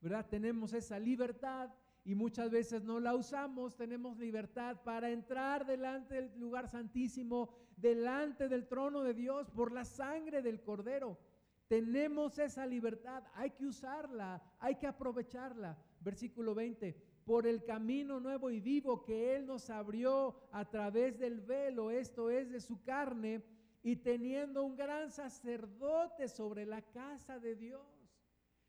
¿verdad? 0.00 0.26
Tenemos 0.26 0.72
esa 0.72 0.98
libertad 0.98 1.68
y 2.04 2.14
muchas 2.14 2.50
veces 2.50 2.84
no 2.84 3.00
la 3.00 3.14
usamos. 3.14 3.76
Tenemos 3.76 4.18
libertad 4.18 4.82
para 4.84 5.10
entrar 5.10 5.66
delante 5.66 6.14
del 6.14 6.38
lugar 6.38 6.68
santísimo, 6.68 7.50
delante 7.76 8.48
del 8.48 8.66
trono 8.66 9.02
de 9.02 9.14
Dios 9.14 9.50
por 9.50 9.72
la 9.72 9.84
sangre 9.84 10.42
del 10.42 10.60
Cordero. 10.60 11.18
Tenemos 11.66 12.38
esa 12.38 12.66
libertad, 12.66 13.24
hay 13.34 13.50
que 13.50 13.64
usarla, 13.64 14.42
hay 14.58 14.74
que 14.76 14.86
aprovecharla. 14.86 15.78
Versículo 16.00 16.54
20, 16.54 16.94
por 17.24 17.46
el 17.46 17.64
camino 17.64 18.20
nuevo 18.20 18.50
y 18.50 18.60
vivo 18.60 19.02
que 19.02 19.34
Él 19.34 19.46
nos 19.46 19.70
abrió 19.70 20.36
a 20.52 20.68
través 20.68 21.18
del 21.18 21.40
velo, 21.40 21.90
esto 21.90 22.28
es 22.28 22.50
de 22.50 22.60
su 22.60 22.82
carne, 22.82 23.42
y 23.82 23.96
teniendo 23.96 24.62
un 24.62 24.76
gran 24.76 25.10
sacerdote 25.10 26.28
sobre 26.28 26.66
la 26.66 26.82
casa 26.82 27.38
de 27.38 27.54
Dios. 27.54 27.86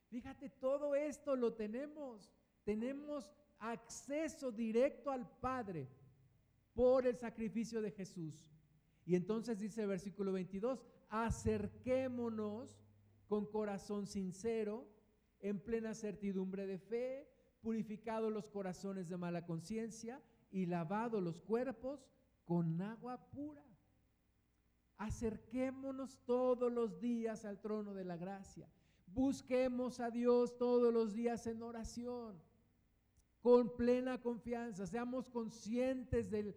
Fíjate, 0.10 0.50
todo 0.50 0.96
esto 0.96 1.36
lo 1.36 1.54
tenemos. 1.54 2.32
Tenemos 2.66 3.32
acceso 3.60 4.52
directo 4.52 5.10
al 5.10 5.26
Padre 5.40 5.88
por 6.74 7.08
el 7.08 7.16
sacrificio 7.16 7.82
de 7.82 7.92
Jesús. 7.92 8.52
Y 9.06 9.16
entonces 9.16 9.58
dice 9.58 9.84
el 9.84 9.88
versículo 9.88 10.34
22, 10.34 10.84
acerquémonos 11.10 12.78
con 13.28 13.46
corazón 13.46 14.08
sincero, 14.08 14.88
en 15.40 15.60
plena 15.60 15.94
certidumbre 15.94 16.66
de 16.66 16.80
fe, 16.80 17.30
purificados 17.62 18.32
los 18.32 18.48
corazones 18.48 19.08
de 19.10 19.18
mala 19.18 19.46
conciencia 19.46 20.22
y 20.52 20.66
lavados 20.66 21.22
los 21.22 21.40
cuerpos 21.40 22.06
con 22.46 22.82
agua 22.82 23.30
pura. 23.32 23.64
Acerquémonos 24.98 26.18
todos 26.26 26.72
los 26.72 27.00
días 27.00 27.46
al 27.46 27.60
trono 27.60 27.94
de 27.94 28.06
la 28.06 28.18
gracia. 28.18 28.70
Busquemos 29.08 30.00
a 30.00 30.10
Dios 30.10 30.58
todos 30.58 30.94
los 30.94 31.14
días 31.14 31.48
en 31.48 31.62
oración, 31.64 32.42
con 33.46 33.70
plena 33.76 34.20
confianza. 34.20 34.88
Seamos 34.88 35.30
conscientes 35.30 36.32
del 36.32 36.56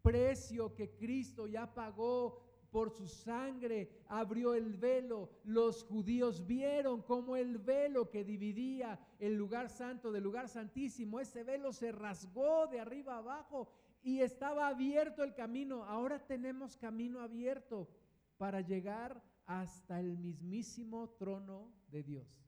precio 0.00 0.76
que 0.76 0.94
Cristo 0.94 1.48
ya 1.48 1.74
pagó 1.74 2.40
por 2.70 2.92
su 2.92 3.08
sangre 3.08 3.90
abrió 4.06 4.54
el 4.54 4.74
velo. 4.74 5.28
Los 5.42 5.82
judíos 5.82 6.46
vieron 6.46 7.02
cómo 7.02 7.34
el 7.34 7.58
velo 7.58 8.10
que 8.10 8.22
dividía 8.22 8.96
el 9.18 9.34
lugar 9.34 9.70
santo 9.70 10.12
del 10.12 10.22
lugar 10.22 10.48
santísimo, 10.48 11.18
ese 11.18 11.42
velo 11.42 11.72
se 11.72 11.90
rasgó 11.90 12.68
de 12.68 12.78
arriba 12.78 13.16
abajo 13.16 13.68
y 14.00 14.20
estaba 14.20 14.68
abierto 14.68 15.24
el 15.24 15.34
camino. 15.34 15.82
Ahora 15.82 16.24
tenemos 16.24 16.76
camino 16.76 17.18
abierto 17.22 17.88
para 18.38 18.60
llegar 18.60 19.20
hasta 19.46 19.98
el 19.98 20.16
mismísimo 20.16 21.08
trono 21.18 21.72
de 21.88 22.04
Dios. 22.04 22.46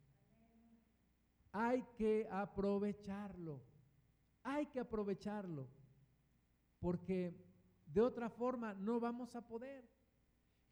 Hay 1.51 1.83
que 1.97 2.28
aprovecharlo. 2.30 3.72
Hay 4.43 4.66
que 4.66 4.80
aprovecharlo. 4.80 5.68
Porque 6.80 7.34
de 7.86 8.01
otra 8.01 8.28
forma 8.28 8.74
no 8.74 9.01
vamos 9.01 9.36
a 9.36 9.47
poder. 9.47 9.88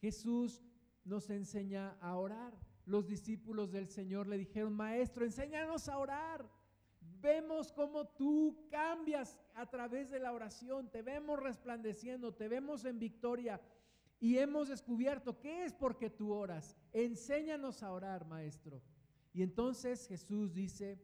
Jesús 0.01 0.63
nos 1.05 1.31
enseña 1.31 1.97
a 2.01 2.17
orar. 2.17 2.59
Los 2.87 3.07
discípulos 3.07 3.71
del 3.71 3.89
Señor 3.89 4.27
le 4.27 4.39
dijeron, 4.39 4.73
Maestro, 4.73 5.25
enséñanos 5.25 5.89
a 5.89 5.99
orar. 5.99 6.51
Vemos 7.21 7.73
cómo 7.73 8.07
tú 8.09 8.67
cambias 8.71 9.39
a 9.55 9.69
través 9.69 10.11
de 10.11 10.19
la 10.19 10.33
oración, 10.33 10.91
te 10.91 11.03
vemos 11.03 11.39
resplandeciendo, 11.39 12.35
te 12.35 12.49
vemos 12.49 12.85
en 12.85 12.99
victoria 12.99 13.61
y 14.19 14.39
hemos 14.39 14.69
descubierto 14.69 15.39
que 15.39 15.65
es 15.65 15.73
porque 15.73 16.11
tú 16.11 16.33
oras. 16.33 16.77
Enséñanos 16.93 17.83
a 17.83 17.93
orar, 17.93 18.27
Maestro. 18.27 18.83
Y 19.33 19.43
entonces 19.43 20.07
Jesús 20.09 20.55
dice 20.55 21.01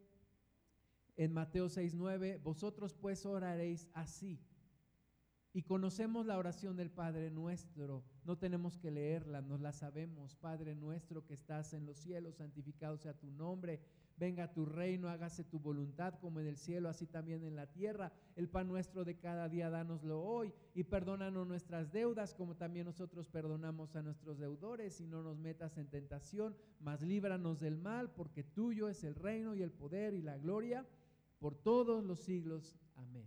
en 1.16 1.32
Mateo 1.32 1.68
6:9, 1.68 2.38
vosotros 2.42 2.94
pues 2.94 3.24
oraréis 3.26 3.88
así. 3.94 4.40
Y 5.56 5.62
conocemos 5.62 6.26
la 6.26 6.36
oración 6.36 6.76
del 6.76 6.90
Padre 6.90 7.30
nuestro. 7.30 8.04
No 8.24 8.36
tenemos 8.36 8.76
que 8.76 8.90
leerla, 8.90 9.40
nos 9.40 9.58
la 9.62 9.72
sabemos. 9.72 10.36
Padre 10.36 10.74
nuestro 10.74 11.24
que 11.24 11.32
estás 11.32 11.72
en 11.72 11.86
los 11.86 11.96
cielos, 11.96 12.34
santificado 12.34 12.98
sea 12.98 13.14
tu 13.14 13.30
nombre. 13.30 13.80
Venga 14.18 14.52
tu 14.52 14.66
reino, 14.66 15.08
hágase 15.08 15.44
tu 15.44 15.58
voluntad 15.58 16.18
como 16.20 16.40
en 16.40 16.46
el 16.46 16.58
cielo, 16.58 16.90
así 16.90 17.06
también 17.06 17.42
en 17.42 17.56
la 17.56 17.72
tierra. 17.72 18.12
El 18.34 18.50
pan 18.50 18.68
nuestro 18.68 19.02
de 19.06 19.16
cada 19.16 19.48
día, 19.48 19.70
dánoslo 19.70 20.22
hoy. 20.22 20.52
Y 20.74 20.84
perdónanos 20.84 21.46
nuestras 21.46 21.90
deudas, 21.90 22.34
como 22.34 22.56
también 22.56 22.84
nosotros 22.84 23.26
perdonamos 23.30 23.96
a 23.96 24.02
nuestros 24.02 24.38
deudores. 24.38 25.00
Y 25.00 25.06
no 25.06 25.22
nos 25.22 25.38
metas 25.38 25.78
en 25.78 25.88
tentación, 25.88 26.54
mas 26.80 27.00
líbranos 27.00 27.60
del 27.60 27.78
mal, 27.78 28.10
porque 28.10 28.42
tuyo 28.42 28.90
es 28.90 29.04
el 29.04 29.14
reino 29.14 29.54
y 29.54 29.62
el 29.62 29.72
poder 29.72 30.12
y 30.12 30.20
la 30.20 30.36
gloria 30.36 30.86
por 31.46 31.54
todos 31.54 32.02
los 32.02 32.18
siglos. 32.18 32.74
Amén. 32.96 33.24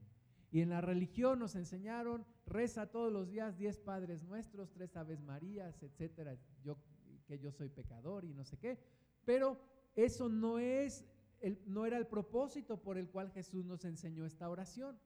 Y 0.51 0.59
en 0.59 0.67
la 0.71 0.81
religión 0.81 1.39
nos 1.39 1.55
enseñaron, 1.55 2.25
reza 2.45 2.91
todos 2.91 3.13
los 3.13 3.29
días 3.29 3.57
diez 3.57 3.79
Padres 3.79 4.25
Nuestros, 4.25 4.73
tres 4.73 4.97
Aves 4.97 5.21
Marías, 5.21 5.81
etcétera, 5.81 6.37
yo, 6.61 6.77
que 7.25 7.39
yo 7.39 7.49
soy 7.49 7.69
pecador 7.69 8.25
y 8.25 8.33
no 8.33 8.43
sé 8.43 8.57
qué. 8.57 8.77
Pero 9.23 9.57
eso 9.95 10.27
no, 10.27 10.59
es 10.59 11.05
el, 11.39 11.63
no 11.65 11.85
era 11.85 11.97
el 11.97 12.07
propósito 12.07 12.81
por 12.81 12.97
el 12.97 13.07
cual 13.07 13.31
Jesús 13.31 13.63
nos 13.63 13.85
enseñó 13.85 14.25
esta 14.25 14.49
oración. 14.49 14.99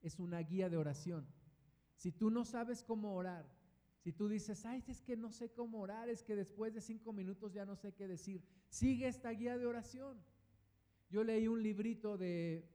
Es 0.00 0.18
una 0.18 0.38
guía 0.38 0.70
de 0.70 0.78
oración. 0.78 1.26
Si 1.94 2.10
tú 2.10 2.30
no 2.30 2.46
sabes 2.46 2.82
cómo 2.82 3.16
orar, 3.16 3.46
si 3.98 4.14
tú 4.14 4.28
dices, 4.28 4.64
ay, 4.64 4.82
es 4.88 5.02
que 5.02 5.14
no 5.14 5.30
sé 5.30 5.52
cómo 5.52 5.78
orar, 5.78 6.08
es 6.08 6.22
que 6.22 6.36
después 6.36 6.72
de 6.72 6.80
cinco 6.80 7.12
minutos 7.12 7.52
ya 7.52 7.66
no 7.66 7.76
sé 7.76 7.92
qué 7.92 8.08
decir, 8.08 8.42
sigue 8.70 9.08
esta 9.08 9.28
guía 9.28 9.58
de 9.58 9.66
oración. 9.66 10.24
Yo 11.08 11.24
leí 11.24 11.48
un 11.48 11.62
librito 11.62 12.16
de 12.16 12.68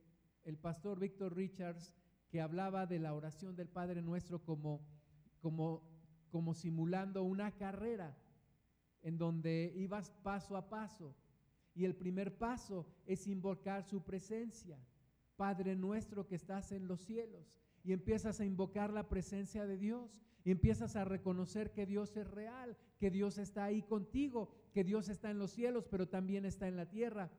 el 0.43 0.57
pastor 0.57 0.99
Víctor 0.99 1.35
Richards, 1.35 1.93
que 2.29 2.41
hablaba 2.41 2.85
de 2.85 2.99
la 2.99 3.13
oración 3.13 3.55
del 3.55 3.69
Padre 3.69 4.01
Nuestro 4.01 4.43
como, 4.43 4.81
como, 5.41 5.83
como 6.29 6.53
simulando 6.53 7.23
una 7.23 7.51
carrera 7.55 8.17
en 9.01 9.17
donde 9.17 9.73
ibas 9.75 10.11
paso 10.23 10.55
a 10.57 10.69
paso. 10.69 11.15
Y 11.73 11.85
el 11.85 11.95
primer 11.95 12.37
paso 12.37 12.85
es 13.05 13.27
invocar 13.27 13.83
su 13.83 14.03
presencia. 14.03 14.77
Padre 15.35 15.75
nuestro 15.75 16.27
que 16.27 16.35
estás 16.35 16.71
en 16.71 16.87
los 16.87 17.01
cielos. 17.01 17.55
Y 17.83 17.93
empiezas 17.93 18.39
a 18.39 18.45
invocar 18.45 18.91
la 18.91 19.07
presencia 19.07 19.65
de 19.65 19.77
Dios. 19.77 20.19
Y 20.43 20.51
empiezas 20.51 20.95
a 20.95 21.05
reconocer 21.05 21.71
que 21.71 21.85
Dios 21.85 22.15
es 22.17 22.29
real, 22.29 22.77
que 22.99 23.11
Dios 23.11 23.37
está 23.37 23.65
ahí 23.65 23.81
contigo, 23.81 24.51
que 24.73 24.83
Dios 24.83 25.09
está 25.09 25.29
en 25.29 25.37
los 25.37 25.51
cielos, 25.51 25.85
pero 25.89 26.07
también 26.07 26.45
está 26.45 26.67
en 26.67 26.75
la 26.75 26.89
tierra. 26.89 27.29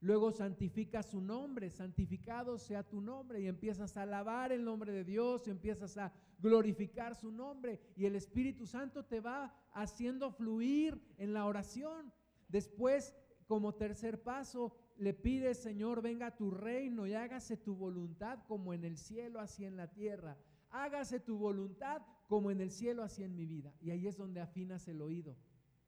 Luego 0.00 0.30
santifica 0.30 1.02
su 1.02 1.20
nombre, 1.20 1.70
santificado 1.70 2.56
sea 2.56 2.84
tu 2.84 3.00
nombre 3.00 3.40
y 3.40 3.48
empiezas 3.48 3.96
a 3.96 4.02
alabar 4.02 4.52
el 4.52 4.64
nombre 4.64 4.92
de 4.92 5.02
Dios 5.02 5.48
empiezas 5.48 5.96
a 5.98 6.12
glorificar 6.38 7.16
su 7.16 7.32
nombre 7.32 7.80
y 7.96 8.06
el 8.06 8.14
Espíritu 8.14 8.64
Santo 8.64 9.04
te 9.04 9.20
va 9.20 9.52
haciendo 9.72 10.30
fluir 10.30 11.00
en 11.16 11.32
la 11.32 11.46
oración. 11.46 12.12
Después, 12.46 13.16
como 13.48 13.74
tercer 13.74 14.22
paso, 14.22 14.76
le 14.98 15.14
pides, 15.14 15.58
Señor, 15.58 16.00
venga 16.00 16.36
tu 16.36 16.52
reino 16.52 17.06
y 17.06 17.14
hágase 17.14 17.56
tu 17.56 17.74
voluntad 17.74 18.38
como 18.46 18.72
en 18.72 18.84
el 18.84 18.98
cielo, 18.98 19.40
así 19.40 19.64
en 19.64 19.76
la 19.76 19.90
tierra. 19.90 20.38
Hágase 20.70 21.18
tu 21.18 21.38
voluntad 21.38 22.02
como 22.28 22.52
en 22.52 22.60
el 22.60 22.70
cielo, 22.70 23.02
así 23.02 23.24
en 23.24 23.34
mi 23.34 23.46
vida. 23.46 23.72
Y 23.80 23.90
ahí 23.90 24.06
es 24.06 24.16
donde 24.16 24.40
afinas 24.40 24.86
el 24.86 25.00
oído. 25.00 25.36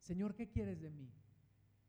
Señor, 0.00 0.34
¿qué 0.34 0.48
quieres 0.48 0.80
de 0.80 0.90
mí? 0.90 1.12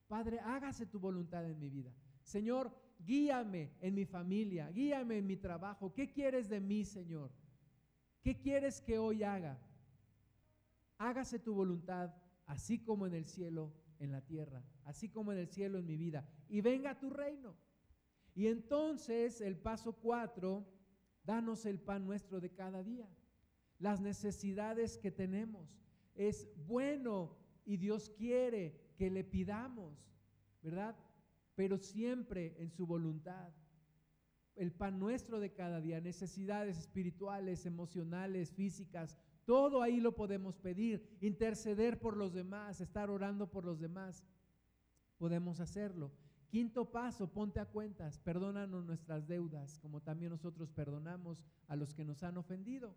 Padre, 0.07 0.39
hágase 0.39 0.85
tu 0.85 0.99
voluntad 0.99 1.49
en 1.49 1.57
mi 1.57 1.69
vida. 1.69 1.93
Señor, 2.23 2.71
guíame 2.99 3.71
en 3.81 3.95
mi 3.95 4.05
familia, 4.05 4.69
guíame 4.71 5.17
en 5.17 5.27
mi 5.27 5.37
trabajo. 5.37 5.93
¿Qué 5.93 6.11
quieres 6.11 6.49
de 6.49 6.59
mí, 6.59 6.85
Señor? 6.85 7.31
¿Qué 8.21 8.39
quieres 8.39 8.81
que 8.81 8.97
hoy 8.97 9.23
haga? 9.23 9.59
Hágase 10.97 11.39
tu 11.39 11.53
voluntad, 11.53 12.13
así 12.45 12.79
como 12.79 13.07
en 13.07 13.15
el 13.15 13.25
cielo, 13.25 13.73
en 13.99 14.11
la 14.11 14.21
tierra, 14.21 14.63
así 14.85 15.09
como 15.09 15.31
en 15.31 15.39
el 15.39 15.47
cielo, 15.47 15.79
en 15.79 15.85
mi 15.85 15.97
vida. 15.97 16.27
Y 16.47 16.61
venga 16.61 16.99
tu 16.99 17.09
reino. 17.09 17.55
Y 18.35 18.47
entonces 18.47 19.41
el 19.41 19.57
paso 19.57 19.93
cuatro 19.93 20.65
Danos 21.23 21.65
el 21.65 21.79
pan 21.79 22.05
nuestro 22.05 22.39
de 22.39 22.51
cada 22.51 22.83
día, 22.83 23.07
las 23.79 24.01
necesidades 24.01 24.97
que 24.97 25.11
tenemos. 25.11 25.79
Es 26.15 26.49
bueno 26.65 27.37
y 27.63 27.77
Dios 27.77 28.09
quiere 28.09 28.93
que 28.97 29.09
le 29.09 29.23
pidamos, 29.23 30.11
¿verdad? 30.61 30.95
Pero 31.61 31.77
siempre 31.77 32.55
en 32.57 32.71
su 32.71 32.87
voluntad. 32.87 33.53
El 34.55 34.71
pan 34.71 34.97
nuestro 34.97 35.39
de 35.39 35.53
cada 35.53 35.79
día, 35.79 36.01
necesidades 36.01 36.75
espirituales, 36.75 37.67
emocionales, 37.67 38.51
físicas, 38.51 39.15
todo 39.45 39.83
ahí 39.83 39.99
lo 39.99 40.15
podemos 40.15 40.57
pedir, 40.57 41.07
interceder 41.21 41.99
por 41.99 42.17
los 42.17 42.33
demás, 42.33 42.81
estar 42.81 43.11
orando 43.11 43.51
por 43.51 43.63
los 43.63 43.79
demás. 43.79 44.25
Podemos 45.19 45.59
hacerlo. 45.59 46.11
Quinto 46.47 46.89
paso, 46.89 47.31
ponte 47.31 47.59
a 47.59 47.67
cuentas, 47.67 48.17
perdónanos 48.17 48.83
nuestras 48.83 49.27
deudas, 49.27 49.77
como 49.77 50.01
también 50.01 50.31
nosotros 50.31 50.71
perdonamos 50.71 51.43
a 51.67 51.75
los 51.75 51.93
que 51.93 52.03
nos 52.03 52.23
han 52.23 52.37
ofendido. 52.37 52.95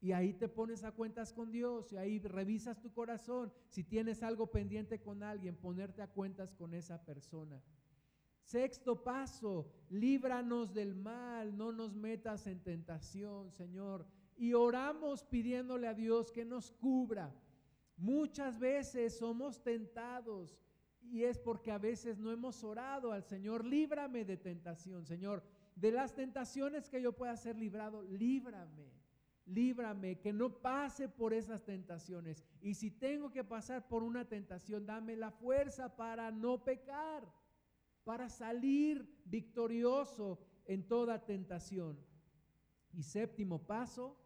Y 0.00 0.12
ahí 0.12 0.32
te 0.32 0.48
pones 0.48 0.84
a 0.84 0.92
cuentas 0.92 1.32
con 1.32 1.50
Dios 1.50 1.92
y 1.92 1.96
ahí 1.96 2.20
revisas 2.20 2.80
tu 2.80 2.92
corazón. 2.92 3.52
Si 3.68 3.82
tienes 3.82 4.22
algo 4.22 4.52
pendiente 4.52 5.00
con 5.00 5.24
alguien, 5.24 5.56
ponerte 5.56 6.02
a 6.02 6.06
cuentas 6.06 6.54
con 6.54 6.72
esa 6.72 7.04
persona. 7.04 7.60
Sexto 8.46 9.02
paso, 9.02 9.66
líbranos 9.90 10.72
del 10.72 10.94
mal, 10.94 11.56
no 11.56 11.72
nos 11.72 11.96
metas 11.96 12.46
en 12.46 12.60
tentación, 12.62 13.50
Señor. 13.50 14.06
Y 14.36 14.54
oramos 14.54 15.24
pidiéndole 15.24 15.88
a 15.88 15.94
Dios 15.94 16.30
que 16.30 16.44
nos 16.44 16.70
cubra. 16.70 17.34
Muchas 17.96 18.60
veces 18.60 19.18
somos 19.18 19.64
tentados 19.64 20.56
y 21.02 21.24
es 21.24 21.40
porque 21.40 21.72
a 21.72 21.78
veces 21.78 22.18
no 22.20 22.30
hemos 22.30 22.62
orado 22.62 23.10
al 23.10 23.24
Señor, 23.24 23.64
líbrame 23.64 24.24
de 24.24 24.36
tentación, 24.36 25.04
Señor. 25.04 25.42
De 25.74 25.90
las 25.90 26.14
tentaciones 26.14 26.88
que 26.88 27.02
yo 27.02 27.12
pueda 27.12 27.36
ser 27.36 27.56
librado, 27.56 28.00
líbrame 28.02 28.94
líbrame, 29.46 30.18
que 30.18 30.32
no 30.32 30.50
pase 30.60 31.08
por 31.08 31.32
esas 31.32 31.64
tentaciones. 31.64 32.42
Y 32.60 32.74
si 32.74 32.90
tengo 32.90 33.30
que 33.30 33.44
pasar 33.44 33.86
por 33.86 34.02
una 34.02 34.24
tentación, 34.24 34.86
dame 34.86 35.16
la 35.16 35.30
fuerza 35.30 35.96
para 35.96 36.30
no 36.30 36.64
pecar, 36.64 37.24
para 38.06 38.30
salir 38.30 39.20
victorioso 39.26 40.38
en 40.64 40.86
toda 40.86 41.26
tentación. 41.26 41.98
Y 42.92 43.02
séptimo 43.02 43.66
paso, 43.66 44.16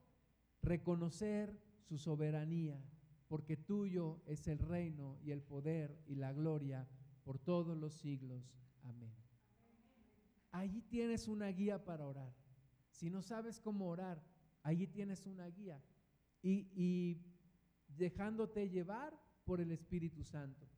reconocer 0.62 1.58
su 1.80 1.98
soberanía, 1.98 2.78
porque 3.26 3.56
tuyo 3.56 4.20
es 4.26 4.46
el 4.46 4.58
reino 4.58 5.18
y 5.24 5.32
el 5.32 5.42
poder 5.42 5.98
y 6.06 6.14
la 6.14 6.32
gloria 6.32 6.86
por 7.24 7.38
todos 7.38 7.76
los 7.76 7.94
siglos. 7.94 8.44
Amén. 8.84 9.14
Allí 10.52 10.82
tienes 10.82 11.26
una 11.26 11.48
guía 11.48 11.82
para 11.84 12.06
orar. 12.06 12.32
Si 12.90 13.08
no 13.08 13.22
sabes 13.22 13.58
cómo 13.58 13.88
orar, 13.88 14.22
Allí 14.62 14.86
tienes 14.86 15.26
una 15.26 15.46
guía 15.46 15.82
y, 16.42 17.18
dejándote 17.88 18.68
llevar 18.68 19.18
por 19.44 19.60
el 19.60 19.72
Espíritu 19.72 20.22
Santo. 20.22 20.68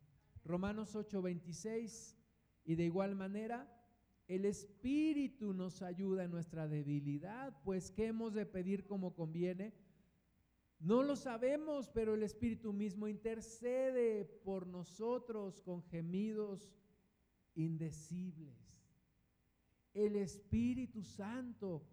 Romanos 0.44 0.94
8:26 0.94 2.16
y 2.64 2.74
de 2.74 2.84
igual 2.84 3.14
manera 3.14 3.68
el 4.28 4.44
Espíritu 4.44 5.52
nos 5.52 5.82
ayuda 5.82 6.24
en 6.24 6.30
nuestra 6.30 6.68
debilidad, 6.68 7.60
pues 7.64 7.90
¿qué 7.90 8.06
hemos 8.06 8.34
de 8.34 8.46
pedir 8.46 8.86
como 8.86 9.14
conviene? 9.14 9.74
No 10.78 11.02
lo 11.02 11.16
sabemos, 11.16 11.88
pero 11.88 12.14
el 12.14 12.22
Espíritu 12.22 12.72
mismo 12.72 13.08
intercede 13.08 14.24
por 14.24 14.66
nosotros 14.66 15.60
con 15.60 15.82
gemidos 15.82 16.72
indecibles. 17.54 18.56
El 19.92 20.16
Espíritu 20.16 21.02
Santo 21.02 21.86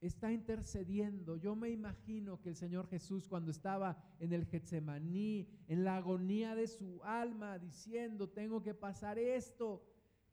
está 0.00 0.32
intercediendo. 0.32 1.36
Yo 1.36 1.56
me 1.56 1.70
imagino 1.70 2.40
que 2.40 2.50
el 2.50 2.56
Señor 2.56 2.88
Jesús 2.88 3.26
cuando 3.28 3.50
estaba 3.50 3.96
en 4.20 4.32
el 4.32 4.46
Getsemaní, 4.46 5.48
en 5.66 5.84
la 5.84 5.96
agonía 5.96 6.54
de 6.54 6.68
su 6.68 7.02
alma, 7.02 7.58
diciendo, 7.58 8.28
tengo 8.28 8.62
que 8.62 8.74
pasar 8.74 9.18
esto, 9.18 9.84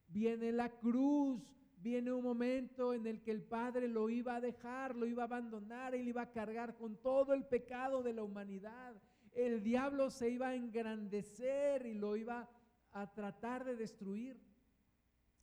viene 0.08 0.52
la 0.52 0.70
cruz, 0.70 1.42
viene 1.78 2.12
un 2.12 2.24
momento 2.24 2.94
en 2.94 3.08
el 3.08 3.22
que 3.22 3.32
el 3.32 3.44
Padre 3.44 3.88
lo 3.88 4.10
iba 4.10 4.36
a 4.36 4.42
dejar, 4.42 4.96
lo 4.96 5.08
iba 5.08 5.24
a 5.24 5.26
abandonar, 5.26 5.96
él 5.96 6.08
iba 6.08 6.24
a 6.24 6.32
cargar 6.32 6.76
con 6.76 6.98
todo 7.02 7.34
el 7.34 7.46
pecado 7.46 8.04
de 8.04 8.14
la 8.14 8.24
humanidad. 8.24 8.96
El 9.34 9.64
diablo 9.64 10.10
se 10.10 10.30
iba 10.30 10.50
a 10.50 10.56
engrandecer 10.56 11.86
y 11.86 11.94
lo 11.94 12.16
iba 12.16 12.50
a 12.92 13.14
tratar 13.14 13.66
de 13.66 13.76
destruir. 13.76 14.40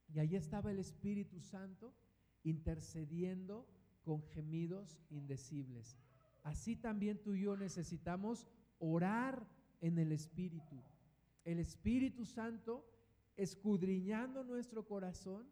Y 0.09 0.19
ahí 0.19 0.37
estaba 0.37 0.71
el 0.71 0.79
Espíritu 0.79 1.41
Santo 1.41 1.95
intercediendo 2.43 3.67
con 4.03 4.23
gemidos 4.23 4.99
indecibles. 5.11 5.97
Así 6.43 6.77
también 6.77 7.23
tú 7.23 7.35
y 7.35 7.43
yo 7.43 7.57
necesitamos 7.57 8.47
orar 8.79 9.47
en 9.81 9.99
el 9.99 10.13
Espíritu. 10.13 10.83
El 11.45 11.59
Espíritu 11.59 12.25
Santo 12.25 12.85
escudriñando 13.37 14.45
nuestro 14.45 14.87
corazón, 14.87 15.47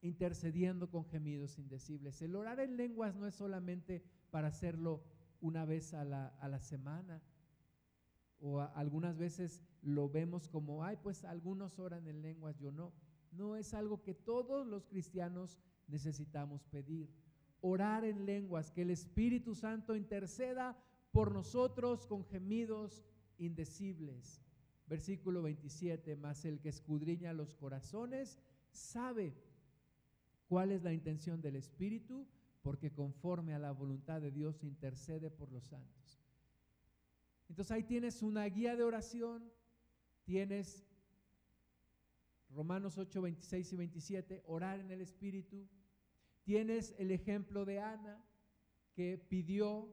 intercediendo 0.00 0.90
con 0.90 1.04
gemidos 1.04 1.58
indecibles. 1.58 2.22
El 2.22 2.34
orar 2.36 2.60
en 2.60 2.76
lenguas 2.76 3.14
no 3.14 3.26
es 3.26 3.34
solamente 3.34 4.02
para 4.30 4.48
hacerlo 4.48 5.02
una 5.40 5.64
vez 5.64 5.94
a 5.94 6.04
la, 6.04 6.28
a 6.40 6.48
la 6.48 6.60
semana, 6.60 7.22
o 8.40 8.60
algunas 8.60 9.16
veces 9.16 9.62
lo 9.82 10.08
vemos 10.08 10.48
como, 10.48 10.84
ay, 10.84 10.98
pues 11.02 11.24
algunos 11.24 11.78
oran 11.78 12.08
en 12.08 12.22
lenguas, 12.22 12.58
yo 12.58 12.72
no. 12.72 12.92
No 13.30 13.56
es 13.56 13.72
algo 13.72 14.02
que 14.02 14.14
todos 14.14 14.66
los 14.66 14.86
cristianos 14.86 15.58
necesitamos 15.88 16.64
pedir. 16.64 17.08
Orar 17.60 18.04
en 18.04 18.26
lenguas, 18.26 18.70
que 18.70 18.82
el 18.82 18.90
Espíritu 18.90 19.54
Santo 19.54 19.94
interceda 19.94 20.76
por 21.12 21.32
nosotros 21.32 22.06
con 22.06 22.24
gemidos 22.24 23.04
indecibles. 23.38 24.42
Versículo 24.86 25.42
27, 25.42 26.16
más 26.16 26.44
el 26.44 26.60
que 26.60 26.68
escudriña 26.70 27.32
los 27.32 27.54
corazones 27.54 28.38
sabe 28.70 29.34
cuál 30.48 30.72
es 30.72 30.82
la 30.82 30.92
intención 30.92 31.40
del 31.40 31.56
Espíritu, 31.56 32.26
porque 32.62 32.92
conforme 32.92 33.54
a 33.54 33.58
la 33.58 33.72
voluntad 33.72 34.20
de 34.20 34.30
Dios 34.30 34.62
intercede 34.64 35.30
por 35.30 35.50
los 35.50 35.64
santos. 35.64 36.20
Entonces 37.48 37.72
ahí 37.72 37.84
tienes 37.84 38.22
una 38.22 38.44
guía 38.46 38.76
de 38.76 38.82
oración, 38.82 39.50
tienes 40.24 40.84
Romanos 42.54 42.98
8, 42.98 43.22
26 43.22 43.72
y 43.72 43.76
27, 43.76 44.42
orar 44.46 44.80
en 44.80 44.90
el 44.90 45.00
Espíritu. 45.00 45.68
Tienes 46.42 46.94
el 46.98 47.10
ejemplo 47.10 47.64
de 47.64 47.80
Ana, 47.80 48.22
que 48.94 49.16
pidió, 49.16 49.88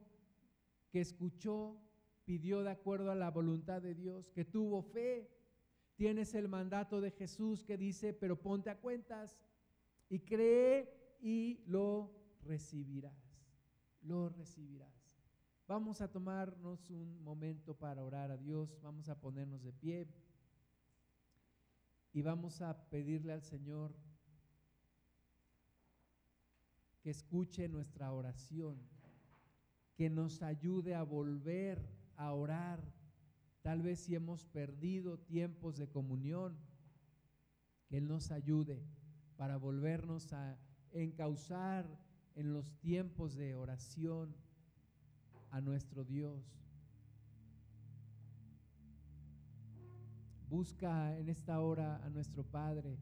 que 0.89 0.99
escuchó, 0.99 1.79
pidió 2.25 2.63
de 2.63 2.71
acuerdo 2.71 3.11
a 3.11 3.15
la 3.15 3.31
voluntad 3.31 3.81
de 3.81 3.95
Dios, 3.95 4.29
que 4.31 4.45
tuvo 4.45 4.81
fe. 4.81 5.29
Tienes 5.95 6.33
el 6.33 6.47
mandato 6.47 7.01
de 7.01 7.11
Jesús 7.11 7.63
que 7.63 7.77
dice, 7.77 8.13
pero 8.13 8.41
ponte 8.41 8.69
a 8.69 8.79
cuentas 8.79 9.37
y 10.09 10.19
cree 10.19 11.17
y 11.21 11.63
lo 11.65 12.11
recibirás. 12.41 13.37
Lo 14.01 14.29
recibirás. 14.29 14.93
Vamos 15.67 16.01
a 16.01 16.11
tomarnos 16.11 16.89
un 16.89 17.21
momento 17.23 17.75
para 17.75 18.03
orar 18.03 18.31
a 18.31 18.37
Dios. 18.37 18.79
Vamos 18.81 19.07
a 19.07 19.19
ponernos 19.19 19.61
de 19.61 19.71
pie 19.71 20.07
y 22.13 22.21
vamos 22.21 22.61
a 22.61 22.89
pedirle 22.89 23.33
al 23.33 23.43
Señor 23.43 23.93
que 27.01 27.09
escuche 27.09 27.69
nuestra 27.69 28.11
oración, 28.11 28.77
que 29.95 30.09
nos 30.09 30.41
ayude 30.41 30.95
a 30.95 31.03
volver 31.03 31.81
a 32.15 32.33
orar, 32.33 32.83
tal 33.61 33.81
vez 33.81 33.99
si 33.99 34.15
hemos 34.15 34.45
perdido 34.45 35.19
tiempos 35.19 35.77
de 35.77 35.87
comunión, 35.87 36.57
que 37.87 37.97
Él 37.97 38.07
nos 38.07 38.31
ayude 38.31 38.83
para 39.37 39.57
volvernos 39.57 40.33
a 40.33 40.57
encauzar 40.91 41.99
en 42.35 42.53
los 42.53 42.77
tiempos 42.79 43.35
de 43.35 43.55
oración 43.55 44.35
a 45.51 45.61
nuestro 45.61 46.03
Dios. 46.03 46.68
Busca 50.49 51.15
en 51.19 51.29
esta 51.29 51.59
hora 51.59 52.03
a 52.03 52.09
nuestro 52.09 52.43
Padre. 52.43 52.97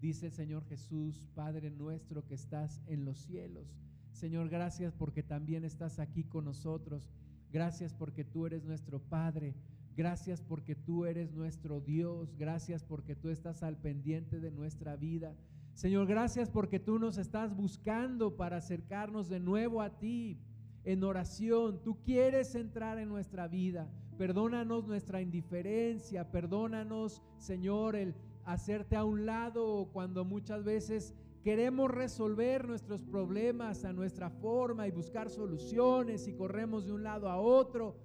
Dice 0.00 0.26
el 0.26 0.32
Señor 0.32 0.64
Jesús, 0.66 1.28
Padre 1.34 1.68
nuestro 1.70 2.24
que 2.24 2.34
estás 2.34 2.80
en 2.86 3.04
los 3.04 3.18
cielos. 3.18 3.66
Señor, 4.12 4.48
gracias 4.48 4.94
porque 4.94 5.24
también 5.24 5.64
estás 5.64 5.98
aquí 5.98 6.22
con 6.22 6.44
nosotros. 6.44 7.10
Gracias 7.50 7.92
porque 7.92 8.24
tú 8.24 8.46
eres 8.46 8.64
nuestro 8.64 9.00
Padre. 9.00 9.56
Gracias 9.96 10.42
porque 10.42 10.76
tú 10.76 11.04
eres 11.04 11.32
nuestro 11.32 11.80
Dios. 11.80 12.36
Gracias 12.36 12.84
porque 12.84 13.16
tú 13.16 13.30
estás 13.30 13.64
al 13.64 13.76
pendiente 13.76 14.38
de 14.38 14.52
nuestra 14.52 14.94
vida. 14.94 15.34
Señor, 15.74 16.06
gracias 16.06 16.50
porque 16.50 16.78
tú 16.78 17.00
nos 17.00 17.18
estás 17.18 17.56
buscando 17.56 18.36
para 18.36 18.58
acercarnos 18.58 19.28
de 19.28 19.40
nuevo 19.40 19.82
a 19.82 19.98
ti 19.98 20.38
en 20.84 21.02
oración. 21.02 21.82
Tú 21.82 22.00
quieres 22.02 22.54
entrar 22.54 22.98
en 22.98 23.08
nuestra 23.08 23.48
vida. 23.48 23.90
Perdónanos 24.22 24.86
nuestra 24.86 25.20
indiferencia, 25.20 26.30
perdónanos, 26.30 27.20
Señor, 27.38 27.96
el 27.96 28.14
hacerte 28.44 28.94
a 28.94 29.02
un 29.02 29.26
lado 29.26 29.88
cuando 29.92 30.24
muchas 30.24 30.62
veces 30.62 31.12
Queremos 31.42 31.90
resolver 31.90 32.68
nuestros 32.68 33.02
problemas 33.02 33.84
a 33.84 33.92
nuestra 33.92 34.30
forma 34.30 34.86
y 34.86 34.92
buscar 34.92 35.28
soluciones 35.28 36.28
y 36.28 36.34
corremos 36.34 36.86
de 36.86 36.92
un 36.92 37.02
lado 37.02 37.28
a 37.28 37.40
otro, 37.40 37.96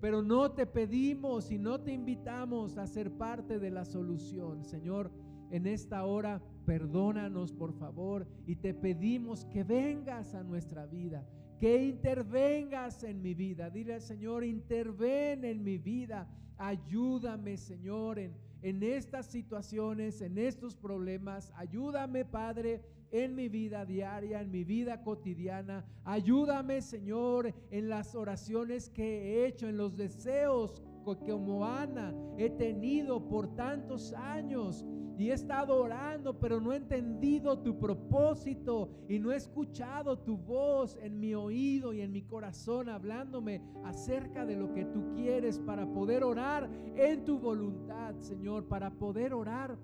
pero 0.00 0.22
no 0.22 0.52
te 0.52 0.64
pedimos 0.64 1.50
y 1.50 1.58
no 1.58 1.80
te 1.80 1.92
invitamos 1.92 2.78
a 2.78 2.86
ser 2.86 3.10
parte 3.10 3.58
de 3.58 3.72
la 3.72 3.84
solución. 3.84 4.64
Señor, 4.64 5.10
en 5.50 5.66
esta 5.66 6.04
hora 6.04 6.40
perdónanos 6.66 7.52
por 7.52 7.72
favor 7.72 8.28
y 8.46 8.54
te 8.54 8.74
pedimos 8.74 9.44
que 9.46 9.64
vengas 9.64 10.36
a 10.36 10.44
nuestra 10.44 10.86
vida, 10.86 11.26
que 11.58 11.84
intervengas 11.84 13.04
en 13.04 13.22
mi 13.22 13.34
vida. 13.34 13.70
Dile 13.70 13.94
al 13.94 14.02
Señor, 14.02 14.44
interven 14.44 15.44
en 15.44 15.62
mi 15.62 15.78
vida. 15.78 16.28
Ayúdame, 16.58 17.56
Señor, 17.56 18.18
en 18.18 18.34
en 18.64 18.82
estas 18.82 19.26
situaciones, 19.26 20.22
en 20.22 20.38
estos 20.38 20.74
problemas. 20.74 21.52
Ayúdame, 21.54 22.24
Padre, 22.24 22.80
en 23.12 23.34
mi 23.34 23.50
vida 23.50 23.84
diaria, 23.84 24.40
en 24.40 24.50
mi 24.50 24.64
vida 24.64 25.02
cotidiana. 25.02 25.84
Ayúdame, 26.02 26.80
Señor, 26.80 27.54
en 27.70 27.90
las 27.90 28.14
oraciones 28.14 28.88
que 28.88 29.04
he 29.04 29.46
hecho, 29.46 29.68
en 29.68 29.76
los 29.76 29.98
deseos 29.98 30.82
que 31.04 31.30
como 31.30 31.66
Ana 31.66 32.14
he 32.38 32.48
tenido 32.48 33.28
por 33.28 33.54
tantos 33.54 34.14
años 34.14 34.86
y 35.16 35.30
he 35.30 35.32
estado 35.32 35.80
orando, 35.80 36.38
pero 36.38 36.60
no 36.60 36.72
he 36.72 36.76
entendido 36.76 37.58
tu 37.58 37.78
propósito 37.78 38.90
y 39.08 39.18
no 39.18 39.32
he 39.32 39.36
escuchado 39.36 40.18
tu 40.18 40.36
voz 40.36 40.98
en 41.00 41.20
mi 41.20 41.34
oído 41.34 41.92
y 41.92 42.00
en 42.00 42.12
mi 42.12 42.22
corazón 42.22 42.88
hablándome 42.88 43.62
acerca 43.84 44.44
de 44.44 44.56
lo 44.56 44.72
que 44.72 44.84
tú 44.84 45.12
quieres 45.14 45.58
para 45.58 45.86
poder 45.92 46.24
orar 46.24 46.68
en 46.96 47.24
tu 47.24 47.38
voluntad, 47.38 48.14
Señor, 48.20 48.66
para 48.66 48.90
poder 48.90 49.34
orar 49.34 49.78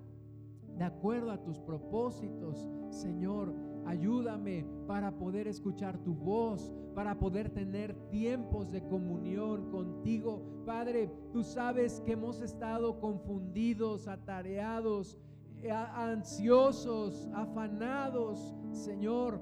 de 0.77 0.83
acuerdo 0.83 1.31
a 1.31 1.43
tus 1.43 1.59
propósitos, 1.59 2.69
Señor. 2.89 3.53
Ayúdame 3.91 4.65
para 4.87 5.11
poder 5.11 5.49
escuchar 5.49 5.97
tu 5.97 6.13
voz, 6.13 6.71
para 6.95 7.19
poder 7.19 7.49
tener 7.49 7.93
tiempos 8.09 8.71
de 8.71 8.81
comunión 8.87 9.69
contigo. 9.69 10.63
Padre, 10.65 11.11
tú 11.33 11.43
sabes 11.43 11.99
que 11.99 12.13
hemos 12.13 12.39
estado 12.41 13.01
confundidos, 13.01 14.07
atareados, 14.07 15.17
eh, 15.61 15.71
ansiosos, 15.71 17.27
afanados, 17.33 18.55
Señor, 18.71 19.41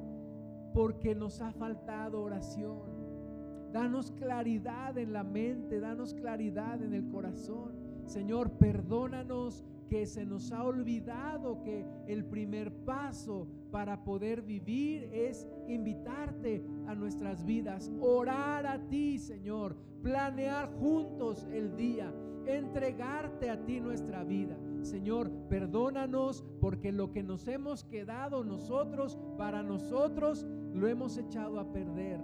porque 0.74 1.14
nos 1.14 1.42
ha 1.42 1.52
faltado 1.52 2.24
oración. 2.24 2.90
Danos 3.72 4.10
claridad 4.14 4.98
en 4.98 5.14
la 5.14 5.24
mente, 5.24 5.80
danos 5.80 6.16
claridad 6.16 6.82
en 6.82 6.96
el 6.96 7.08
corazón. 7.10 7.76
Señor, 8.06 8.50
perdónanos 8.54 9.64
que 9.90 10.06
se 10.06 10.26
nos 10.26 10.52
ha 10.52 10.64
olvidado 10.64 11.62
que 11.64 11.86
el 12.08 12.24
primer 12.24 12.72
paso 12.86 13.48
para 13.72 14.04
poder 14.04 14.42
vivir 14.44 15.10
es 15.12 15.48
invitarte 15.68 16.64
a 16.88 16.96
nuestras 16.96 17.44
vidas, 17.44 17.92
orar 18.00 18.68
a 18.68 18.88
ti, 18.88 19.18
Señor, 19.18 19.76
planear 20.02 20.72
juntos 20.80 21.48
el 21.52 21.76
día, 21.76 22.14
entregarte 22.46 23.50
a 23.50 23.66
ti 23.66 23.80
nuestra 23.80 24.24
vida. 24.24 24.58
Señor, 24.82 25.30
perdónanos 25.50 26.46
porque 26.62 26.92
lo 26.92 27.12
que 27.12 27.24
nos 27.24 27.48
hemos 27.48 27.84
quedado 27.84 28.44
nosotros, 28.44 29.20
para 29.38 29.64
nosotros, 29.64 30.46
lo 30.74 30.88
hemos 30.88 31.18
echado 31.18 31.60
a 31.60 31.72
perder. 31.72 32.22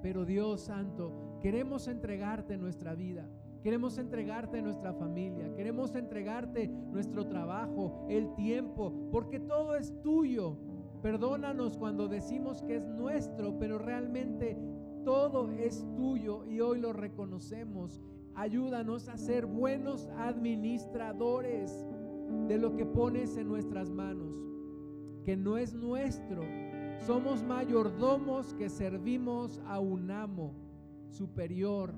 Pero 0.00 0.24
Dios 0.24 0.62
Santo, 0.62 1.38
queremos 1.40 1.88
entregarte 1.88 2.56
nuestra 2.56 2.94
vida. 2.94 3.28
Queremos 3.62 3.96
entregarte 3.98 4.60
nuestra 4.60 4.92
familia, 4.92 5.54
queremos 5.54 5.94
entregarte 5.94 6.66
nuestro 6.66 7.28
trabajo, 7.28 8.06
el 8.08 8.34
tiempo, 8.34 8.92
porque 9.12 9.38
todo 9.38 9.76
es 9.76 9.94
tuyo. 10.02 10.56
Perdónanos 11.00 11.76
cuando 11.76 12.08
decimos 12.08 12.62
que 12.62 12.76
es 12.76 12.88
nuestro, 12.88 13.58
pero 13.60 13.78
realmente 13.78 14.58
todo 15.04 15.50
es 15.52 15.86
tuyo 15.94 16.44
y 16.46 16.60
hoy 16.60 16.80
lo 16.80 16.92
reconocemos. 16.92 18.02
Ayúdanos 18.34 19.08
a 19.08 19.16
ser 19.16 19.46
buenos 19.46 20.08
administradores 20.16 21.86
de 22.48 22.58
lo 22.58 22.74
que 22.74 22.84
pones 22.84 23.36
en 23.36 23.46
nuestras 23.46 23.90
manos, 23.90 24.34
que 25.24 25.36
no 25.36 25.56
es 25.56 25.72
nuestro. 25.72 26.42
Somos 27.06 27.44
mayordomos 27.44 28.54
que 28.54 28.68
servimos 28.68 29.60
a 29.66 29.78
un 29.78 30.10
amo 30.10 30.54
superior 31.10 31.94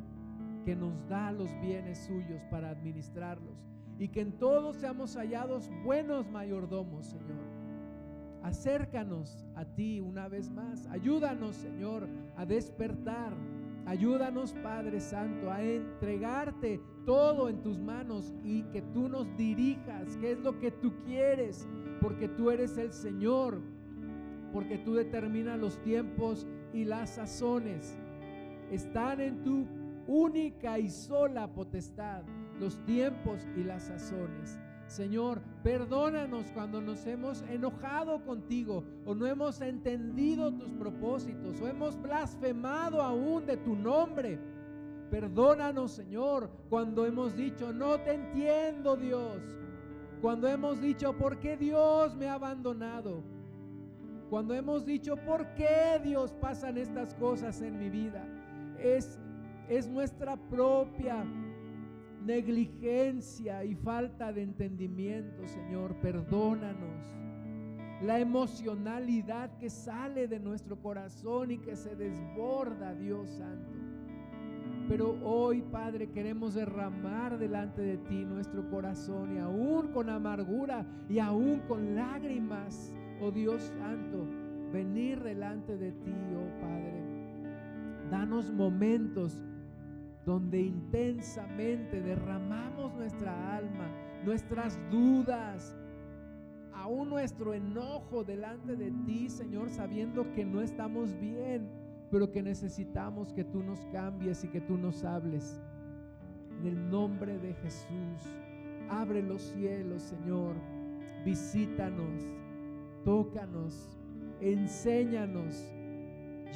que 0.65 0.75
nos 0.75 0.93
da 1.09 1.31
los 1.31 1.51
bienes 1.61 1.99
suyos 1.99 2.43
para 2.51 2.71
administrarlos 2.71 3.69
y 3.99 4.09
que 4.09 4.21
en 4.21 4.33
todos 4.33 4.77
seamos 4.77 5.17
hallados 5.17 5.71
buenos 5.85 6.29
mayordomos, 6.31 7.07
Señor. 7.07 7.45
Acércanos 8.43 9.47
a 9.55 9.65
ti 9.65 10.01
una 10.01 10.29
vez 10.29 10.51
más. 10.51 10.87
Ayúdanos, 10.89 11.57
Señor, 11.57 12.09
a 12.37 12.45
despertar. 12.45 13.33
Ayúdanos, 13.87 14.55
Padre 14.63 15.01
Santo, 15.01 15.51
a 15.51 15.63
entregarte 15.63 16.81
todo 17.05 17.49
en 17.49 17.63
tus 17.63 17.79
manos 17.79 18.35
y 18.43 18.63
que 18.65 18.83
tú 18.83 19.09
nos 19.09 19.35
dirijas, 19.37 20.17
qué 20.17 20.33
es 20.33 20.41
lo 20.41 20.59
que 20.59 20.71
tú 20.71 20.93
quieres, 21.05 21.69
porque 22.01 22.29
tú 22.29 22.51
eres 22.51 22.79
el 22.79 22.93
Señor, 22.93 23.61
porque 24.53 24.79
tú 24.79 24.95
determinas 24.95 25.59
los 25.59 25.79
tiempos 25.83 26.47
y 26.73 26.85
las 26.85 27.11
sazones. 27.11 27.99
Están 28.71 29.21
en 29.21 29.43
tu 29.43 29.67
única 30.07 30.79
y 30.79 30.91
sola 30.91 31.53
potestad, 31.53 32.23
los 32.59 32.77
tiempos 32.85 33.47
y 33.57 33.65
las 33.65 33.85
sazones. 33.85 34.59
Señor, 34.87 35.41
perdónanos 35.63 36.47
cuando 36.53 36.81
nos 36.81 37.07
hemos 37.07 37.43
enojado 37.43 38.25
contigo 38.25 38.85
o 39.07 39.15
no 39.15 39.27
hemos 39.27 39.61
entendido 39.61 40.53
tus 40.53 40.71
propósitos 40.73 41.61
o 41.61 41.69
hemos 41.69 42.01
blasfemado 42.01 43.03
aún 43.03 43.47
de 43.47 43.57
tu 43.57 43.75
nombre. 43.75 44.39
Perdónanos, 45.11 45.93
Señor, 45.93 46.51
cuando 46.69 47.07
hemos 47.07 47.35
dicho, 47.37 47.73
no 47.73 47.99
te 48.01 48.15
entiendo, 48.15 48.97
Dios. 48.97 49.39
Cuando 50.21 50.49
hemos 50.49 50.81
dicho, 50.81 51.13
¿por 51.17 51.39
qué 51.39 51.57
Dios 51.57 52.15
me 52.17 52.29
ha 52.29 52.35
abandonado? 52.35 53.23
Cuando 54.31 54.55
hemos 54.55 54.85
dicho, 54.85 55.17
¿por 55.17 55.55
qué 55.55 56.01
Dios 56.03 56.33
pasan 56.41 56.79
estas 56.79 57.15
cosas 57.15 57.61
en 57.63 57.79
mi 57.79 57.89
vida? 57.91 58.25
Es 58.79 59.19
es 59.69 59.89
nuestra 59.89 60.37
propia 60.37 61.25
negligencia 62.25 63.65
y 63.65 63.75
falta 63.75 64.33
de 64.33 64.43
entendimiento, 64.43 65.47
Señor. 65.47 65.95
Perdónanos. 65.97 67.15
La 68.03 68.19
emocionalidad 68.19 69.57
que 69.59 69.71
sale 69.71 70.27
de 70.27 70.41
nuestro 70.41 70.77
corazón 70.81 71.51
y 71.51 71.59
que 71.59 71.77
se 71.77 71.95
desborda, 71.95 72.95
Dios 72.95 73.31
Santo. 73.31 73.79
Pero 74.89 75.17
hoy, 75.23 75.63
Padre, 75.63 76.11
queremos 76.11 76.55
derramar 76.55 77.39
delante 77.39 77.81
de 77.81 77.97
ti 77.97 78.25
nuestro 78.25 78.69
corazón 78.69 79.37
y 79.37 79.39
aún 79.39 79.89
con 79.93 80.11
amargura 80.11 80.85
y 81.09 81.19
aún 81.19 81.61
con 81.61 81.95
lágrimas, 81.95 82.95
oh 83.23 83.31
Dios 83.31 83.63
Santo, 83.79 84.27
venir 84.73 85.23
delante 85.23 85.79
de 85.79 85.93
ti, 85.93 86.15
oh 86.37 86.61
Padre. 86.61 87.03
Danos 88.11 88.51
momentos 88.53 89.41
donde 90.25 90.61
intensamente 90.61 92.01
derramamos 92.01 92.95
nuestra 92.95 93.57
alma, 93.57 93.89
nuestras 94.25 94.79
dudas, 94.91 95.77
aún 96.73 97.11
nuestro 97.11 97.55
enojo 97.55 98.25
delante 98.25 98.77
de 98.77 98.91
ti, 99.07 99.29
Señor, 99.29 99.69
sabiendo 99.69 100.33
que 100.33 100.45
no 100.45 100.63
estamos 100.63 101.19
bien, 101.21 101.69
pero 102.11 102.31
que 102.31 102.43
necesitamos 102.43 103.33
que 103.33 103.45
tú 103.45 103.63
nos 103.63 103.81
cambies 103.87 104.45
y 104.45 104.49
que 104.49 104.61
tú 104.61 104.79
nos 104.79 105.05
hables. 105.05 105.61
En 106.61 106.67
el 106.67 106.91
nombre 106.91 107.39
de 107.39 107.53
Jesús, 107.55 108.23
abre 108.89 109.23
los 109.23 109.43
cielos, 109.43 110.03
Señor, 110.03 110.55
visítanos, 111.25 112.23
tócanos, 113.05 113.99
enséñanos, 114.41 115.71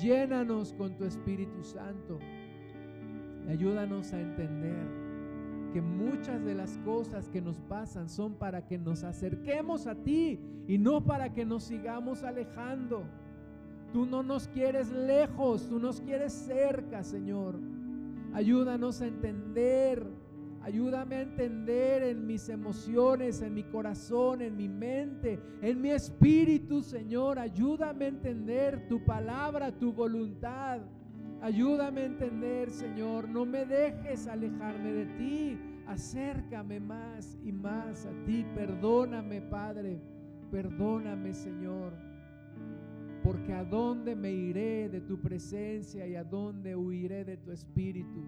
llénanos 0.00 0.72
con 0.74 0.96
tu 0.96 1.04
Espíritu 1.04 1.62
Santo. 1.64 2.18
Ayúdanos 3.48 4.12
a 4.12 4.20
entender 4.20 4.86
que 5.72 5.80
muchas 5.80 6.44
de 6.44 6.54
las 6.54 6.76
cosas 6.78 7.28
que 7.28 7.40
nos 7.40 7.60
pasan 7.60 8.08
son 8.08 8.34
para 8.34 8.66
que 8.66 8.78
nos 8.78 9.04
acerquemos 9.04 9.86
a 9.86 9.94
ti 9.94 10.38
y 10.66 10.78
no 10.78 11.04
para 11.04 11.32
que 11.32 11.44
nos 11.44 11.64
sigamos 11.64 12.22
alejando. 12.22 13.04
Tú 13.92 14.04
no 14.04 14.22
nos 14.22 14.48
quieres 14.48 14.90
lejos, 14.90 15.66
tú 15.68 15.78
nos 15.78 16.00
quieres 16.00 16.32
cerca, 16.32 17.02
Señor. 17.02 17.58
Ayúdanos 18.34 19.00
a 19.00 19.06
entender, 19.06 20.06
ayúdame 20.60 21.16
a 21.16 21.22
entender 21.22 22.02
en 22.02 22.26
mis 22.26 22.50
emociones, 22.50 23.40
en 23.40 23.54
mi 23.54 23.62
corazón, 23.64 24.42
en 24.42 24.56
mi 24.56 24.68
mente, 24.68 25.40
en 25.62 25.80
mi 25.80 25.90
espíritu, 25.90 26.82
Señor. 26.82 27.38
Ayúdame 27.38 28.04
a 28.04 28.08
entender 28.08 28.88
tu 28.88 29.02
palabra, 29.02 29.72
tu 29.72 29.90
voluntad. 29.90 30.80
Ayúdame 31.40 32.02
a 32.02 32.06
entender, 32.06 32.70
Señor. 32.70 33.28
No 33.28 33.44
me 33.44 33.64
dejes 33.64 34.26
alejarme 34.26 34.92
de 34.92 35.06
ti. 35.16 35.58
Acércame 35.86 36.80
más 36.80 37.38
y 37.44 37.52
más 37.52 38.06
a 38.06 38.12
ti. 38.24 38.44
Perdóname, 38.54 39.40
Padre. 39.40 40.00
Perdóname, 40.50 41.34
Señor, 41.34 41.92
porque 43.22 43.52
a 43.52 43.64
dónde 43.64 44.16
me 44.16 44.32
iré 44.32 44.88
de 44.88 45.02
tu 45.02 45.20
presencia 45.20 46.06
y 46.06 46.14
a 46.14 46.24
dónde 46.24 46.74
huiré 46.74 47.24
de 47.24 47.36
tu 47.36 47.52
espíritu. 47.52 48.24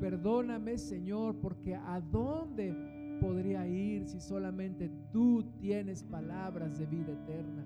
Perdóname, 0.00 0.78
Señor, 0.78 1.36
porque 1.36 1.76
a 1.76 2.00
dónde 2.00 2.74
podría 3.20 3.68
ir 3.68 4.04
si 4.08 4.20
solamente 4.20 4.90
tú 5.12 5.44
tienes 5.60 6.02
palabras 6.02 6.76
de 6.76 6.86
vida 6.86 7.12
eterna. 7.12 7.64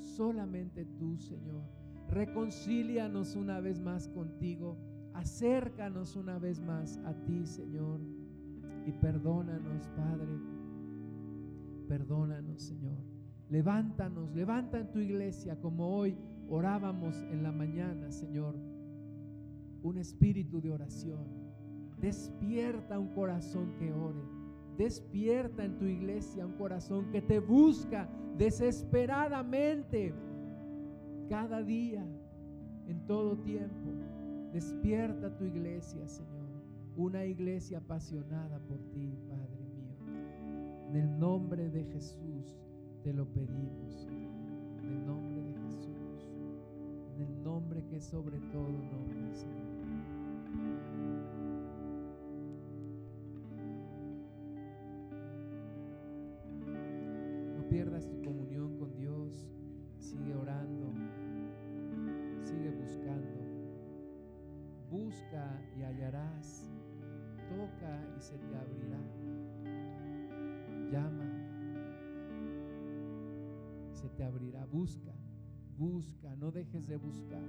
Solamente 0.00 0.84
tú, 0.84 1.18
Señor. 1.18 1.83
Reconcílianos 2.10 3.36
una 3.36 3.60
vez 3.60 3.80
más 3.80 4.08
contigo. 4.08 4.76
Acércanos 5.14 6.16
una 6.16 6.38
vez 6.38 6.60
más 6.60 6.98
a 7.04 7.14
ti, 7.24 7.46
Señor. 7.46 8.00
Y 8.86 8.92
perdónanos, 8.92 9.88
Padre. 9.88 10.38
Perdónanos, 11.88 12.62
Señor. 12.62 12.98
Levántanos, 13.48 14.34
levanta 14.34 14.80
en 14.80 14.90
tu 14.90 14.98
iglesia 14.98 15.60
como 15.60 15.96
hoy 15.96 16.16
orábamos 16.48 17.22
en 17.30 17.42
la 17.42 17.52
mañana, 17.52 18.10
Señor. 18.10 18.54
Un 19.82 19.98
espíritu 19.98 20.60
de 20.60 20.70
oración. 20.70 21.26
Despierta 22.00 22.98
un 22.98 23.08
corazón 23.14 23.74
que 23.78 23.92
ore. 23.92 24.20
Despierta 24.76 25.64
en 25.64 25.78
tu 25.78 25.84
iglesia 25.84 26.46
un 26.46 26.54
corazón 26.54 27.10
que 27.10 27.22
te 27.22 27.38
busca 27.38 28.08
desesperadamente 28.36 30.12
cada 31.28 31.62
día, 31.62 32.04
en 32.86 33.06
todo 33.06 33.36
tiempo. 33.38 33.90
Despierta 34.52 35.36
tu 35.36 35.44
iglesia, 35.44 36.06
Señor. 36.06 36.44
Una 36.96 37.24
iglesia 37.24 37.78
apasionada 37.78 38.58
por 38.60 38.78
ti, 38.92 39.18
Padre 39.28 39.64
mío. 39.74 39.94
En 40.88 40.96
el 40.96 41.18
nombre 41.18 41.70
de 41.70 41.84
Jesús 41.84 42.56
te 43.02 43.12
lo 43.12 43.26
pedimos. 43.26 44.06
En 44.78 44.90
el 44.90 45.06
nombre 45.06 45.42
de 45.42 45.54
Jesús. 45.54 46.28
En 47.16 47.22
el 47.22 47.42
nombre 47.42 47.84
que 47.86 47.96
es 47.96 48.04
sobre 48.04 48.38
todo 48.52 48.68
nombre, 48.68 49.34
Señor. 49.34 49.64
No 57.56 57.68
pierdas 57.68 58.08
tu 58.08 58.22
comunión 58.22 58.78
con 58.78 58.94
Dios. 58.94 59.48
Sigue 59.98 60.36
orando. 60.36 60.53
Y 65.76 65.82
hallarás. 65.82 66.70
Toca 67.48 68.00
y 68.16 68.20
se 68.20 68.38
te 68.38 68.56
abrirá. 68.56 69.00
Llama. 70.92 71.24
Se 73.92 74.08
te 74.10 74.22
abrirá. 74.22 74.64
Busca. 74.66 75.12
Busca. 75.76 76.36
No 76.36 76.52
dejes 76.52 76.86
de 76.86 76.96
buscar. 76.96 77.42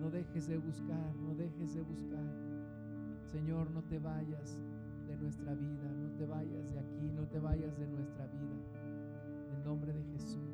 No 0.00 0.10
dejes 0.10 0.48
de 0.48 0.58
buscar. 0.58 1.14
No 1.14 1.34
dejes 1.36 1.74
de 1.74 1.82
buscar. 1.82 2.26
Señor, 3.30 3.70
no 3.70 3.82
te 3.84 4.00
vayas 4.00 4.58
de 5.06 5.16
nuestra 5.16 5.54
vida. 5.54 5.88
No 5.92 6.10
te 6.16 6.26
vayas 6.26 6.68
de 6.72 6.80
aquí. 6.80 7.12
No 7.14 7.28
te 7.28 7.38
vayas 7.38 7.78
de 7.78 7.86
nuestra 7.86 8.26
vida. 8.26 8.56
En 9.52 9.64
nombre 9.64 9.92
de 9.92 10.02
Jesús. 10.14 10.51